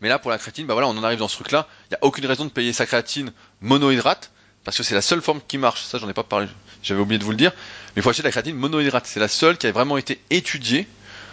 Mais 0.00 0.08
là 0.08 0.18
pour 0.18 0.30
la 0.30 0.38
créatine, 0.38 0.66
bah 0.66 0.74
voilà, 0.74 0.88
on 0.88 0.96
en 0.96 1.04
arrive 1.04 1.18
dans 1.18 1.28
ce 1.28 1.36
truc 1.36 1.52
là. 1.52 1.68
Il 1.84 1.92
n'y 1.92 1.96
a 1.96 2.04
aucune 2.04 2.26
raison 2.26 2.44
de 2.44 2.50
payer 2.50 2.72
sa 2.72 2.86
créatine 2.86 3.32
monohydrate, 3.60 4.30
parce 4.64 4.76
que 4.76 4.82
c'est 4.82 4.94
la 4.94 5.02
seule 5.02 5.20
forme 5.20 5.40
qui 5.46 5.58
marche. 5.58 5.82
Ça 5.82 5.98
j'en 5.98 6.08
ai 6.08 6.14
pas 6.14 6.24
parlé, 6.24 6.48
j'avais 6.82 7.00
oublié 7.00 7.18
de 7.18 7.24
vous 7.24 7.30
le 7.30 7.36
dire. 7.36 7.52
Mais 7.94 8.00
il 8.00 8.02
faut 8.02 8.10
acheter 8.10 8.22
la 8.22 8.30
créatine 8.30 8.56
monohydrate. 8.56 9.06
C'est 9.06 9.20
la 9.20 9.28
seule 9.28 9.58
qui 9.58 9.66
a 9.66 9.72
vraiment 9.72 9.98
été 9.98 10.20
étudiée 10.30 10.88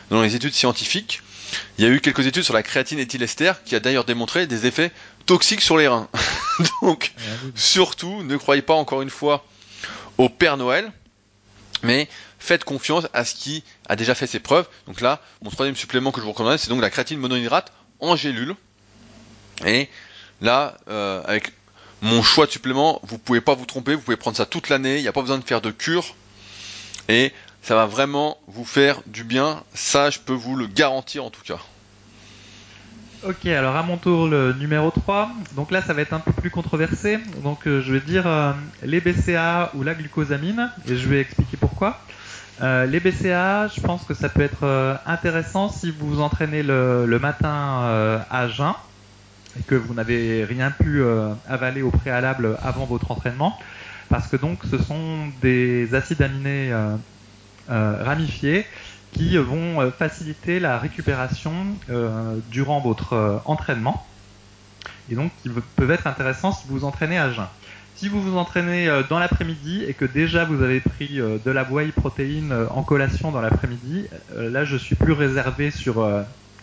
dans 0.09 0.21
les 0.21 0.35
études 0.35 0.53
scientifiques. 0.53 1.21
Il 1.77 1.85
y 1.85 1.87
a 1.87 1.91
eu 1.91 2.01
quelques 2.01 2.25
études 2.25 2.43
sur 2.43 2.53
la 2.53 2.63
créatine 2.63 2.99
éthylester 2.99 3.53
qui 3.65 3.75
a 3.75 3.79
d'ailleurs 3.79 4.05
démontré 4.05 4.47
des 4.47 4.65
effets 4.65 4.91
toxiques 5.25 5.61
sur 5.61 5.77
les 5.77 5.87
reins. 5.87 6.09
Donc, 6.81 7.13
surtout, 7.55 8.23
ne 8.23 8.35
croyez 8.37 8.61
pas 8.61 8.73
encore 8.73 9.01
une 9.01 9.09
fois 9.09 9.45
au 10.17 10.29
Père 10.29 10.57
Noël, 10.57 10.91
mais 11.83 12.07
faites 12.39 12.63
confiance 12.63 13.07
à 13.13 13.25
ce 13.25 13.35
qui 13.35 13.63
a 13.87 13.95
déjà 13.95 14.15
fait 14.15 14.27
ses 14.27 14.39
preuves. 14.39 14.67
Donc 14.87 15.01
là, 15.01 15.21
mon 15.41 15.49
troisième 15.49 15.75
supplément 15.75 16.11
que 16.11 16.19
je 16.19 16.25
vous 16.25 16.31
recommande, 16.31 16.57
c'est 16.57 16.69
donc 16.69 16.81
la 16.81 16.89
créatine 16.89 17.19
monohydrate 17.19 17.71
en 17.99 18.15
gélule. 18.15 18.55
Et 19.65 19.89
là, 20.41 20.77
euh, 20.87 21.21
avec 21.25 21.51
mon 22.01 22.21
choix 22.23 22.45
de 22.45 22.51
supplément, 22.51 22.99
vous 23.03 23.17
pouvez 23.17 23.41
pas 23.41 23.55
vous 23.55 23.65
tromper, 23.65 23.95
vous 23.95 24.01
pouvez 24.01 24.17
prendre 24.17 24.37
ça 24.37 24.45
toute 24.45 24.69
l'année, 24.69 24.97
il 24.97 25.01
n'y 25.01 25.07
a 25.07 25.13
pas 25.13 25.21
besoin 25.21 25.37
de 25.37 25.43
faire 25.43 25.61
de 25.61 25.71
cure. 25.71 26.15
Et 27.09 27.31
ça 27.61 27.75
va 27.75 27.85
vraiment 27.85 28.37
vous 28.47 28.65
faire 28.65 29.01
du 29.07 29.23
bien. 29.23 29.63
Ça, 29.73 30.09
je 30.09 30.19
peux 30.19 30.33
vous 30.33 30.55
le 30.55 30.67
garantir 30.67 31.25
en 31.25 31.29
tout 31.29 31.43
cas. 31.43 31.59
Ok, 33.23 33.47
alors 33.47 33.75
à 33.75 33.81
mon 33.81 33.97
tour 33.97 34.27
le 34.27 34.53
numéro 34.53 34.91
3. 34.91 35.31
Donc 35.55 35.71
là 35.71 35.81
ça 35.81 35.93
va 35.93 36.01
être 36.01 36.13
un 36.13 36.19
peu 36.19 36.31
plus 36.31 36.51
controversé. 36.51 37.17
Donc 37.43 37.67
euh, 37.67 37.81
je 37.81 37.91
vais 37.91 37.99
dire 37.99 38.27
euh, 38.27 38.53
les 38.83 39.01
BCA 39.01 39.71
ou 39.73 39.83
la 39.83 39.95
glucosamine 39.95 40.69
et 40.87 40.95
je 40.95 41.09
vais 41.09 41.21
expliquer 41.21 41.57
pourquoi. 41.57 41.99
Euh, 42.61 42.85
les 42.85 42.99
BCA, 42.99 43.67
je 43.67 43.81
pense 43.81 44.03
que 44.03 44.13
ça 44.13 44.29
peut 44.29 44.41
être 44.41 44.99
intéressant 45.05 45.69
si 45.69 45.91
vous 45.91 46.07
vous 46.07 46.21
entraînez 46.21 46.63
le, 46.63 47.05
le 47.05 47.19
matin 47.19 48.23
à 48.29 48.47
jeun 48.47 48.73
et 49.59 49.63
que 49.63 49.75
vous 49.75 49.93
n'avez 49.93 50.43
rien 50.43 50.71
pu 50.71 51.03
avaler 51.47 51.81
au 51.81 51.91
préalable 51.91 52.57
avant 52.63 52.85
votre 52.85 53.11
entraînement, 53.11 53.57
parce 54.09 54.27
que 54.27 54.37
donc 54.37 54.59
ce 54.69 54.77
sont 54.77 55.27
des 55.41 55.93
acides 55.93 56.21
aminés 56.21 56.71
euh, 57.69 58.03
ramifiés 58.03 58.65
qui 59.11 59.37
vont 59.37 59.81
euh, 59.81 59.91
faciliter 59.91 60.59
la 60.59 60.77
récupération 60.79 61.79
euh, 61.89 62.41
durant 62.47 62.81
votre 62.81 63.41
entraînement 63.45 64.07
et 65.07 65.15
donc 65.15 65.35
qui 65.37 65.49
ve- 65.49 65.61
peuvent 65.75 65.91
être 65.91 66.07
intéressants 66.07 66.51
si 66.51 66.67
vous 66.67 66.79
vous 66.79 66.85
entraînez 66.85 67.17
à 67.17 67.31
jeun. 67.31 67.47
Si 67.93 68.09
vous 68.09 68.21
vous 68.21 68.37
entraînez 68.37 68.87
dans 69.09 69.17
l'après-midi 69.19 69.83
et 69.87 69.95
que 69.95 70.05
déjà 70.05 70.45
vous 70.45 70.61
avez 70.61 70.81
pris 70.81 71.15
de 71.17 71.51
la 71.51 71.63
whey 71.71 71.91
protéine 71.91 72.53
en 72.69 72.83
collation 72.83 73.31
dans 73.31 73.41
l'après-midi, 73.41 74.07
là 74.29 74.63
je 74.65 74.77
suis 74.77 74.95
plus 74.95 75.13
réservé 75.13 75.71
sur 75.71 76.07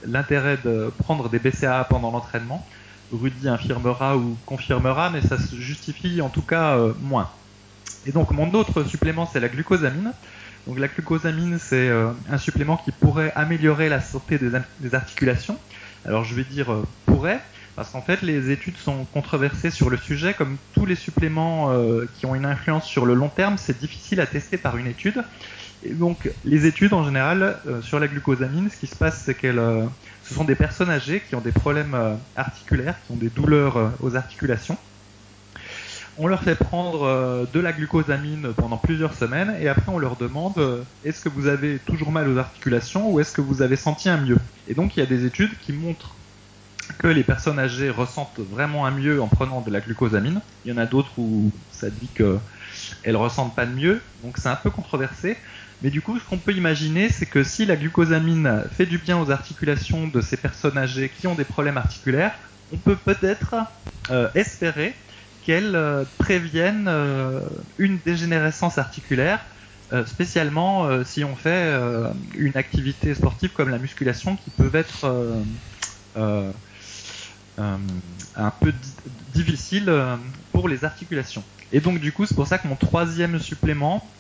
l'intérêt 0.03 0.59
de 0.59 0.95
prendre 0.97 1.29
des 1.31 1.41
BCAA 1.41 1.85
pendant 1.85 2.13
l'entraînement. 2.13 2.69
Rudy 3.11 3.49
infirmera 3.49 4.17
ou 4.17 4.37
confirmera, 4.47 5.11
mais 5.11 5.23
ça 5.23 5.37
se 5.39 5.57
justifie 5.57 6.21
en 6.21 6.31
tout 6.31 6.43
cas 6.47 6.79
moins. 7.01 7.33
Et 8.05 8.13
donc 8.13 8.31
mon 8.33 8.53
autre 8.55 8.85
supplément 8.85 9.27
c'est 9.27 9.41
la 9.41 9.49
glucosamine. 9.49 10.15
Donc 10.67 10.79
la 10.79 10.89
glucosamine 10.89 11.59
c'est 11.59 11.89
euh, 11.89 12.11
un 12.31 12.39
supplément 12.39 12.79
qui 12.79 12.91
pourrait 12.91 13.33
améliorer 13.35 13.89
la 13.89 14.01
santé 14.01 14.39
des, 14.39 14.95
articulations. 14.95 15.59
Alors 16.07 16.25
je 16.25 16.35
vais 16.35 16.45
dire 16.45 16.73
euh, 16.73 16.87
pourrait 17.05 17.41
parce 17.77 17.91
qu'en 17.91 18.01
fait 18.01 18.23
les 18.23 18.51
études 18.51 18.77
sont 18.79 19.05
controversées 19.13 19.71
sur 19.71 19.91
le 19.91 19.97
sujet 19.97 20.33
comme 20.33 20.57
tous 20.73 20.87
les 20.87 20.95
suppléments 20.95 21.71
euh, 21.71 22.09
qui 22.17 22.25
ont 22.25 22.35
une 22.35 22.47
influence 22.47 22.87
sur 22.87 23.05
le 23.05 23.15
long 23.15 23.29
terme, 23.29 23.57
c'est 23.59 23.79
difficile 23.79 24.21
à 24.21 24.27
tester 24.27 24.57
par 24.57 24.77
une 24.79 24.87
étude. 24.87 25.23
Et 25.85 25.93
donc 25.93 26.31
les 26.47 26.65
études 26.65 26.95
en 26.95 27.05
général 27.05 27.59
sur 27.83 28.01
la 28.01 28.09
glucosamine, 28.09 28.71
ce 28.71 28.77
qui 28.79 28.87
se 28.87 28.97
passe 28.97 29.23
c'est 29.27 29.35
qu'elles 29.35 29.61
ce 30.23 30.33
sont 30.33 30.45
des 30.45 30.55
personnes 30.55 30.89
âgées 30.89 31.23
qui 31.29 31.35
ont 31.35 31.43
des 31.43 31.53
problèmes 31.53 31.95
articulaires, 32.37 32.95
qui 33.05 33.13
ont 33.13 33.17
des 33.17 33.29
douleurs 33.29 33.93
aux 34.01 34.17
articulations. 34.17 34.79
On 36.17 36.29
leur 36.29 36.43
fait 36.43 36.55
prendre 36.55 37.03
euh, 37.03 37.47
de 37.47 37.59
la 37.59 37.73
glucosamine 37.73 38.55
pendant 38.55 38.79
plusieurs 38.79 39.15
semaines 39.15 39.57
et 39.61 39.69
après 39.69 39.91
on 39.91 39.99
leur 39.99 40.17
demande 40.17 40.59
euh, 40.59 40.85
est-ce 41.03 41.21
que 41.21 41.29
vous 41.29 41.49
avez 41.49 41.81
toujours 41.81 42.13
mal 42.13 42.29
aux 42.29 42.39
articulations 42.39 43.11
ou 43.11 43.19
est-ce 43.19 43.33
que 43.33 43.41
vous 43.41 43.63
avez 43.63 43.77
senti 43.77 44.09
un 44.09 44.19
mieux? 44.19 44.39
Et 44.69 44.75
donc 44.75 44.97
il 44.97 45.01
y 45.01 45.03
a 45.03 45.07
des 45.07 45.25
études 45.25 45.59
qui 45.59 45.73
montrent 45.73 46.17
que 46.99 47.09
les 47.09 47.25
personnes 47.25 47.59
âgées 47.59 47.91
ressentent 47.91 48.39
vraiment 48.39 48.87
un 48.87 48.91
mieux 48.91 49.21
en 49.21 49.29
prenant 49.29 49.63
de 49.63 49.71
la 49.71 49.81
glucosamine. 49.81 50.43
Il 50.65 50.71
y 50.71 50.75
en 50.75 50.77
a 50.77 50.87
d'autres 50.87 51.19
où 51.19 51.53
ça 51.71 51.91
dit 51.91 52.09
qu'elles 52.09 53.17
ressentent 53.17 53.57
pas 53.57 53.67
de 53.67 53.75
mieux, 53.75 54.03
donc 54.23 54.37
c'est 54.39 54.49
un 54.49 54.57
peu 54.57 54.71
controversé. 54.71 55.39
Mais 55.81 55.91
du 55.91 56.03
coup, 56.03 56.19
ce 56.19 56.25
qu'on 56.25 56.39
peut 56.39 56.53
imaginer, 56.53 57.09
c'est 57.09 57.27
que 57.27 57.43
si 57.43 57.67
la 57.67 57.77
glucosamine 57.77 58.65
fait 58.71 58.87
du 58.87 58.99
bien 58.99 59.21
aux 59.21 59.31
articulations 59.31 60.09
de 60.09 60.21
ces 60.21 60.37
personnes 60.37 60.79
âgées 60.79 61.11
qui 61.11 61.27
ont 61.27 61.35
des 61.35 61.45
problèmes 61.45 61.77
articulaires, 61.77 62.39
on 62.71 62.79
peut 62.79 62.97
peut-être 62.97 63.55
euh, 64.11 64.29
espérer 64.35 64.95
qu'elles 65.45 65.77
euh, 65.77 66.05
préviennent 66.19 66.89
euh, 66.89 67.41
une 67.79 68.01
dégénérescence 68.01 68.79
articulaire, 68.79 69.47
euh, 69.93 70.07
spécialement 70.07 71.05
si 71.05 71.25
on 71.25 71.37
fait 71.37 71.75
une 72.35 72.57
activité 72.57 73.15
sportive 73.15 73.53
comme 73.53 73.69
la 73.71 73.79
musculation 73.79 74.37
qui 74.37 74.51
peut 74.51 74.73
être 74.75 75.07
un 77.57 78.51
peu 78.61 78.73
di- 78.73 78.97
difficile 79.07 79.93
pour 80.53 80.69
les 80.69 80.85
articulations. 80.85 81.45
Et 81.73 81.81
donc 81.81 81.99
du 82.01 82.13
coup, 82.13 82.27
c'est 82.27 82.35
pour 82.35 82.47
ça 82.47 82.59
que 82.59 82.69
mon 82.69 82.77
troisième 82.77 83.39
supplément, 83.39 84.17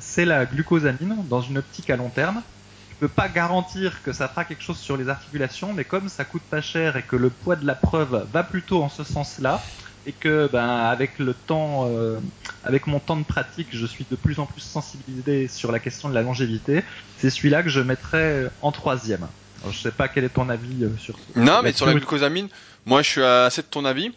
c'est 0.00 0.24
la 0.24 0.46
glucosamine 0.46 1.26
dans 1.28 1.40
une 1.40 1.58
optique 1.58 1.90
à 1.90 1.96
long 1.96 2.10
terme. 2.10 2.42
Je 2.90 2.96
peux 2.96 3.08
pas 3.14 3.28
garantir 3.28 4.02
que 4.02 4.12
ça 4.12 4.28
fera 4.28 4.44
quelque 4.44 4.62
chose 4.62 4.78
sur 4.78 4.96
les 4.96 5.08
articulations, 5.08 5.72
mais 5.72 5.84
comme 5.84 6.08
ça 6.08 6.24
coûte 6.24 6.44
pas 6.48 6.60
cher 6.60 6.96
et 6.96 7.02
que 7.06 7.16
le 7.16 7.30
poids 7.30 7.56
de 7.56 7.66
la 7.66 7.74
preuve 7.74 8.28
va 8.32 8.44
plutôt 8.44 8.82
en 8.82 8.88
ce 8.88 9.02
sens-là, 9.02 9.72
et 10.06 10.12
que 10.12 10.48
ben 10.52 10.68
avec 10.68 11.18
le 11.18 11.34
temps, 11.34 11.88
euh, 11.88 12.18
avec 12.64 12.86
mon 12.86 12.98
temps 12.98 13.16
de 13.16 13.24
pratique, 13.24 13.68
je 13.72 13.86
suis 13.86 14.06
de 14.10 14.16
plus 14.16 14.38
en 14.38 14.46
plus 14.46 14.60
sensibilisé 14.60 15.48
sur 15.48 15.72
la 15.72 15.78
question 15.78 16.08
de 16.08 16.14
la 16.14 16.22
longévité. 16.22 16.82
C'est 17.18 17.30
celui-là 17.30 17.62
que 17.62 17.68
je 17.68 17.80
mettrais 17.80 18.50
en 18.62 18.72
troisième. 18.72 19.26
Alors, 19.62 19.72
je 19.72 19.78
sais 19.78 19.92
pas 19.92 20.08
quel 20.08 20.24
est 20.24 20.28
ton 20.30 20.48
avis 20.48 20.84
euh, 20.84 20.88
sur. 20.98 21.16
Non, 21.36 21.60
mais 21.62 21.72
sur 21.72 21.86
la 21.86 21.92
glucosamine, 21.92 22.48
moi 22.84 23.02
je 23.02 23.08
suis 23.10 23.22
assez 23.22 23.62
de 23.62 23.66
ton 23.68 23.84
avis. 23.84 24.10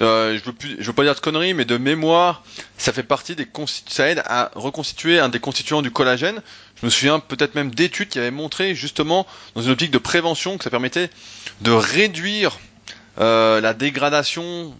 Euh, 0.00 0.36
je 0.36 0.44
veux 0.44 0.52
plus, 0.52 0.76
je 0.80 0.86
veux 0.86 0.92
pas 0.92 1.04
dire 1.04 1.14
de 1.14 1.20
conneries, 1.20 1.54
mais 1.54 1.64
de 1.64 1.76
mémoire, 1.76 2.42
ça 2.78 2.92
fait 2.92 3.04
partie 3.04 3.36
des 3.36 3.46
ça 3.86 4.08
aide 4.08 4.22
à 4.26 4.50
reconstituer 4.56 5.20
un 5.20 5.28
des 5.28 5.38
constituants 5.38 5.82
du 5.82 5.92
collagène. 5.92 6.42
Je 6.80 6.86
me 6.86 6.90
souviens 6.90 7.20
peut-être 7.20 7.54
même 7.54 7.72
d'études 7.72 8.08
qui 8.08 8.18
avaient 8.18 8.32
montré 8.32 8.74
justement 8.74 9.26
dans 9.54 9.62
une 9.62 9.70
optique 9.70 9.92
de 9.92 9.98
prévention 9.98 10.58
que 10.58 10.64
ça 10.64 10.70
permettait 10.70 11.10
de 11.60 11.70
réduire 11.70 12.58
euh, 13.20 13.60
la 13.60 13.74
dégradation 13.74 14.74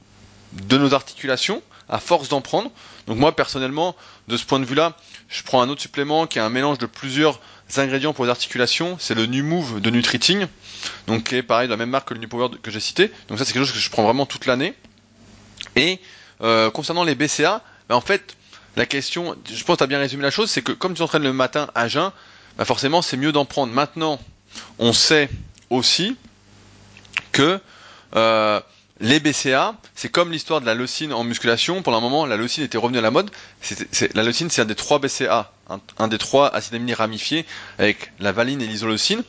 de 0.53 0.78
nos 0.78 0.94
articulations 0.94 1.62
à 1.88 1.99
force 1.99 2.28
d'en 2.28 2.40
prendre. 2.40 2.70
Donc 3.07 3.18
moi 3.18 3.34
personnellement, 3.34 3.96
de 4.28 4.36
ce 4.36 4.44
point 4.44 4.61
de 4.61 4.64
vue-là, 4.64 4.96
je 5.28 5.42
prends 5.42 5.62
un 5.62 5.68
autre 5.68 5.80
supplément 5.80 6.26
qui 6.26 6.38
est 6.38 6.42
un 6.42 6.51
mélange 6.51 6.78
de 6.78 6.86
plusieurs 6.86 7.40
ingrédients 7.76 8.12
pour 8.12 8.24
les 8.24 8.30
articulations. 8.30 8.96
C'est 8.99 9.14
le 9.14 9.26
NuMove 9.26 9.80
de 9.80 9.90
Nutriting, 9.90 10.46
donc 11.07 11.24
qui 11.24 11.36
est 11.36 11.42
pareil 11.42 11.66
de 11.68 11.72
la 11.72 11.76
même 11.76 11.90
marque 11.90 12.09
que 12.09 12.14
le 12.14 12.20
NuPower 12.20 12.51
que 12.62 12.70
j'ai 12.70 12.80
cité. 12.80 13.11
Donc 13.28 13.38
ça 13.38 13.44
c'est 13.44 13.53
quelque 13.53 13.64
chose 13.64 13.74
que 13.74 13.78
je 13.80 13.90
prends 13.90 14.03
vraiment 14.05 14.26
toute 14.26 14.46
l'année. 14.46 14.74
Et 15.76 16.01
euh, 16.42 16.70
concernant 16.70 17.05
les 17.05 17.14
BCA, 17.14 17.62
ben, 17.88 17.96
en 17.96 18.01
fait 18.01 18.36
la 18.76 18.86
question, 18.86 19.34
je 19.51 19.64
pense 19.64 19.74
que 19.74 19.78
tu 19.78 19.84
as 19.84 19.88
bien 19.88 19.99
résumé 19.99 20.22
la 20.22 20.30
chose, 20.30 20.51
c'est 20.51 20.62
que 20.62 20.72
comme 20.72 20.92
tu 20.92 20.99
t'entraînes 20.99 21.22
le 21.22 21.32
matin 21.32 21.68
à 21.74 21.88
jeun, 21.88 22.12
ben, 22.59 22.64
forcément 22.64 23.03
c'est 23.03 23.16
mieux 23.16 23.32
d'en 23.32 23.44
prendre. 23.44 23.72
Maintenant, 23.72 24.20
on 24.78 24.92
sait 24.92 25.28
aussi 25.70 26.16
que 27.32 27.61
euh, 28.16 28.61
les 29.01 29.20
BCA, 29.20 29.76
c'est 29.94 30.09
comme 30.09 30.32
l'histoire 30.32 30.61
de 30.61 30.66
la 30.66 30.74
leucine 30.74 31.12
en 31.12 31.22
musculation. 31.22 31.82
Pendant 31.82 31.99
un 31.99 32.03
moment, 32.03 32.26
la 32.26 32.36
leucine 32.36 32.64
était 32.64 32.78
revenue 32.78 32.99
à 32.99 33.03
la 33.03 33.11
mode. 33.12 33.30
La 34.14 34.22
leucine, 34.24 34.51
c'est 34.51 34.62
un 34.62 34.64
des 34.64 34.74
trois 34.74 34.99
BCA, 34.99 35.53
un, 35.99 36.09
des 36.09 36.18
trois 36.18 36.49
acides 36.49 36.74
aminés 36.74 36.94
ramifiés 36.94 37.46
avec 37.78 38.12
la 38.18 38.32
valine 38.32 38.61
et 38.61 38.66
l'isoleucine. 38.66 39.22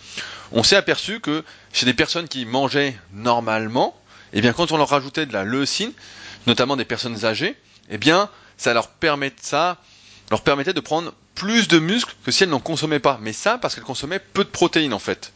On 0.52 0.64
s'est 0.64 0.76
aperçu 0.76 1.20
que 1.20 1.44
chez 1.72 1.86
des 1.86 1.94
personnes 1.94 2.28
qui 2.28 2.46
mangeaient 2.46 2.98
normalement, 3.14 3.96
eh 4.34 4.42
bien, 4.42 4.54
quand 4.54 4.72
on 4.72 4.78
leur 4.78 4.90
rajoutait 4.90 5.28
de 5.28 5.34
la 5.34 5.44
leucine, 5.44 5.92
notamment 6.48 6.76
des 6.76 6.86
personnes 6.86 7.26
âgées, 7.26 7.56
eh 7.90 7.98
bien, 8.00 8.30
leur 8.66 8.90
ça 9.42 9.78
leur 10.32 10.42
permettait 10.44 10.74
de 10.74 10.80
prendre 10.80 11.14
plus 11.36 11.68
de 11.68 11.80
muscles 11.80 12.16
que 12.26 12.32
si 12.32 12.44
elles 12.44 12.50
n'en 12.50 12.60
consommaient 12.60 13.00
pas. 13.00 13.20
Mais 13.22 13.34
ça, 13.34 13.58
parce 13.60 13.76
qu'elles 13.76 13.84
consommaient 13.84 14.20
peu 14.20 14.44
de 14.44 14.50
protéines 14.50 14.94
en 14.94 15.00
fait. 15.00 15.32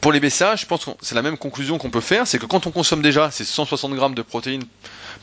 Pour 0.00 0.12
les 0.12 0.20
BCA, 0.20 0.56
je 0.56 0.66
pense 0.66 0.84
que 0.84 0.90
c'est 1.02 1.14
la 1.14 1.22
même 1.22 1.38
conclusion 1.38 1.78
qu'on 1.78 1.90
peut 1.90 2.00
faire, 2.00 2.26
c'est 2.26 2.38
que 2.38 2.46
quand 2.46 2.66
on 2.66 2.70
consomme 2.70 3.00
déjà 3.02 3.30
ces 3.30 3.44
160 3.44 3.94
grammes 3.94 4.14
de 4.14 4.22
protéines 4.22 4.64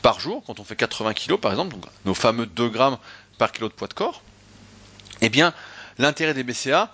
par 0.00 0.18
jour, 0.18 0.42
quand 0.46 0.60
on 0.60 0.64
fait 0.64 0.76
80 0.76 1.14
kg 1.14 1.36
par 1.36 1.52
exemple, 1.52 1.76
nos 2.04 2.14
fameux 2.14 2.46
2 2.46 2.68
grammes 2.68 2.96
par 3.38 3.52
kilo 3.52 3.68
de 3.68 3.74
poids 3.74 3.88
de 3.88 3.94
corps, 3.94 4.22
eh 5.20 5.28
bien 5.28 5.52
l'intérêt 5.98 6.34
des 6.34 6.42
BCA 6.42 6.92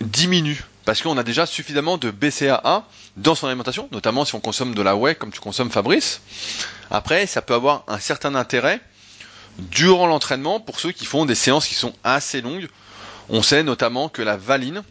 diminue 0.00 0.62
parce 0.84 1.02
qu'on 1.02 1.18
a 1.18 1.24
déjà 1.24 1.46
suffisamment 1.46 1.98
de 1.98 2.10
BCAA 2.10 2.84
dans 3.16 3.34
son 3.34 3.48
alimentation, 3.48 3.88
notamment 3.90 4.24
si 4.24 4.34
on 4.34 4.40
consomme 4.40 4.74
de 4.74 4.82
la 4.82 4.94
whey 4.94 5.14
comme 5.16 5.32
tu 5.32 5.40
consommes 5.40 5.70
Fabrice. 5.70 6.20
Après, 6.90 7.26
ça 7.26 7.42
peut 7.42 7.54
avoir 7.54 7.82
un 7.88 7.98
certain 7.98 8.36
intérêt 8.36 8.80
durant 9.58 10.06
l'entraînement 10.06 10.60
pour 10.60 10.78
ceux 10.78 10.92
qui 10.92 11.06
font 11.06 11.24
des 11.24 11.34
séances 11.34 11.66
qui 11.66 11.74
sont 11.74 11.92
assez 12.04 12.40
longues. 12.40 12.68
On 13.28 13.42
sait 13.42 13.64
notamment 13.64 14.08
que 14.08 14.22
la 14.22 14.36
valine, 14.36 14.84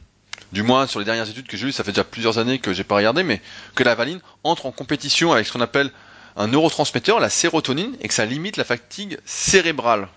du 0.55 0.63
moins 0.63 0.87
sur 0.87 0.99
les 0.99 1.05
dernières 1.05 1.29
études 1.29 1.47
que 1.47 1.57
j'ai 1.57 1.67
eues, 1.67 1.71
ça 1.73 1.83
fait 1.83 1.91
déjà 1.91 2.05
plusieurs 2.05 2.37
années 2.37 2.59
que 2.59 2.71
j'ai 2.71 2.85
pas 2.85 2.95
regardé, 2.95 3.23
mais 3.23 3.41
que 3.75 3.83
la 3.83 3.93
valine 3.93 4.21
entre 4.45 4.65
en 4.65 4.71
compétition 4.71 5.33
avec 5.33 5.45
ce 5.45 5.51
qu'on 5.51 5.59
appelle 5.59 5.91
un 6.37 6.47
neurotransmetteur, 6.47 7.19
la 7.19 7.29
sérotonine, 7.29 7.93
et 7.99 8.07
que 8.07 8.13
ça 8.13 8.25
limite 8.25 8.55
la 8.55 8.63
fatigue 8.63 9.19
cérébrale. 9.25 10.07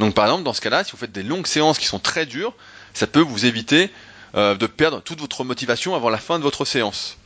Donc 0.00 0.14
par 0.14 0.24
exemple, 0.24 0.42
dans 0.42 0.52
ce 0.52 0.60
cas-là, 0.60 0.82
si 0.82 0.90
vous 0.90 0.98
faites 0.98 1.12
des 1.12 1.22
longues 1.22 1.46
séances 1.46 1.78
qui 1.78 1.86
sont 1.86 2.00
très 2.00 2.26
dures, 2.26 2.52
ça 2.94 3.06
peut 3.06 3.20
vous 3.20 3.46
éviter 3.46 3.90
euh, 4.34 4.56
de 4.56 4.66
perdre 4.66 5.00
toute 5.02 5.20
votre 5.20 5.44
motivation 5.44 5.94
avant 5.94 6.10
la 6.10 6.18
fin 6.18 6.40
de 6.40 6.42
votre 6.42 6.64
séance. 6.64 7.16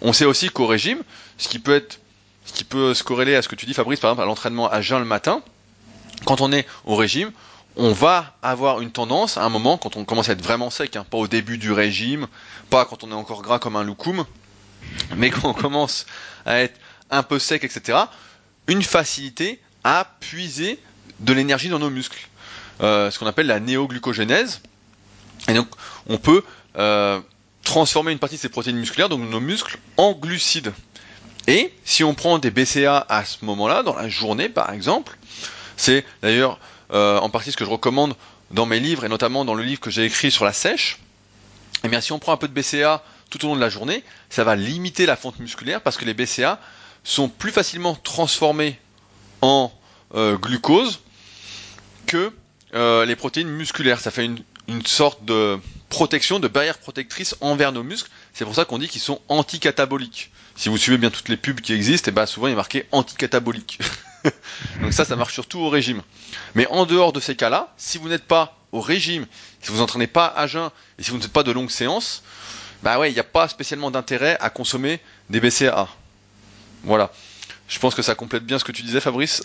On 0.00 0.12
sait 0.12 0.26
aussi 0.26 0.48
qu'au 0.48 0.68
régime, 0.68 1.02
ce 1.38 1.48
qui 1.48 1.58
peut 1.58 1.74
être, 1.74 1.98
ce 2.44 2.52
qui 2.52 2.62
peut 2.62 2.94
se 2.94 3.02
corréler 3.02 3.34
à 3.34 3.42
ce 3.42 3.48
que 3.48 3.56
tu 3.56 3.66
dis, 3.66 3.74
Fabrice, 3.74 3.98
par 3.98 4.10
exemple, 4.12 4.22
à 4.22 4.26
l'entraînement 4.26 4.70
à 4.70 4.80
jeun 4.80 5.00
le 5.00 5.04
matin, 5.04 5.42
quand 6.24 6.40
on 6.40 6.52
est 6.52 6.66
au 6.84 6.94
régime, 6.94 7.32
on 7.76 7.92
va 7.92 8.34
avoir 8.42 8.80
une 8.80 8.90
tendance 8.90 9.36
à 9.36 9.44
un 9.44 9.48
moment, 9.48 9.78
quand 9.78 9.96
on 9.96 10.04
commence 10.04 10.28
à 10.28 10.32
être 10.32 10.42
vraiment 10.42 10.70
sec, 10.70 10.96
hein, 10.96 11.06
pas 11.08 11.18
au 11.18 11.28
début 11.28 11.58
du 11.58 11.72
régime, 11.72 12.26
pas 12.68 12.84
quand 12.84 13.04
on 13.04 13.10
est 13.10 13.14
encore 13.14 13.42
gras 13.42 13.58
comme 13.58 13.76
un 13.76 13.84
loukoum, 13.84 14.24
mais 15.16 15.30
quand 15.30 15.48
on 15.48 15.54
commence 15.54 16.06
à 16.46 16.60
être 16.60 16.78
un 17.10 17.22
peu 17.22 17.38
sec, 17.38 17.64
etc., 17.64 17.98
une 18.66 18.82
facilité 18.82 19.60
à 19.84 20.06
puiser 20.20 20.78
de 21.20 21.32
l'énergie 21.32 21.68
dans 21.68 21.78
nos 21.78 21.90
muscles. 21.90 22.28
Euh, 22.82 23.10
ce 23.10 23.18
qu'on 23.18 23.26
appelle 23.26 23.46
la 23.46 23.60
néoglucogénèse. 23.60 24.62
Et 25.48 25.54
donc, 25.54 25.68
on 26.06 26.18
peut 26.18 26.42
euh, 26.78 27.20
transformer 27.62 28.12
une 28.12 28.18
partie 28.18 28.36
de 28.36 28.40
ces 28.40 28.48
protéines 28.48 28.78
musculaires, 28.78 29.08
donc 29.08 29.28
nos 29.28 29.40
muscles, 29.40 29.78
en 29.96 30.12
glucides. 30.12 30.72
Et 31.46 31.72
si 31.84 32.04
on 32.04 32.14
prend 32.14 32.38
des 32.38 32.50
BCA 32.50 33.04
à 33.08 33.24
ce 33.24 33.44
moment-là, 33.44 33.82
dans 33.82 33.96
la 33.96 34.08
journée 34.08 34.48
par 34.48 34.72
exemple, 34.72 35.16
c'est 35.76 36.04
d'ailleurs 36.22 36.58
en 36.92 37.28
partie 37.30 37.52
ce 37.52 37.56
que 37.56 37.64
je 37.64 37.70
recommande 37.70 38.14
dans 38.50 38.66
mes 38.66 38.80
livres 38.80 39.04
et 39.04 39.08
notamment 39.08 39.44
dans 39.44 39.54
le 39.54 39.62
livre 39.62 39.80
que 39.80 39.90
j'ai 39.90 40.04
écrit 40.04 40.30
sur 40.30 40.44
la 40.44 40.52
sèche, 40.52 40.98
eh 41.84 41.88
bien 41.88 42.00
si 42.00 42.12
on 42.12 42.18
prend 42.18 42.32
un 42.32 42.36
peu 42.36 42.48
de 42.48 42.52
BCA 42.52 43.02
tout 43.30 43.44
au 43.44 43.48
long 43.48 43.56
de 43.56 43.60
la 43.60 43.68
journée, 43.68 44.02
ça 44.28 44.44
va 44.44 44.56
limiter 44.56 45.06
la 45.06 45.16
fonte 45.16 45.38
musculaire 45.38 45.80
parce 45.80 45.96
que 45.96 46.04
les 46.04 46.14
BCA 46.14 46.60
sont 47.04 47.28
plus 47.28 47.52
facilement 47.52 47.94
transformés 47.94 48.78
en 49.40 49.72
euh, 50.14 50.36
glucose 50.36 51.00
que 52.06 52.32
euh, 52.74 53.04
les 53.06 53.16
protéines 53.16 53.48
musculaires. 53.48 54.00
Ça 54.00 54.10
fait 54.10 54.24
une, 54.24 54.42
sorte 54.86 55.24
de 55.24 55.58
protection, 55.88 56.38
de 56.38 56.46
barrière 56.46 56.78
protectrice 56.78 57.36
envers 57.40 57.72
nos 57.72 57.82
muscles. 57.82 58.10
C'est 58.32 58.44
pour 58.44 58.54
ça 58.54 58.64
qu'on 58.64 58.78
dit 58.78 58.88
qu'ils 58.88 59.00
sont 59.00 59.20
anticataboliques. 59.28 60.30
Si 60.56 60.68
vous 60.68 60.78
suivez 60.78 60.98
bien 60.98 61.10
toutes 61.10 61.28
les 61.28 61.36
pubs 61.36 61.60
qui 61.60 61.72
existent, 61.72 62.08
et 62.08 62.12
eh 62.12 62.14
ben 62.14 62.26
souvent 62.26 62.46
il 62.48 62.52
est 62.52 62.56
marqué 62.56 62.86
anticatabolique. 62.92 63.78
Donc 64.82 64.92
ça, 64.92 65.04
ça 65.04 65.16
marche 65.16 65.34
surtout 65.34 65.60
au 65.60 65.68
régime. 65.68 66.02
Mais 66.54 66.66
en 66.68 66.86
dehors 66.86 67.12
de 67.12 67.20
ces 67.20 67.36
cas-là, 67.36 67.72
si 67.76 67.98
vous 67.98 68.08
n'êtes 68.08 68.24
pas 68.24 68.56
au 68.72 68.80
régime, 68.80 69.26
si 69.60 69.70
vous 69.70 69.78
n'entraînez 69.78 70.06
pas 70.06 70.26
à 70.26 70.46
jeun 70.46 70.70
et 70.98 71.02
si 71.02 71.10
vous 71.10 71.16
ne 71.16 71.22
faites 71.22 71.32
pas 71.32 71.42
de 71.42 71.52
longues 71.52 71.70
séances, 71.70 72.22
bah 72.82 72.98
ouais, 72.98 73.10
il 73.10 73.14
n'y 73.14 73.20
a 73.20 73.24
pas 73.24 73.48
spécialement 73.48 73.90
d'intérêt 73.90 74.36
à 74.40 74.50
consommer 74.50 75.00
des 75.28 75.40
BCAA. 75.40 75.88
Voilà. 76.84 77.10
Je 77.68 77.78
pense 77.78 77.94
que 77.94 78.02
ça 78.02 78.14
complète 78.14 78.44
bien 78.44 78.58
ce 78.58 78.64
que 78.64 78.72
tu 78.72 78.82
disais, 78.82 79.00
Fabrice. 79.00 79.42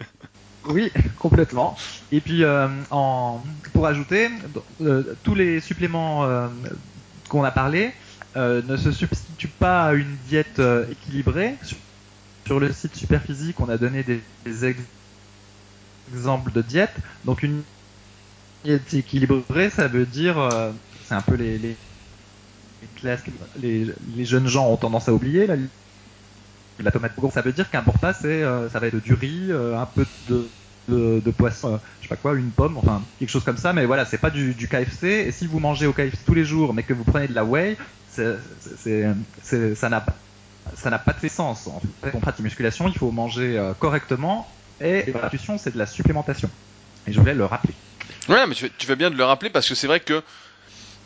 oui, 0.66 0.90
complètement. 1.18 1.76
Et 2.12 2.20
puis, 2.20 2.44
euh, 2.44 2.68
pour 3.72 3.86
ajouter, 3.86 4.28
euh, 4.82 5.16
tous 5.22 5.34
les 5.34 5.60
suppléments 5.60 6.24
euh, 6.24 6.48
qu'on 7.28 7.44
a 7.44 7.50
parlé 7.50 7.92
ne 8.36 8.76
se 8.76 8.92
substituent 8.92 9.48
pas 9.48 9.86
à 9.86 9.92
une 9.94 10.16
diète 10.28 10.60
équilibrée. 10.90 11.56
Sur 12.46 12.60
le 12.60 12.72
site 12.72 12.94
Superphysique, 12.94 13.58
on 13.60 13.68
a 13.68 13.78
donné 13.78 14.02
des, 14.02 14.20
exemples 16.12 16.52
de 16.52 16.62
diètes. 16.62 16.94
Donc, 17.24 17.42
une 17.42 17.62
diète 18.64 18.92
équilibrée, 18.92 19.70
ça 19.70 19.88
veut 19.88 20.06
dire, 20.06 20.36
c'est 21.06 21.14
un 21.14 21.22
peu 21.22 21.34
les, 21.36 21.58
les, 21.58 21.76
les, 23.60 23.86
les, 24.16 24.24
jeunes 24.24 24.48
gens 24.48 24.68
ont 24.68 24.76
tendance 24.76 25.08
à 25.08 25.14
oublier. 25.14 25.46
Là, 25.46 25.56
la 26.80 26.90
tomate 26.90 27.12
ça 27.32 27.40
veut 27.40 27.52
dire 27.52 27.70
qu'un 27.70 27.80
repas, 27.80 28.12
c'est, 28.12 28.42
ça 28.70 28.78
va 28.78 28.86
être 28.88 29.02
du 29.02 29.14
riz, 29.14 29.52
un 29.52 29.86
peu 29.86 30.04
de 30.28 30.46
de, 30.88 31.30
poisson, 31.30 31.74
euh, 31.74 31.78
je 32.00 32.04
sais 32.04 32.08
pas 32.08 32.16
quoi, 32.16 32.34
une 32.34 32.50
pomme, 32.50 32.76
enfin 32.76 33.02
quelque 33.18 33.30
chose 33.30 33.44
comme 33.44 33.56
ça, 33.56 33.72
mais 33.72 33.86
voilà, 33.86 34.04
c'est 34.04 34.18
pas 34.18 34.30
du, 34.30 34.54
KFC. 34.68 35.06
Et 35.06 35.32
si 35.32 35.46
vous 35.46 35.58
mangez 35.60 35.86
au 35.86 35.92
KFC 35.92 36.18
tous 36.24 36.34
les 36.34 36.44
jours, 36.44 36.74
mais 36.74 36.82
que 36.82 36.92
vous 36.92 37.04
prenez 37.04 37.28
de 37.28 37.34
la 37.34 37.44
whey, 37.44 37.76
ça 38.10 38.34
n'a 39.88 40.00
pas 40.00 40.14
ça 40.76 40.90
de 40.90 41.28
sens. 41.28 41.66
En 41.66 41.80
fait, 42.02 42.16
en 42.16 42.20
pratique 42.20 42.44
musculation, 42.44 42.88
il 42.88 42.96
faut 42.96 43.10
manger 43.10 43.58
euh, 43.58 43.72
correctement 43.74 44.48
et 44.80 45.10
la 45.12 45.22
nutrition, 45.22 45.58
c'est 45.58 45.72
de 45.72 45.78
la 45.78 45.86
supplémentation. 45.86 46.50
Et 47.06 47.12
je 47.12 47.20
voulais 47.20 47.34
le 47.34 47.44
rappeler. 47.44 47.74
Ouais, 48.28 48.46
mais 48.46 48.54
tu 48.54 48.70
tu 48.70 48.86
fais 48.86 48.96
bien 48.96 49.10
de 49.10 49.16
le 49.16 49.24
rappeler 49.24 49.50
parce 49.50 49.68
que 49.68 49.74
c'est 49.74 49.86
vrai 49.86 50.00
que 50.00 50.22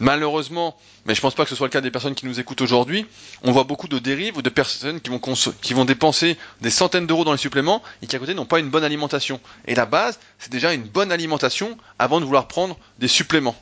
Malheureusement, 0.01 0.77
mais 1.07 1.15
je 1.15 1.21
pense 1.21 1.35
pas 1.35 1.43
que 1.43 1.51
ce 1.51 1.57
soit 1.57 1.67
le 1.67 1.73
cas 1.73 1.81
des 1.81 1.91
personnes 1.91 2.15
qui 2.15 2.27
nous 2.27 2.39
écoutent 2.39 2.61
aujourd'hui, 2.61 3.05
on 3.43 3.51
voit 3.51 3.65
beaucoup 3.65 3.89
de 3.89 3.99
dérives 3.99 4.37
ou 4.37 4.43
de 4.43 4.49
personnes 4.49 5.01
qui 5.01 5.75
vont, 5.75 5.85
dépenser 5.85 6.37
des 6.61 6.71
centaines 6.71 7.07
d'euros 7.07 7.25
dans 7.25 7.33
les 7.33 7.39
suppléments 7.39 7.83
et 8.03 8.07
qui 8.07 8.15
à 8.15 8.19
côté 8.21 8.35
n'ont 8.35 8.45
pas 8.47 8.61
une 8.61 8.71
bonne 8.71 8.85
alimentation. 8.85 9.41
Et 9.67 9.75
la 9.75 9.87
base, 9.87 10.21
c'est 10.39 10.53
déjà 10.53 10.73
une 10.73 10.83
bonne 10.85 11.11
alimentation 11.11 11.77
avant 11.99 12.21
de 12.21 12.25
vouloir 12.25 12.47
prendre 12.47 12.79
des 13.01 13.09
suppléments. 13.09 13.57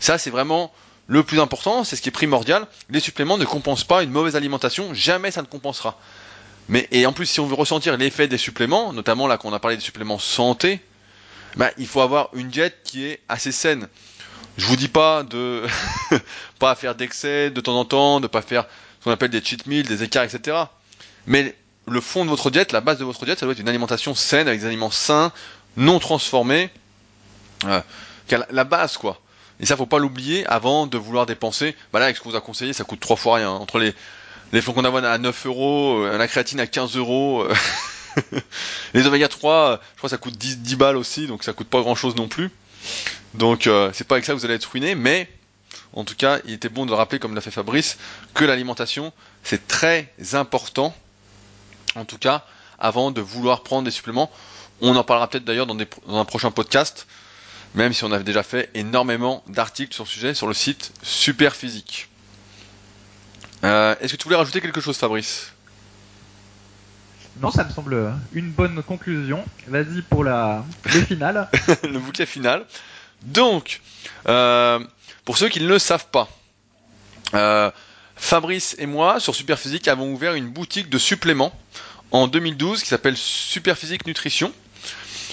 Ça, 0.00 0.16
c'est 0.16 0.30
vraiment 0.30 0.72
le 1.06 1.22
plus 1.22 1.38
important, 1.38 1.84
c'est 1.84 1.96
ce 1.96 2.02
qui 2.02 2.08
est 2.08 2.12
primordial. 2.12 2.66
Les 2.88 3.00
suppléments 3.00 3.36
ne 3.36 3.44
compensent 3.44 3.84
pas 3.84 4.02
une 4.02 4.10
mauvaise 4.10 4.36
alimentation, 4.36 4.94
jamais 4.94 5.30
ça 5.30 5.42
ne 5.42 5.46
compensera. 5.46 5.98
Mais 6.70 6.88
et 6.92 7.04
en 7.04 7.12
plus, 7.12 7.26
si 7.26 7.40
on 7.40 7.46
veut 7.46 7.54
ressentir 7.54 7.94
l'effet 7.98 8.26
des 8.26 8.38
suppléments, 8.38 8.94
notamment 8.94 9.26
là 9.26 9.36
qu'on 9.36 9.52
a 9.52 9.58
parlé 9.58 9.76
des 9.76 9.82
suppléments 9.82 10.18
santé, 10.18 10.80
bah, 11.56 11.70
il 11.76 11.86
faut 11.86 12.00
avoir 12.00 12.30
une 12.32 12.48
diète 12.48 12.78
qui 12.84 13.04
est 13.04 13.20
assez 13.28 13.52
saine. 13.52 13.88
Je 14.56 14.66
vous 14.66 14.76
dis 14.76 14.88
pas 14.88 15.22
de 15.22 15.64
pas 16.58 16.74
faire 16.74 16.94
d'excès 16.94 17.50
de 17.50 17.60
temps 17.60 17.78
en 17.78 17.84
temps, 17.84 18.20
de 18.20 18.26
pas 18.26 18.42
faire 18.42 18.66
ce 19.00 19.04
qu'on 19.04 19.10
appelle 19.10 19.30
des 19.30 19.42
cheat 19.42 19.66
meals, 19.66 19.86
des 19.86 20.02
écarts, 20.02 20.24
etc. 20.24 20.56
Mais 21.26 21.56
le 21.86 22.00
fond 22.00 22.24
de 22.24 22.30
votre 22.30 22.50
diète, 22.50 22.72
la 22.72 22.80
base 22.80 22.98
de 22.98 23.04
votre 23.04 23.24
diète, 23.24 23.40
ça 23.40 23.46
doit 23.46 23.52
être 23.52 23.60
une 23.60 23.68
alimentation 23.68 24.14
saine 24.14 24.48
avec 24.48 24.60
des 24.60 24.66
aliments 24.66 24.90
sains, 24.90 25.32
non 25.76 25.98
transformés, 25.98 26.70
euh, 27.64 27.80
la, 28.50 28.64
base 28.64 28.96
quoi. 28.96 29.20
Et 29.60 29.66
ça 29.66 29.76
faut 29.76 29.86
pas 29.86 29.98
l'oublier 29.98 30.46
avant 30.46 30.86
de 30.86 30.98
vouloir 30.98 31.26
dépenser. 31.26 31.76
Bah 31.92 31.98
là 31.98 32.06
avec 32.06 32.16
ce 32.16 32.22
qu'on 32.22 32.30
vous 32.30 32.36
a 32.36 32.40
conseillé, 32.40 32.72
ça 32.72 32.84
coûte 32.84 33.00
trois 33.00 33.16
fois 33.16 33.36
rien. 33.36 33.50
Entre 33.50 33.78
les 33.78 33.94
les 34.52 34.60
flocons 34.60 34.82
d'avoine 34.82 35.04
à 35.04 35.18
9 35.18 35.46
euros, 35.46 36.04
euh, 36.04 36.16
la 36.16 36.28
créatine 36.28 36.60
à 36.60 36.66
15 36.66 36.96
euros. 36.96 37.42
Euh, 37.42 37.54
les 38.94 39.06
oméga 39.06 39.26
3, 39.26 39.80
je 39.80 39.96
crois 39.96 40.08
que 40.08 40.10
ça 40.14 40.18
coûte 40.18 40.36
10, 40.36 40.58
10 40.58 40.76
balles 40.76 40.96
aussi, 40.96 41.26
donc 41.26 41.42
ça 41.42 41.52
coûte 41.52 41.66
pas 41.66 41.80
grand 41.80 41.96
chose 41.96 42.14
non 42.14 42.28
plus. 42.28 42.50
Donc 43.34 43.66
euh, 43.66 43.90
c'est 43.92 44.06
pas 44.06 44.16
avec 44.16 44.24
ça 44.24 44.32
que 44.32 44.38
vous 44.38 44.44
allez 44.44 44.54
être 44.54 44.64
ruiné, 44.70 44.94
mais 44.94 45.28
en 45.92 46.04
tout 46.04 46.14
cas, 46.16 46.40
il 46.44 46.52
était 46.52 46.68
bon 46.68 46.86
de 46.86 46.92
rappeler, 46.92 47.18
comme 47.18 47.34
l'a 47.34 47.40
fait 47.40 47.50
Fabrice, 47.50 47.98
que 48.34 48.44
l'alimentation 48.44 49.12
c'est 49.42 49.66
très 49.66 50.12
important. 50.32 50.94
En 51.94 52.04
tout 52.04 52.18
cas, 52.18 52.44
avant 52.78 53.10
de 53.10 53.20
vouloir 53.20 53.62
prendre 53.62 53.84
des 53.84 53.90
suppléments, 53.90 54.30
on 54.80 54.96
en 54.96 55.04
parlera 55.04 55.28
peut-être 55.28 55.44
d'ailleurs 55.44 55.66
dans, 55.66 55.76
un 56.08 56.24
prochain 56.24 56.50
podcast, 56.50 57.06
même 57.74 57.92
si 57.92 58.04
on 58.04 58.12
avait 58.12 58.24
déjà 58.24 58.42
fait 58.42 58.70
énormément 58.74 59.42
d'articles 59.46 59.94
sur 59.94 60.04
le 60.04 60.08
sujet 60.08 60.34
sur 60.34 60.46
le 60.46 60.54
site 60.54 60.92
Superphysique. 61.02 62.08
Euh, 63.62 63.94
Est-ce 64.00 64.12
que 64.12 64.18
tu 64.18 64.24
voulais 64.24 64.36
rajouter 64.36 64.60
quelque 64.60 64.80
chose, 64.80 64.96
Fabrice? 64.96 65.53
Non, 67.40 67.50
ça 67.50 67.64
me 67.64 67.70
semble 67.70 68.12
une 68.32 68.50
bonne 68.50 68.82
conclusion. 68.82 69.44
Vas-y 69.66 70.02
pour 70.02 70.22
la, 70.22 70.64
le 70.84 71.00
final. 71.00 71.48
le 71.82 71.98
bouquet 71.98 72.26
final. 72.26 72.64
Donc, 73.22 73.80
euh, 74.28 74.78
pour 75.24 75.36
ceux 75.36 75.48
qui 75.48 75.60
ne 75.60 75.66
le 75.66 75.78
savent 75.78 76.08
pas, 76.10 76.28
euh, 77.34 77.70
Fabrice 78.16 78.76
et 78.78 78.86
moi, 78.86 79.18
sur 79.18 79.34
Superphysique, 79.34 79.88
avons 79.88 80.12
ouvert 80.12 80.34
une 80.34 80.48
boutique 80.48 80.88
de 80.90 80.98
suppléments 80.98 81.52
en 82.12 82.28
2012 82.28 82.82
qui 82.82 82.88
s'appelle 82.88 83.16
Superphysique 83.16 84.06
Nutrition, 84.06 84.52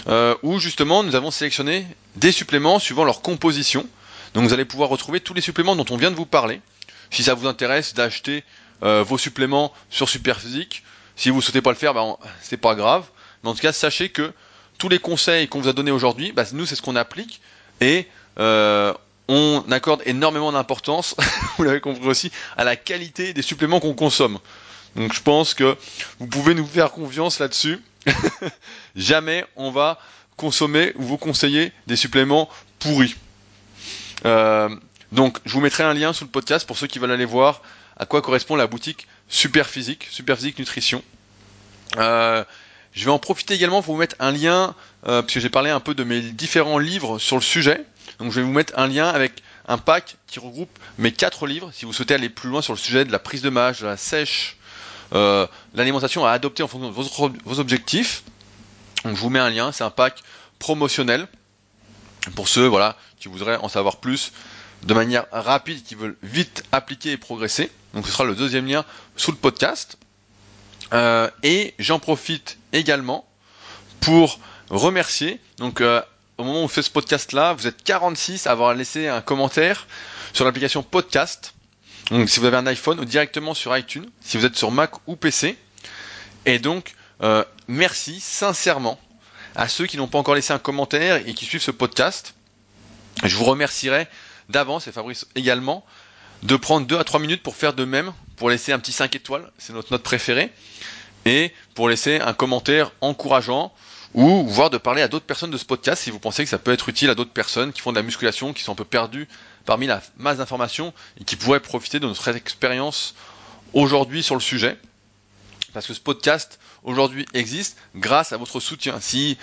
euh, 0.07 0.35
où 0.41 0.57
justement 0.57 1.03
nous 1.03 1.13
avons 1.13 1.29
sélectionné 1.29 1.85
des 2.15 2.31
suppléments 2.31 2.79
suivant 2.79 3.03
leur 3.03 3.21
composition. 3.21 3.87
Donc 4.33 4.45
vous 4.45 4.53
allez 4.53 4.65
pouvoir 4.65 4.89
retrouver 4.89 5.19
tous 5.19 5.35
les 5.35 5.41
suppléments 5.41 5.75
dont 5.75 5.85
on 5.91 5.97
vient 5.97 6.09
de 6.09 6.15
vous 6.15 6.25
parler. 6.25 6.61
Si 7.11 7.21
ça 7.23 7.35
vous 7.35 7.45
intéresse 7.47 7.93
d'acheter 7.93 8.43
vos 8.81 9.19
suppléments 9.19 9.71
sur 9.91 10.09
Superphysique, 10.09 10.83
si 11.21 11.29
vous 11.29 11.35
ne 11.35 11.41
souhaitez 11.41 11.61
pas 11.61 11.69
le 11.69 11.75
faire, 11.75 11.93
ben, 11.93 12.17
c'est 12.41 12.57
pas 12.57 12.73
grave. 12.73 13.05
Mais 13.43 13.51
en 13.51 13.53
tout 13.53 13.61
cas, 13.61 13.71
sachez 13.71 14.09
que 14.09 14.33
tous 14.79 14.89
les 14.89 14.97
conseils 14.97 15.47
qu'on 15.47 15.61
vous 15.61 15.67
a 15.67 15.73
donnés 15.73 15.91
aujourd'hui, 15.91 16.31
ben, 16.31 16.43
nous, 16.53 16.65
c'est 16.65 16.75
ce 16.75 16.81
qu'on 16.81 16.95
applique. 16.95 17.41
Et 17.79 18.07
euh, 18.39 18.91
on 19.27 19.63
accorde 19.69 20.01
énormément 20.07 20.51
d'importance, 20.51 21.15
vous 21.57 21.63
l'avez 21.63 21.79
compris 21.79 22.07
aussi, 22.07 22.31
à 22.57 22.63
la 22.63 22.75
qualité 22.75 23.33
des 23.33 23.43
suppléments 23.43 23.79
qu'on 23.79 23.93
consomme. 23.93 24.39
Donc 24.95 25.13
je 25.13 25.21
pense 25.21 25.53
que 25.53 25.77
vous 26.17 26.25
pouvez 26.25 26.55
nous 26.55 26.65
faire 26.65 26.91
confiance 26.91 27.37
là-dessus. 27.37 27.79
Jamais 28.95 29.45
on 29.55 29.69
va 29.69 29.99
consommer 30.37 30.91
ou 30.95 31.03
vous 31.03 31.17
conseiller 31.17 31.71
des 31.85 31.95
suppléments 31.95 32.49
pourris. 32.79 33.15
Euh, 34.25 34.69
donc 35.11 35.37
je 35.45 35.53
vous 35.53 35.61
mettrai 35.61 35.83
un 35.83 35.93
lien 35.93 36.13
sous 36.13 36.23
le 36.23 36.31
podcast 36.31 36.65
pour 36.65 36.79
ceux 36.79 36.87
qui 36.87 36.97
veulent 36.97 37.11
aller 37.11 37.25
voir 37.25 37.61
à 37.97 38.07
quoi 38.07 38.23
correspond 38.23 38.55
la 38.55 38.65
boutique 38.65 39.07
Super 39.31 39.65
Physique, 39.67 40.07
Super 40.11 40.35
Physique 40.35 40.59
Nutrition. 40.59 41.01
Euh, 41.97 42.43
je 42.91 43.05
vais 43.05 43.11
en 43.11 43.17
profiter 43.17 43.53
également 43.53 43.81
pour 43.81 43.95
vous 43.95 43.99
mettre 43.99 44.17
un 44.19 44.31
lien, 44.33 44.75
euh, 45.07 45.21
puisque 45.21 45.39
j'ai 45.39 45.49
parlé 45.49 45.69
un 45.69 45.79
peu 45.79 45.95
de 45.95 46.03
mes 46.03 46.19
différents 46.19 46.77
livres 46.77 47.17
sur 47.17 47.37
le 47.37 47.41
sujet. 47.41 47.85
Donc 48.19 48.31
je 48.31 48.41
vais 48.41 48.45
vous 48.45 48.51
mettre 48.51 48.73
un 48.77 48.87
lien 48.87 49.07
avec 49.07 49.41
un 49.69 49.77
pack 49.77 50.17
qui 50.27 50.39
regroupe 50.39 50.77
mes 50.97 51.13
quatre 51.13 51.47
livres, 51.47 51.71
si 51.73 51.85
vous 51.85 51.93
souhaitez 51.93 52.13
aller 52.13 52.27
plus 52.27 52.49
loin 52.49 52.61
sur 52.61 52.73
le 52.73 52.77
sujet 52.77 53.05
de 53.05 53.11
la 53.11 53.19
prise 53.19 53.41
de 53.41 53.49
mâche, 53.49 53.79
de 53.79 53.85
la 53.85 53.95
sèche, 53.95 54.57
euh, 55.13 55.47
l'alimentation 55.75 56.25
à 56.25 56.31
adopter 56.31 56.61
en 56.61 56.67
fonction 56.67 56.89
de 56.89 56.93
vos, 56.93 57.33
vos 57.45 57.59
objectifs. 57.59 58.23
Donc 59.05 59.15
je 59.15 59.21
vous 59.21 59.29
mets 59.29 59.39
un 59.39 59.49
lien, 59.49 59.71
c'est 59.71 59.85
un 59.85 59.89
pack 59.91 60.21
promotionnel 60.59 61.27
pour 62.35 62.49
ceux 62.49 62.67
voilà 62.67 62.97
qui 63.17 63.29
voudraient 63.29 63.57
en 63.57 63.69
savoir 63.69 63.97
plus 63.97 64.33
de 64.83 64.93
manière 64.93 65.25
rapide, 65.31 65.83
qui 65.83 65.95
veulent 65.95 66.17
vite 66.23 66.63
appliquer 66.71 67.11
et 67.11 67.17
progresser. 67.17 67.71
Donc 67.93 68.05
ce 68.05 68.11
sera 68.11 68.23
le 68.23 68.35
deuxième 68.35 68.65
lien 68.65 68.85
sous 69.15 69.31
le 69.31 69.37
podcast. 69.37 69.97
Euh, 70.93 71.29
et 71.43 71.73
j'en 71.79 71.99
profite 71.99 72.57
également 72.73 73.25
pour 73.99 74.39
remercier. 74.69 75.39
Donc 75.57 75.81
euh, 75.81 76.01
au 76.37 76.43
moment 76.43 76.61
où 76.61 76.63
on 76.65 76.67
fait 76.67 76.81
ce 76.81 76.89
podcast 76.89 77.33
là, 77.33 77.53
vous 77.53 77.67
êtes 77.67 77.83
46 77.83 78.47
à 78.47 78.51
avoir 78.51 78.73
laissé 78.73 79.07
un 79.07 79.21
commentaire 79.21 79.87
sur 80.33 80.45
l'application 80.45 80.83
podcast. 80.83 81.53
Donc 82.09 82.29
si 82.29 82.39
vous 82.39 82.45
avez 82.45 82.57
un 82.57 82.67
iPhone 82.67 82.99
ou 82.99 83.05
directement 83.05 83.53
sur 83.53 83.75
iTunes, 83.77 84.09
si 84.21 84.37
vous 84.37 84.45
êtes 84.45 84.55
sur 84.55 84.71
Mac 84.71 84.91
ou 85.07 85.15
PC. 85.15 85.57
Et 86.45 86.59
donc 86.59 86.95
euh, 87.21 87.45
merci 87.67 88.19
sincèrement 88.19 88.99
à 89.55 89.67
ceux 89.67 89.85
qui 89.85 89.97
n'ont 89.97 90.07
pas 90.07 90.17
encore 90.17 90.35
laissé 90.35 90.53
un 90.53 90.59
commentaire 90.59 91.27
et 91.27 91.33
qui 91.33 91.45
suivent 91.45 91.61
ce 91.61 91.71
podcast. 91.71 92.33
Je 93.23 93.35
vous 93.35 93.45
remercierai 93.45 94.07
d'avance, 94.51 94.87
et 94.87 94.91
Fabrice 94.91 95.27
également, 95.35 95.85
de 96.43 96.55
prendre 96.55 96.87
2 96.87 96.97
à 96.97 97.03
3 97.03 97.19
minutes 97.19 97.43
pour 97.43 97.55
faire 97.55 97.73
de 97.73 97.85
même, 97.85 98.13
pour 98.35 98.49
laisser 98.49 98.71
un 98.71 98.79
petit 98.79 98.91
5 98.91 99.15
étoiles, 99.15 99.51
c'est 99.57 99.73
notre 99.73 99.91
note 99.91 100.03
préférée, 100.03 100.51
et 101.25 101.53
pour 101.75 101.89
laisser 101.89 102.19
un 102.19 102.33
commentaire 102.33 102.91
encourageant, 103.01 103.73
ou 104.13 104.45
voir 104.45 104.69
de 104.69 104.77
parler 104.77 105.01
à 105.01 105.07
d'autres 105.07 105.25
personnes 105.25 105.51
de 105.51 105.57
ce 105.57 105.65
podcast 105.65 106.03
si 106.03 106.11
vous 106.11 106.19
pensez 106.19 106.43
que 106.43 106.49
ça 106.49 106.57
peut 106.57 106.71
être 106.71 106.89
utile 106.89 107.09
à 107.09 107.15
d'autres 107.15 107.31
personnes 107.31 107.71
qui 107.71 107.81
font 107.81 107.91
de 107.91 107.97
la 107.97 108.03
musculation, 108.03 108.53
qui 108.53 108.63
sont 108.63 108.73
un 108.73 108.75
peu 108.75 108.83
perdues 108.83 109.27
parmi 109.65 109.87
la 109.87 110.01
masse 110.17 110.37
d'informations 110.37 110.93
et 111.19 111.23
qui 111.23 111.35
pourraient 111.35 111.59
profiter 111.59 111.99
de 111.99 112.07
notre 112.07 112.27
expérience 112.35 113.15
aujourd'hui 113.73 114.21
sur 114.23 114.35
le 114.35 114.41
sujet. 114.41 114.77
Parce 115.73 115.87
que 115.87 115.93
ce 115.93 116.01
podcast 116.01 116.59
aujourd'hui 116.83 117.25
existe 117.33 117.77
grâce 117.95 118.33
à 118.33 118.37
votre 118.37 118.59
soutien. 118.59 118.99
Si 118.99 119.37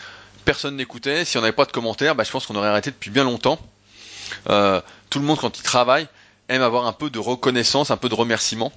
personne 0.44 0.76
n'écoutait, 0.76 1.24
si 1.24 1.38
on 1.38 1.40
n'avait 1.40 1.52
pas 1.52 1.64
de 1.64 1.72
commentaires, 1.72 2.14
bah, 2.14 2.24
je 2.24 2.30
pense 2.30 2.46
qu'on 2.46 2.56
aurait 2.56 2.68
arrêté 2.68 2.90
depuis 2.90 3.10
bien 3.10 3.24
longtemps. 3.24 3.58
Euh, 4.48 4.80
tout 5.10 5.18
le 5.18 5.24
monde 5.24 5.38
quand 5.38 5.58
il 5.58 5.62
travaille 5.62 6.06
aime 6.48 6.62
avoir 6.62 6.86
un 6.86 6.92
peu 6.92 7.10
de 7.10 7.18
reconnaissance, 7.18 7.90
un 7.90 7.96
peu 7.96 8.08
de 8.08 8.14
remerciement. 8.14 8.72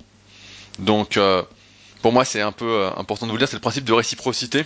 Donc 0.79 1.17
euh, 1.17 1.43
pour 2.01 2.11
moi 2.11 2.25
c'est 2.25 2.41
un 2.41 2.51
peu 2.51 2.65
euh, 2.65 2.89
important 2.97 3.25
de 3.25 3.31
vous 3.31 3.37
le 3.37 3.41
dire, 3.41 3.47
c'est 3.47 3.57
le 3.57 3.61
principe 3.61 3.85
de 3.85 3.93
réciprocité. 3.93 4.65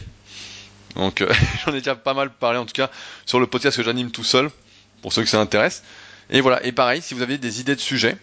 Donc 0.95 1.23
j'en 1.65 1.73
ai 1.73 1.79
déjà 1.79 1.95
pas 1.95 2.13
mal 2.13 2.31
parlé 2.31 2.57
en 2.57 2.65
tout 2.65 2.73
cas 2.73 2.89
sur 3.25 3.39
le 3.39 3.47
podcast 3.47 3.77
que 3.77 3.83
j'anime 3.83 4.11
tout 4.11 4.23
seul, 4.23 4.49
pour 5.01 5.13
ceux 5.13 5.23
que 5.23 5.29
ça 5.29 5.39
intéresse. 5.39 5.83
Et 6.29 6.41
voilà, 6.41 6.63
et 6.65 6.71
pareil, 6.71 7.01
si 7.01 7.13
vous 7.13 7.21
avez 7.21 7.37
des 7.37 7.59
idées 7.59 7.75
de 7.75 7.81
sujets, 7.81 8.17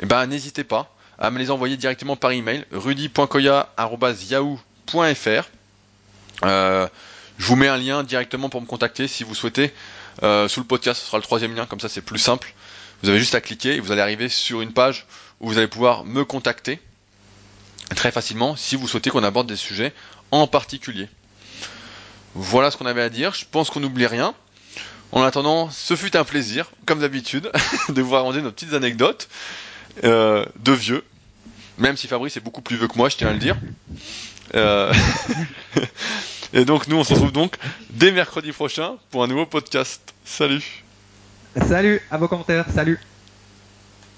eh 0.00 0.06
ben 0.06 0.26
n'hésitez 0.26 0.64
pas 0.64 0.92
à 1.18 1.30
me 1.30 1.38
les 1.38 1.50
envoyer 1.50 1.76
directement 1.76 2.16
par 2.16 2.32
email, 2.32 2.64
rudy.koya.yahoo.fr. 2.72 5.48
Euh, 6.44 6.86
je 7.38 7.46
vous 7.46 7.56
mets 7.56 7.68
un 7.68 7.78
lien 7.78 8.02
directement 8.02 8.48
pour 8.48 8.60
me 8.60 8.66
contacter 8.66 9.08
si 9.08 9.24
vous 9.24 9.34
souhaitez. 9.34 9.72
Euh, 10.22 10.48
sous 10.48 10.60
le 10.60 10.66
podcast, 10.66 11.00
ce 11.00 11.06
sera 11.06 11.18
le 11.18 11.22
troisième 11.22 11.54
lien, 11.54 11.66
comme 11.66 11.80
ça 11.80 11.88
c'est 11.88 12.00
plus 12.00 12.18
simple. 12.18 12.52
Vous 13.02 13.08
avez 13.08 13.18
juste 13.18 13.34
à 13.34 13.40
cliquer 13.40 13.74
et 13.76 13.80
vous 13.80 13.92
allez 13.92 14.00
arriver 14.00 14.28
sur 14.28 14.60
une 14.60 14.72
page 14.72 15.06
où 15.40 15.48
vous 15.48 15.58
allez 15.58 15.66
pouvoir 15.66 16.04
me 16.04 16.24
contacter 16.24 16.80
très 17.94 18.10
facilement 18.10 18.56
si 18.56 18.76
vous 18.76 18.88
souhaitez 18.88 19.10
qu'on 19.10 19.22
aborde 19.22 19.46
des 19.46 19.56
sujets 19.56 19.92
en 20.30 20.46
particulier. 20.46 21.08
Voilà 22.34 22.70
ce 22.70 22.76
qu'on 22.76 22.86
avait 22.86 23.02
à 23.02 23.08
dire. 23.08 23.34
Je 23.34 23.44
pense 23.50 23.70
qu'on 23.70 23.80
n'oublie 23.80 24.06
rien. 24.06 24.34
En 25.12 25.22
attendant, 25.22 25.70
ce 25.70 25.94
fut 25.94 26.16
un 26.16 26.24
plaisir, 26.24 26.70
comme 26.84 27.00
d'habitude, 27.00 27.50
de 27.88 28.02
vous 28.02 28.12
raconter 28.12 28.42
nos 28.42 28.50
petites 28.50 28.74
anecdotes 28.74 29.28
euh, 30.04 30.44
de 30.56 30.72
vieux. 30.72 31.04
Même 31.78 31.96
si 31.96 32.08
Fabrice 32.08 32.36
est 32.36 32.40
beaucoup 32.40 32.62
plus 32.62 32.76
vieux 32.76 32.88
que 32.88 32.96
moi, 32.96 33.08
je 33.08 33.16
tiens 33.16 33.28
à 33.28 33.32
le 33.32 33.38
dire. 33.38 33.56
Euh, 34.54 34.92
et 36.52 36.64
donc 36.64 36.86
nous, 36.88 36.96
on 36.96 37.04
se 37.04 37.12
retrouve 37.12 37.32
donc 37.32 37.56
dès 37.90 38.12
mercredi 38.12 38.52
prochain 38.52 38.96
pour 39.10 39.22
un 39.22 39.26
nouveau 39.26 39.46
podcast. 39.46 40.14
Salut. 40.24 40.84
Salut, 41.66 42.00
à 42.10 42.18
vos 42.18 42.28
commentaires, 42.28 42.66
salut 42.74 42.98